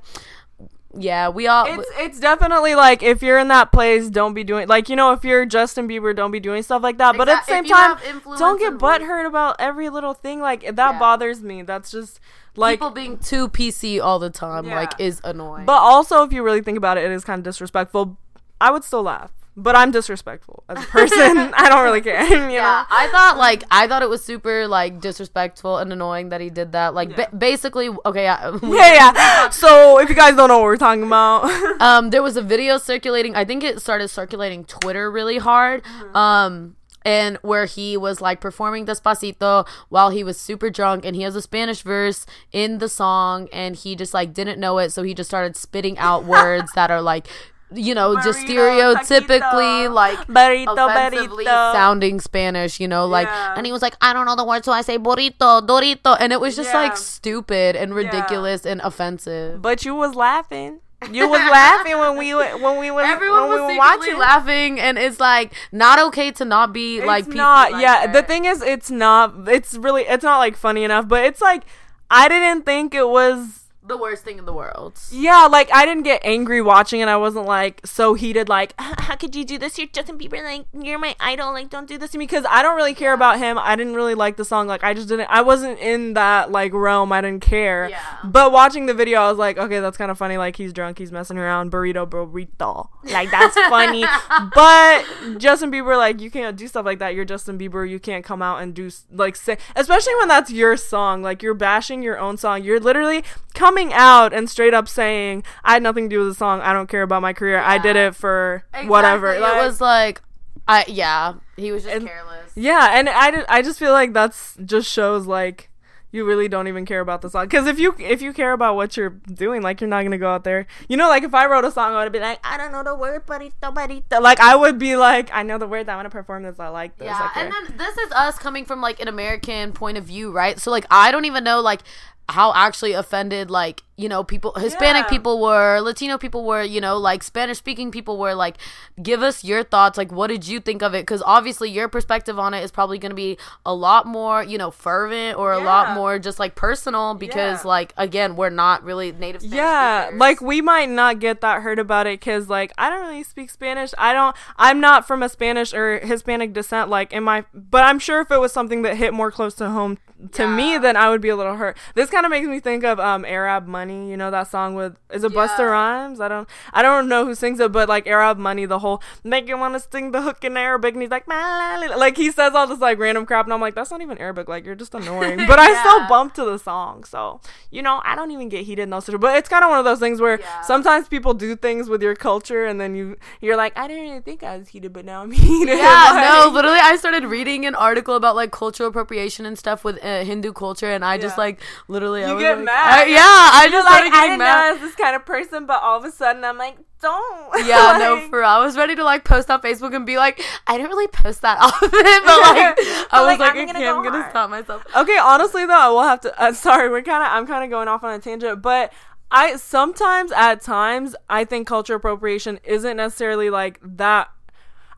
yeah, 0.97 1.29
we 1.29 1.47
all. 1.47 1.65
it's 1.67 1.89
it's 1.97 2.19
definitely 2.19 2.73
like 2.75 3.03
if 3.03 3.21
you're 3.21 3.37
in 3.37 3.49
that 3.49 3.71
place, 3.71 4.09
don't 4.09 4.33
be 4.33 4.43
doing 4.43 4.67
like 4.67 4.89
you 4.89 4.95
know 4.95 5.11
if 5.11 5.23
you're 5.23 5.45
Justin 5.45 5.87
Bieber, 5.87 6.15
don't 6.15 6.31
be 6.31 6.39
doing 6.39 6.63
stuff 6.63 6.81
like 6.81 6.97
that. 6.99 7.17
But 7.17 7.27
at 7.29 7.45
the 7.45 7.51
same 7.51 7.65
time, 7.65 7.97
don't 8.37 8.59
get 8.59 8.73
butthurt 8.77 9.25
about 9.27 9.57
every 9.59 9.89
little 9.89 10.13
thing. 10.13 10.39
Like 10.39 10.61
that 10.61 10.75
Yeah. 10.93 10.99
bothers 10.99 11.41
me. 11.41 11.61
That's 11.63 11.91
just 11.91 12.19
like. 12.55 12.79
people 12.79 12.91
being 12.91 13.17
too 13.17 13.49
PC 13.49 13.99
all 14.01 14.19
the 14.19 14.29
time, 14.29 14.65
Yeah. 14.67 14.75
like, 14.77 14.93
is 14.99 15.19
annoying. 15.23 15.65
But 15.65 15.79
also, 15.79 16.23
if 16.23 16.31
you 16.31 16.41
really 16.43 16.61
think 16.61 16.77
about 16.77 16.97
it, 16.97 17.03
it 17.03 17.11
is 17.11 17.23
kind 17.25 17.39
of 17.39 17.43
disrespectful. 17.43 18.17
I 18.61 18.71
would 18.71 18.83
still 18.85 19.03
laugh, 19.03 19.31
but 19.57 19.75
I'm 19.75 19.91
disrespectful 19.91 20.63
as 20.67 20.83
a 20.83 20.87
person. 20.87 21.17
I 21.53 21.69
don't 21.69 21.83
really 21.83 22.01
care. 22.01 22.23
You 22.25 22.51
yeah, 22.53 22.85
know? 22.89 22.95
I 22.95 23.07
thought 23.11 23.37
like 23.37 23.63
I 23.71 23.87
thought 23.87 24.01
it 24.01 24.09
was 24.09 24.23
super 24.23 24.67
like 24.67 24.99
disrespectful 25.01 25.77
and 25.77 25.91
annoying 25.93 26.29
that 26.29 26.41
he 26.41 26.49
did 26.49 26.73
that. 26.73 26.93
Like 26.93 27.09
Yeah. 27.17 27.27
ba- 27.29 27.35
basically, 27.37 27.89
okay, 28.05 28.23
yeah, 28.23 28.57
Yeah, 28.63 28.93
yeah. 28.93 29.49
So 29.49 29.99
if 29.99 30.09
you 30.09 30.15
guys 30.15 30.35
don't 30.35 30.49
know 30.49 30.57
what 30.57 30.65
we're 30.65 30.77
talking 30.77 31.03
about, 31.03 31.45
um, 31.81 32.09
there 32.09 32.21
was 32.23 32.35
a 32.37 32.41
video 32.41 32.77
circulating. 32.77 33.35
I 33.35 33.45
think 33.45 33.63
it 33.63 33.81
started 33.81 34.09
circulating 34.09 34.65
Twitter 34.65 35.09
really 35.11 35.37
hard. 35.37 35.83
Um. 36.15 36.75
And 37.07 37.37
where 37.43 37.65
he 37.65 37.97
was 37.97 38.19
like 38.19 38.41
performing 38.41 38.87
Despacito 38.87 39.67
while 39.89 40.09
he 40.09 40.23
was 40.23 40.39
super 40.39 40.71
drunk, 40.71 41.05
and 41.05 41.15
he 41.15 41.21
has 41.21 41.35
a 41.35 41.41
Spanish 41.41 41.83
verse 41.83 42.25
in 42.51 42.79
the 42.79 42.89
song, 42.89 43.47
and 43.53 43.75
he 43.75 43.95
just 43.95 44.11
like 44.11 44.33
didn't 44.33 44.59
know 44.59 44.79
it, 44.79 44.89
so 44.91 45.03
he 45.03 45.13
just 45.13 45.29
started 45.29 45.55
spitting 45.55 45.99
out 45.99 46.25
words 46.25 46.71
that 46.73 46.89
are 46.89 47.03
like, 47.03 47.27
you 47.75 47.93
know, 47.93 48.15
just 48.23 48.39
Burrito, 48.39 48.95
stereotypically 48.95 49.87
taquito, 49.87 49.93
like 49.93 50.19
burrito, 50.27 50.73
offensively 50.89 51.45
burrito. 51.45 51.71
sounding 51.73 52.19
Spanish, 52.19 52.79
you 52.79 52.87
know, 52.87 53.05
like, 53.05 53.27
Yeah. 53.27 53.53
and 53.57 53.65
he 53.65 53.71
was 53.71 53.81
like, 53.81 53.95
I 54.01 54.13
don't 54.13 54.25
know 54.25 54.35
the 54.35 54.45
word, 54.45 54.65
so 54.65 54.71
I 54.71 54.81
say 54.81 54.97
burrito, 54.97 55.65
dorito, 55.65 56.15
and 56.19 56.31
it 56.33 56.39
was 56.39 56.55
just 56.55 56.71
Yeah. 56.73 56.81
like 56.83 56.97
stupid 56.97 57.75
and 57.75 57.93
ridiculous 57.93 58.65
and 58.65 58.81
offensive. 58.81 59.61
but 59.61 59.85
you 59.85 59.95
was 59.95 60.15
laughing. 60.15 60.79
You 61.11 61.27
was 61.29 61.39
laughing 61.51 61.99
when 61.99 62.17
we 62.17 62.33
when 62.33 62.79
we 62.79 62.89
was 62.89 63.05
Everyone 63.05 63.49
when 63.49 63.49
we 63.49 63.59
was 63.61 63.77
were 63.77 63.83
secretly 63.83 64.13
watching. 64.15 64.17
laughing, 64.17 64.79
and 64.79 64.97
it's 64.97 65.19
like 65.19 65.53
not 65.71 65.99
okay 65.99 66.31
to 66.31 66.45
not 66.45 66.73
be 66.73 66.97
It's 66.97 67.05
like 67.05 67.25
PC 67.25 67.35
not. 67.35 67.71
like 67.73 67.81
yeah, 67.81 68.07
the 68.07 68.23
thing 68.23 68.45
is, 68.45 68.61
it's 68.63 68.89
not. 68.89 69.47
It's 69.47 69.75
really. 69.75 70.03
It's 70.03 70.23
not 70.23 70.37
like 70.39 70.55
funny 70.55 70.83
enough, 70.83 71.07
but 71.07 71.23
it's 71.25 71.41
like 71.41 71.63
I 72.09 72.27
didn't 72.29 72.63
think 72.65 72.95
it 72.95 73.07
was. 73.07 73.64
The 73.87 73.97
worst 73.97 74.23
thing 74.23 74.37
in 74.37 74.45
the 74.45 74.53
world. 74.53 74.99
Yeah, 75.11 75.45
like 75.45 75.69
I 75.71 75.85
didn't 75.85 76.03
get 76.03 76.21
angry 76.23 76.61
watching 76.61 77.01
it. 77.01 77.07
I 77.07 77.17
wasn't 77.17 77.45
like 77.45 77.81
so 77.85 78.13
heated. 78.13 78.49
Like, 78.49 78.73
how 78.79 79.15
could 79.15 79.35
you 79.35 79.45
do 79.45 79.57
this? 79.57 79.77
You're 79.77 79.87
Justin 79.87 80.17
Bieber. 80.17 80.43
Like, 80.43 80.65
you're 80.73 80.97
my 80.97 81.15
idol. 81.19 81.53
Like, 81.53 81.69
don't 81.69 81.87
do 81.87 81.97
this 81.97 82.11
to 82.11 82.17
me 82.17 82.25
because 82.25 82.45
I 82.49 82.61
don't 82.63 82.75
really 82.75 82.93
care 82.93 83.13
about 83.13 83.37
him. 83.37 83.57
I 83.59 83.75
didn't 83.75 83.93
really 83.93 84.15
like 84.15 84.37
the 84.37 84.45
song. 84.45 84.67
Like, 84.67 84.83
I 84.83 84.93
just 84.93 85.07
didn't. 85.07 85.27
I 85.29 85.41
wasn't 85.41 85.79
in 85.79 86.13
that 86.13 86.51
like 86.51 86.73
realm. 86.73 87.11
I 87.11 87.21
didn't 87.21 87.41
care. 87.41 87.89
Yeah. 87.89 88.01
But 88.23 88.51
watching 88.51 88.85
the 88.85 88.93
video, 88.93 89.21
I 89.21 89.29
was 89.29 89.37
like, 89.37 89.57
okay, 89.57 89.79
that's 89.79 89.97
kind 89.97 90.11
of 90.11 90.17
funny. 90.17 90.37
Like, 90.37 90.55
he's 90.55 90.73
drunk. 90.73 90.97
He's 90.97 91.11
messing 91.11 91.37
around. 91.37 91.71
Burrito, 91.71 92.07
burrito. 92.09 92.89
Like, 93.03 93.31
that's 93.31 93.55
funny. 93.55 94.05
but 94.55 95.05
Justin 95.37 95.71
Bieber, 95.71 95.97
like, 95.97 96.21
you 96.21 96.31
can't 96.31 96.57
do 96.57 96.67
stuff 96.67 96.85
like 96.85 96.99
that. 96.99 97.15
You're 97.15 97.25
Justin 97.25 97.59
Bieber. 97.59 97.87
You 97.87 97.99
can't 97.99 98.25
come 98.25 98.41
out 98.41 98.61
and 98.61 98.73
do 98.73 98.89
like 99.11 99.35
say, 99.35 99.57
especially 99.75 100.15
when 100.15 100.27
that's 100.27 100.51
your 100.51 100.75
song. 100.77 101.21
Like, 101.21 101.43
you're 101.43 101.53
bashing 101.53 102.01
your 102.01 102.17
own 102.19 102.37
song. 102.37 102.63
You're 102.63 102.79
literally 102.79 103.23
coming 103.53 103.74
out 103.93 104.33
and 104.33 104.49
straight 104.49 104.73
up 104.73 104.87
saying, 104.87 105.43
I 105.63 105.73
had 105.73 105.83
nothing 105.83 106.09
to 106.09 106.15
do 106.15 106.19
with 106.19 106.29
the 106.29 106.35
song. 106.35 106.61
I 106.61 106.73
don't 106.73 106.87
care 106.87 107.01
about 107.03 107.21
my 107.21 107.33
career. 107.33 107.59
I 107.59 107.77
did 107.77 107.95
it 107.95 108.15
for 108.15 108.63
whatever. 108.85 109.33
Exactly. 109.33 109.51
Like, 109.55 109.63
it 109.63 109.65
was 109.67 109.81
like, 109.81 110.21
I 110.67 110.85
yeah, 110.87 111.33
he 111.57 111.71
was 111.71 111.83
just 111.83 111.95
And- 111.95 112.07
careless. 112.07 112.51
yeah, 112.55 112.97
and 112.97 113.07
I, 113.09 113.43
I 113.47 113.61
just 113.61 113.77
feel 113.77 113.91
like 113.91 114.13
that's 114.13 114.57
just 114.65 114.91
shows 114.91 115.27
like 115.27 115.69
you 116.11 116.23
really 116.25 116.47
don't 116.47 116.67
even 116.69 116.85
care 116.85 117.01
about 117.01 117.21
the 117.21 117.29
song. 117.29 117.43
Because 117.45 117.67
if 117.67 117.77
you 117.77 117.93
if 117.99 118.21
you 118.21 118.31
care 118.33 118.53
about 118.53 118.75
what 118.77 118.95
you're 118.97 119.09
doing, 119.09 119.61
like 119.61 119.81
you're 119.81 119.89
not 119.89 120.01
gonna 120.03 120.17
go 120.17 120.29
out 120.31 120.43
there. 120.45 120.65
You 120.87 120.95
know, 120.97 121.07
like 121.09 121.23
if 121.23 121.35
I 121.35 121.45
wrote 121.45 121.65
a 121.65 121.71
song, 121.71 121.93
I 121.93 122.03
would 122.03 122.11
be 122.13 122.19
like, 122.21 122.39
I 122.43 122.57
don't 122.57 122.71
know 122.71 122.83
the 122.83 122.95
word, 122.95 123.27
burrito, 123.27 123.51
burrito. 123.61 124.21
Like 124.21 124.39
I 124.39 124.55
would 124.55 124.79
be 124.79 124.95
like, 124.95 125.29
I 125.33 125.43
know 125.43 125.57
the 125.57 125.67
words. 125.67 125.87
I 125.89 125.95
want 125.95 126.05
to 126.05 126.09
perform 126.09 126.43
this. 126.43 126.57
I 126.59 126.69
like 126.69 126.97
this. 126.97 127.07
Yeah, 127.07 127.29
and 127.35 127.51
then 127.51 127.77
this 127.77 127.97
is 127.97 128.11
us 128.13 128.39
coming 128.39 128.63
from 128.65 128.79
like 128.81 128.99
an 129.01 129.07
American 129.09 129.71
point 129.73 129.97
of 129.97 130.05
view, 130.05 130.31
right? 130.31 130.57
So 130.59 130.71
like 130.71 130.85
I 130.89 131.11
don't 131.11 131.25
even 131.25 131.43
know 131.43 131.59
like 131.59 131.81
how 132.29 132.53
actually 132.53 132.93
offended 132.93 133.51
like 133.51 133.83
you 133.97 134.09
know 134.09 134.23
people 134.23 134.51
Hispanic 134.53 135.03
Yeah. 135.03 135.09
people 135.09 135.41
were, 135.41 135.79
Latino 135.79 136.17
people 136.17 136.43
were, 136.45 136.61
you 136.63 136.81
know, 136.81 136.97
like 136.97 137.23
Spanish 137.23 137.57
speaking 137.59 137.91
people 137.91 138.17
were. 138.17 138.35
Like, 138.35 138.57
give 139.01 139.21
us 139.23 139.43
your 139.43 139.63
thoughts. 139.63 139.97
Like, 139.97 140.11
what 140.11 140.27
did 140.27 140.47
you 140.47 140.59
think 140.59 140.81
of 140.81 140.93
it? 140.93 141.01
Because 141.03 141.23
obviously 141.25 141.69
your 141.69 141.87
perspective 141.87 142.37
on 142.37 142.53
it 142.53 142.63
is 142.63 142.71
probably 142.71 142.97
going 142.99 143.11
to 143.11 143.15
be 143.15 143.37
a 143.65 143.73
lot 143.73 144.05
more, 144.05 144.43
you 144.43 144.57
know, 144.57 144.69
fervent 144.71 145.37
or 145.37 145.53
a 145.53 145.59
lot 145.59 145.93
more 145.95 146.19
just 146.19 146.39
like 146.39 146.55
personal 146.55 147.13
because 147.15 147.63
Yeah. 147.63 147.67
like 147.69 147.93
again 147.97 148.35
we're 148.35 148.49
not 148.49 148.83
really 148.83 149.11
native. 149.11 149.41
Spanish 149.41 149.55
yeah 149.57 150.03
speakers. 150.07 150.19
like 150.19 150.41
we 150.41 150.61
might 150.61 150.89
not 150.89 151.19
get 151.19 151.41
that 151.41 151.61
hurt 151.61 151.79
about 151.79 152.07
it 152.07 152.19
because 152.19 152.49
like 152.49 152.71
i 152.77 152.89
don't 152.89 153.01
really 153.07 153.23
speak 153.23 153.49
spanish 153.49 153.93
i 153.97 154.11
don't 154.13 154.35
i'm 154.57 154.79
not 154.79 155.05
from 155.07 155.21
a 155.23 155.29
spanish 155.29 155.73
or 155.73 155.99
hispanic 155.99 156.53
descent 156.53 156.89
like 156.89 157.13
in 157.13 157.23
my 157.23 157.45
but 157.53 157.83
i'm 157.83 157.99
sure 157.99 158.21
if 158.21 158.31
it 158.31 158.39
was 158.39 158.51
something 158.51 158.81
that 158.81 158.95
hit 158.97 159.13
more 159.13 159.31
close 159.31 159.53
to 159.55 159.69
home 159.69 159.97
to 160.31 160.47
me 160.47 160.77
then 160.77 160.95
i 160.95 161.09
would 161.09 161.21
be 161.21 161.29
a 161.29 161.35
little 161.35 161.55
hurt 161.55 161.77
this 161.93 162.09
kind 162.09 162.25
of 162.25 162.29
makes 162.29 162.47
me 162.47 162.59
think 162.59 162.83
of 162.83 162.99
um 162.99 163.23
arab 163.25 163.67
money 163.67 163.84
Money. 163.85 164.09
You 164.09 164.17
know 164.17 164.31
that 164.31 164.47
song 164.47 164.75
with 164.75 164.95
is 165.11 165.23
it 165.23 165.33
yeah. 165.33 165.61
Rhymes? 165.61 166.19
I 166.19 166.27
don't 166.27 166.49
I 166.73 166.81
don't 166.81 167.07
know 167.07 167.25
who 167.25 167.35
sings 167.35 167.59
it, 167.59 167.71
but 167.71 167.87
like 167.87 168.07
Arab 168.07 168.37
Money, 168.37 168.65
the 168.65 168.79
whole 168.79 169.01
make 169.23 169.47
you 169.47 169.57
wanna 169.57 169.79
sing 169.79 170.11
the 170.11 170.21
hook 170.21 170.43
in 170.43 170.57
Arabic, 170.57 170.93
and 170.93 171.01
he's 171.01 171.11
like 171.11 171.27
like 171.27 172.17
he 172.17 172.31
says 172.31 172.53
all 172.55 172.67
this 172.67 172.79
like 172.79 172.97
random 172.97 173.25
crap, 173.25 173.45
and 173.45 173.53
I'm 173.53 173.61
like 173.61 173.75
that's 173.75 173.91
not 173.91 174.01
even 174.01 174.17
Arabic. 174.17 174.47
Like 174.47 174.65
you're 174.65 174.75
just 174.75 174.95
annoying, 174.95 175.37
but 175.47 175.59
yeah. 175.59 175.67
I 175.69 175.79
still 175.79 176.07
bump 176.07 176.33
to 176.35 176.45
the 176.45 176.57
song. 176.57 177.03
So 177.03 177.41
you 177.69 177.81
know 177.81 178.01
I 178.03 178.15
don't 178.15 178.31
even 178.31 178.49
get 178.49 178.65
heated 178.65 178.83
in 178.83 178.89
those 178.89 179.05
situations. 179.05 179.21
But 179.21 179.37
it's 179.37 179.49
kind 179.49 179.63
of 179.63 179.69
one 179.69 179.79
of 179.79 179.85
those 179.85 179.99
things 179.99 180.19
where 180.19 180.39
yeah. 180.39 180.61
sometimes 180.61 181.07
people 181.07 181.33
do 181.33 181.55
things 181.55 181.89
with 181.89 182.01
your 182.01 182.15
culture, 182.15 182.65
and 182.65 182.79
then 182.81 182.95
you 182.95 183.17
you're 183.41 183.57
like 183.57 183.77
I 183.77 183.87
didn't 183.87 184.05
even 184.05 184.21
think 184.23 184.43
I 184.43 184.57
was 184.57 184.69
heated, 184.69 184.93
but 184.93 185.05
now 185.05 185.21
I'm 185.21 185.31
heated. 185.45 185.77
Yeah, 185.77 186.11
like, 186.11 186.23
no, 186.23 186.49
literally 186.51 186.79
I 186.79 186.95
started 186.95 187.25
reading 187.25 187.65
an 187.65 187.75
article 187.75 188.15
about 188.15 188.35
like 188.35 188.51
cultural 188.51 188.89
appropriation 188.89 189.45
and 189.45 189.57
stuff 189.57 189.83
with 189.83 190.03
uh, 190.03 190.23
Hindu 190.23 190.53
culture, 190.53 190.91
and 190.91 191.05
I 191.05 191.17
just 191.17 191.37
like 191.37 191.59
literally 191.87 192.21
you 192.21 192.37
I 192.37 192.39
get 192.39 192.55
like, 192.57 192.65
mad. 192.65 192.93
I, 192.93 193.05
yeah, 193.05 193.49
I 193.53 193.69
just 193.75 193.85
like 193.85 194.13
I 194.13 194.27
didn't 194.27 194.39
mad. 194.39 194.45
know 194.45 194.69
I 194.69 194.71
was 194.71 194.81
this 194.81 194.95
kind 194.95 195.15
of 195.15 195.25
person, 195.25 195.65
but 195.65 195.81
all 195.81 195.97
of 195.97 196.05
a 196.05 196.11
sudden 196.11 196.43
I'm 196.43 196.57
like, 196.57 196.77
don't. 197.01 197.65
Yeah, 197.65 197.77
like, 197.77 197.99
no, 197.99 198.29
for 198.29 198.39
real. 198.39 198.47
I 198.47 198.63
was 198.63 198.77
ready 198.77 198.95
to 198.95 199.03
like 199.03 199.23
post 199.23 199.49
on 199.49 199.61
Facebook 199.61 199.95
and 199.95 200.05
be 200.05 200.17
like, 200.17 200.41
I 200.67 200.77
didn't 200.77 200.89
really 200.89 201.07
post 201.07 201.41
that 201.41 201.57
often, 201.61 201.89
but 201.91 201.99
like 201.99 202.75
I 203.11 203.21
was 203.21 203.37
like, 203.37 203.39
like 203.39 203.55
I'm, 203.55 203.69
okay, 203.69 203.87
I'm 203.87 204.03
gonna 204.03 204.29
stop 204.29 204.49
myself. 204.49 204.85
Okay, 204.95 205.17
honestly 205.17 205.65
though, 205.65 205.79
I 205.79 205.89
will 205.89 206.03
have 206.03 206.21
to. 206.21 206.41
Uh, 206.41 206.53
sorry, 206.53 206.89
we're 206.89 207.01
kind 207.01 207.23
of 207.23 207.29
I'm 207.31 207.47
kind 207.47 207.63
of 207.63 207.69
going 207.69 207.87
off 207.87 208.03
on 208.03 208.13
a 208.13 208.19
tangent, 208.19 208.61
but 208.61 208.91
I 209.31 209.55
sometimes 209.55 210.31
at 210.31 210.61
times 210.61 211.15
I 211.29 211.45
think 211.45 211.67
culture 211.67 211.95
appropriation 211.95 212.59
isn't 212.63 212.97
necessarily 212.97 213.49
like 213.49 213.79
that 213.83 214.29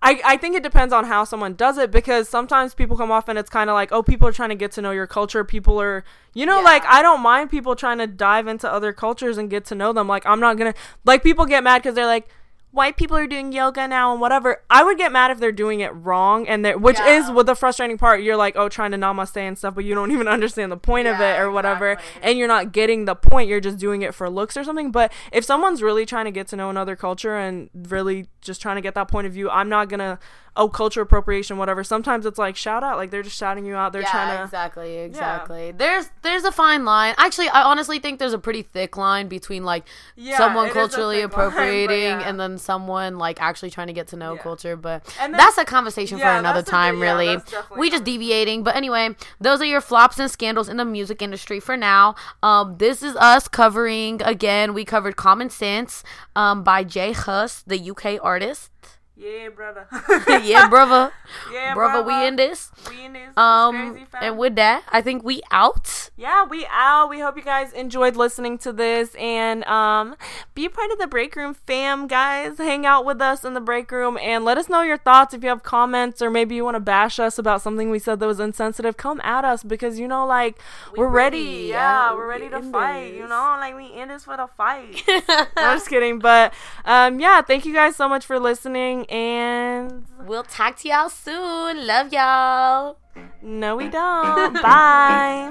I, 0.08 0.22
I 0.24 0.38
think 0.38 0.56
it 0.56 0.64
depends 0.64 0.94
on 0.94 1.04
how 1.04 1.26
someone 1.26 1.56
does 1.56 1.78
it 1.78 1.92
because 1.92 2.30
sometimes 2.30 2.74
people 2.74 2.96
come 2.96 3.12
off 3.12 3.28
and 3.28 3.38
it's 3.38 3.50
kind 3.50 3.70
of 3.70 3.74
like, 3.74 3.92
oh, 3.92 4.02
people 4.02 4.26
are 4.26 4.32
trying 4.32 4.48
to 4.50 4.56
get 4.56 4.72
to 4.74 4.82
know 4.82 4.92
your 4.92 5.06
culture. 5.06 5.44
People 5.44 5.82
are, 5.82 6.06
you 6.34 6.46
know, 6.46 6.60
yeah. 6.60 6.64
like, 6.64 6.86
I 6.86 7.02
don't 7.02 7.20
mind 7.20 7.50
people 7.50 7.76
trying 7.76 7.98
to 7.98 8.08
dive 8.08 8.48
into 8.48 8.72
other 8.72 8.94
cultures 8.94 9.38
and 9.38 9.50
get 9.50 9.66
to 9.66 9.76
know 9.76 9.92
them. 9.92 10.08
Like, 10.08 10.26
I'm 10.26 10.40
not 10.40 10.56
going 10.56 10.72
to, 10.72 10.80
like, 11.04 11.24
people 11.24 11.46
get 11.46 11.62
mad 11.62 11.80
because 11.80 11.94
they're 11.94 12.06
like, 12.06 12.30
white 12.78 12.96
people 12.96 13.18
are 13.18 13.28
doing 13.28 13.52
yoga 13.52 13.88
now 13.88 14.12
and 14.12 14.22
whatever. 14.22 14.62
I 14.70 14.84
would 14.84 14.98
get 14.98 15.12
mad 15.12 15.32
if 15.32 15.40
they're 15.40 15.52
doing 15.52 15.80
it 15.80 15.90
wrong 15.90 16.48
and 16.48 16.64
that 16.64 16.80
which 16.80 17.00
yeah. 17.00 17.18
is 17.18 17.32
what 17.32 17.48
the 17.48 17.56
frustrating 17.56 17.98
part. 17.98 18.22
You're 18.22 18.38
like, 18.38 18.56
oh, 18.56 18.70
trying 18.70 18.92
to 18.92 18.98
namaste 18.98 19.36
and 19.36 19.58
stuff, 19.58 19.76
but 19.76 19.84
you 19.84 19.96
don't 19.96 20.12
even 20.18 20.28
understand 20.28 20.72
the 20.72 20.78
point 20.78 21.08
yeah, 21.08 21.16
of 21.16 21.22
it 21.22 21.42
or 21.42 21.52
whatever, 21.52 21.94
exactly. 21.94 22.22
and 22.22 22.38
you're 22.38 22.48
not 22.48 22.72
getting 22.72 23.06
the 23.06 23.16
point. 23.16 23.50
You're 23.50 23.60
just 23.60 23.80
doing 23.80 24.04
it 24.04 24.14
for 24.14 24.30
looks 24.30 24.56
or 24.56 24.64
something. 24.64 24.92
But 24.92 25.12
if 25.34 25.44
someone's 25.44 25.82
really 25.82 26.06
trying 26.06 26.26
to 26.26 26.32
get 26.32 26.48
to 26.50 26.56
know 26.56 26.70
another 26.70 26.96
culture 26.96 27.36
and 27.36 27.70
really 27.74 28.28
just 28.42 28.62
trying 28.62 28.76
to 28.76 28.82
get 28.82 28.94
that 28.94 29.08
point 29.08 29.26
of 29.28 29.34
view, 29.34 29.50
I'm 29.50 29.68
not 29.68 29.90
gonna 29.90 30.20
oh 30.58 30.70
culture 30.70 31.02
appropriation 31.02 31.58
whatever. 31.58 31.84
Sometimes 31.84 32.26
it's 32.26 32.40
like 32.40 32.56
shout 32.56 32.84
out 32.84 32.98
like 32.98 33.12
they're 33.12 33.24
just 33.24 33.38
shouting 33.38 33.66
you 33.66 33.76
out. 33.76 33.94
They're 33.94 34.02
yeah, 34.02 34.12
trying 34.12 34.38
to 34.38 34.44
exactly 34.44 34.98
exactly. 34.98 35.68
Yeah. 35.68 35.72
there's 35.78 36.10
there's 36.22 36.44
a 36.44 36.52
fine 36.52 36.86
line. 36.86 37.14
Actually 37.18 37.50
i 37.50 37.64
honestly 37.64 38.00
think 38.00 38.20
there's 38.20 38.34
a 38.34 38.40
pretty 38.40 38.62
thick 38.62 38.98
line 38.98 39.28
between 39.28 39.64
like 39.64 39.86
yeah, 40.16 40.38
someone 40.38 40.70
culturally 40.70 41.22
appropriating 41.22 42.18
line, 42.18 42.28
and 42.28 42.40
then 42.40 42.58
someone 42.58 43.18
like 43.18 43.42
actually 43.42 43.70
trying 43.70 43.88
to 43.88 43.94
get 43.94 44.08
to 44.08 44.16
know 44.16 44.36
culture 44.38 44.76
but 44.76 45.04
then, 45.18 45.32
that's 45.32 45.58
a 45.58 45.66
conversation 45.66 46.18
for 46.18 46.26
another 46.26 46.62
time 46.62 47.00
really. 47.00 47.38
we 47.78 47.90
just 47.90 48.04
deviating 48.04 48.64
but 48.64 48.76
anyway 48.76 49.10
those 49.40 49.62
are 49.62 49.66
your 49.66 49.82
flops 49.82 50.20
and 50.20 50.30
scandals 50.32 50.70
in 50.70 50.78
the 50.78 50.86
music 50.86 51.22
industry 51.22 51.60
for 51.60 51.78
now. 51.78 52.16
Um 52.44 52.78
this 52.78 53.04
is 53.04 53.16
us 53.16 53.48
covering 53.48 54.22
again 54.24 54.74
we 54.74 54.86
covered 54.86 55.16
common 55.16 55.50
sense 55.50 56.04
um 56.36 56.64
by 56.64 56.84
J 56.84 57.12
Hus 57.14 57.64
the 57.66 57.90
uk 57.92 58.06
artist 58.22 58.72
yeah, 59.18 59.50
brother. 59.50 59.88
yeah, 60.44 60.68
brother. 60.68 61.12
Yeah, 61.52 61.74
brother. 61.74 62.04
brother. 62.04 62.22
We 62.22 62.28
in 62.28 62.36
this. 62.36 62.72
We 62.90 63.06
in 63.06 63.14
this. 63.14 63.38
Um, 63.38 63.94
crazy, 63.94 64.08
and 64.22 64.38
with 64.38 64.56
that, 64.56 64.84
I 64.90 65.02
think 65.02 65.24
we 65.24 65.42
out. 65.52 66.10
Yeah, 66.16 66.46
we 66.46 66.66
out. 66.70 67.10
We 67.10 67.20
hope 67.20 67.36
you 67.36 67.44
guys 67.44 67.74
enjoyed 67.74 68.16
listening 68.16 68.58
to 68.60 68.72
this 68.72 69.14
and 69.16 69.64
um, 69.66 70.16
be 70.56 70.70
part 70.70 70.92
of 70.92 71.00
the 71.00 71.08
break 71.08 71.36
room 71.36 71.54
fam, 71.54 72.08
guys. 72.08 72.58
Hang 72.58 72.86
out 72.86 73.06
with 73.06 73.22
us 73.22 73.44
in 73.44 73.54
the 73.54 73.62
break 73.62 73.92
room 73.92 74.18
and 74.22 74.46
let 74.46 74.58
us 74.58 74.70
know 74.70 74.82
your 74.82 74.98
thoughts. 74.98 75.34
If 75.34 75.44
you 75.44 75.50
have 75.50 75.64
comments 75.64 76.22
or 76.22 76.30
maybe 76.30 76.56
you 76.56 76.64
want 76.64 76.76
to 76.76 76.80
bash 76.80 77.20
us 77.20 77.38
about 77.38 77.62
something 77.62 77.90
we 77.90 78.00
said 78.00 78.20
that 78.20 78.28
was 78.28 78.40
insensitive, 78.40 78.98
come 78.98 79.20
at 79.22 79.44
us 79.44 79.64
because 79.64 80.00
you 80.00 80.08
know, 80.08 80.26
like 80.26 80.58
we 80.94 81.00
we're 81.00 81.08
ready. 81.10 81.38
ready. 81.38 81.68
Yeah, 81.68 82.12
yeah, 82.12 82.16
we're 82.16 82.28
ready 82.28 82.50
to 82.50 82.62
fight. 82.72 83.12
This. 83.12 83.18
You 83.18 83.28
know, 83.28 83.58
like 83.60 83.76
we 83.76 83.88
in 83.88 84.08
this 84.10 84.24
for 84.24 84.38
the 84.38 84.48
fight. 84.48 85.04
I'm 85.58 85.78
just 85.78 85.90
kidding, 85.90 86.20
but 86.20 86.54
um, 86.86 87.20
yeah. 87.20 87.42
Thank 87.42 87.66
you 87.66 87.74
guys 87.74 87.96
so 87.96 88.08
much 88.08 88.26
for 88.26 88.40
listening 88.40 89.07
and 89.10 90.06
we'll 90.26 90.44
talk 90.44 90.78
to 90.80 90.90
y'all 90.90 91.10
soon. 91.10 91.86
Love 91.88 92.12
y'all. 92.14 92.98
No, 93.42 93.76
we 93.76 93.90
don't. 93.90 94.54
Bye. 94.62 95.50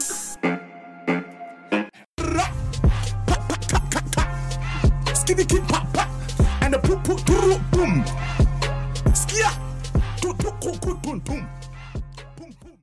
And 6.60 6.74
the 6.74 6.78
boom. 7.72 8.04
Skia. 9.12 9.50
Boom, 11.02 11.20
boom. 11.20 11.55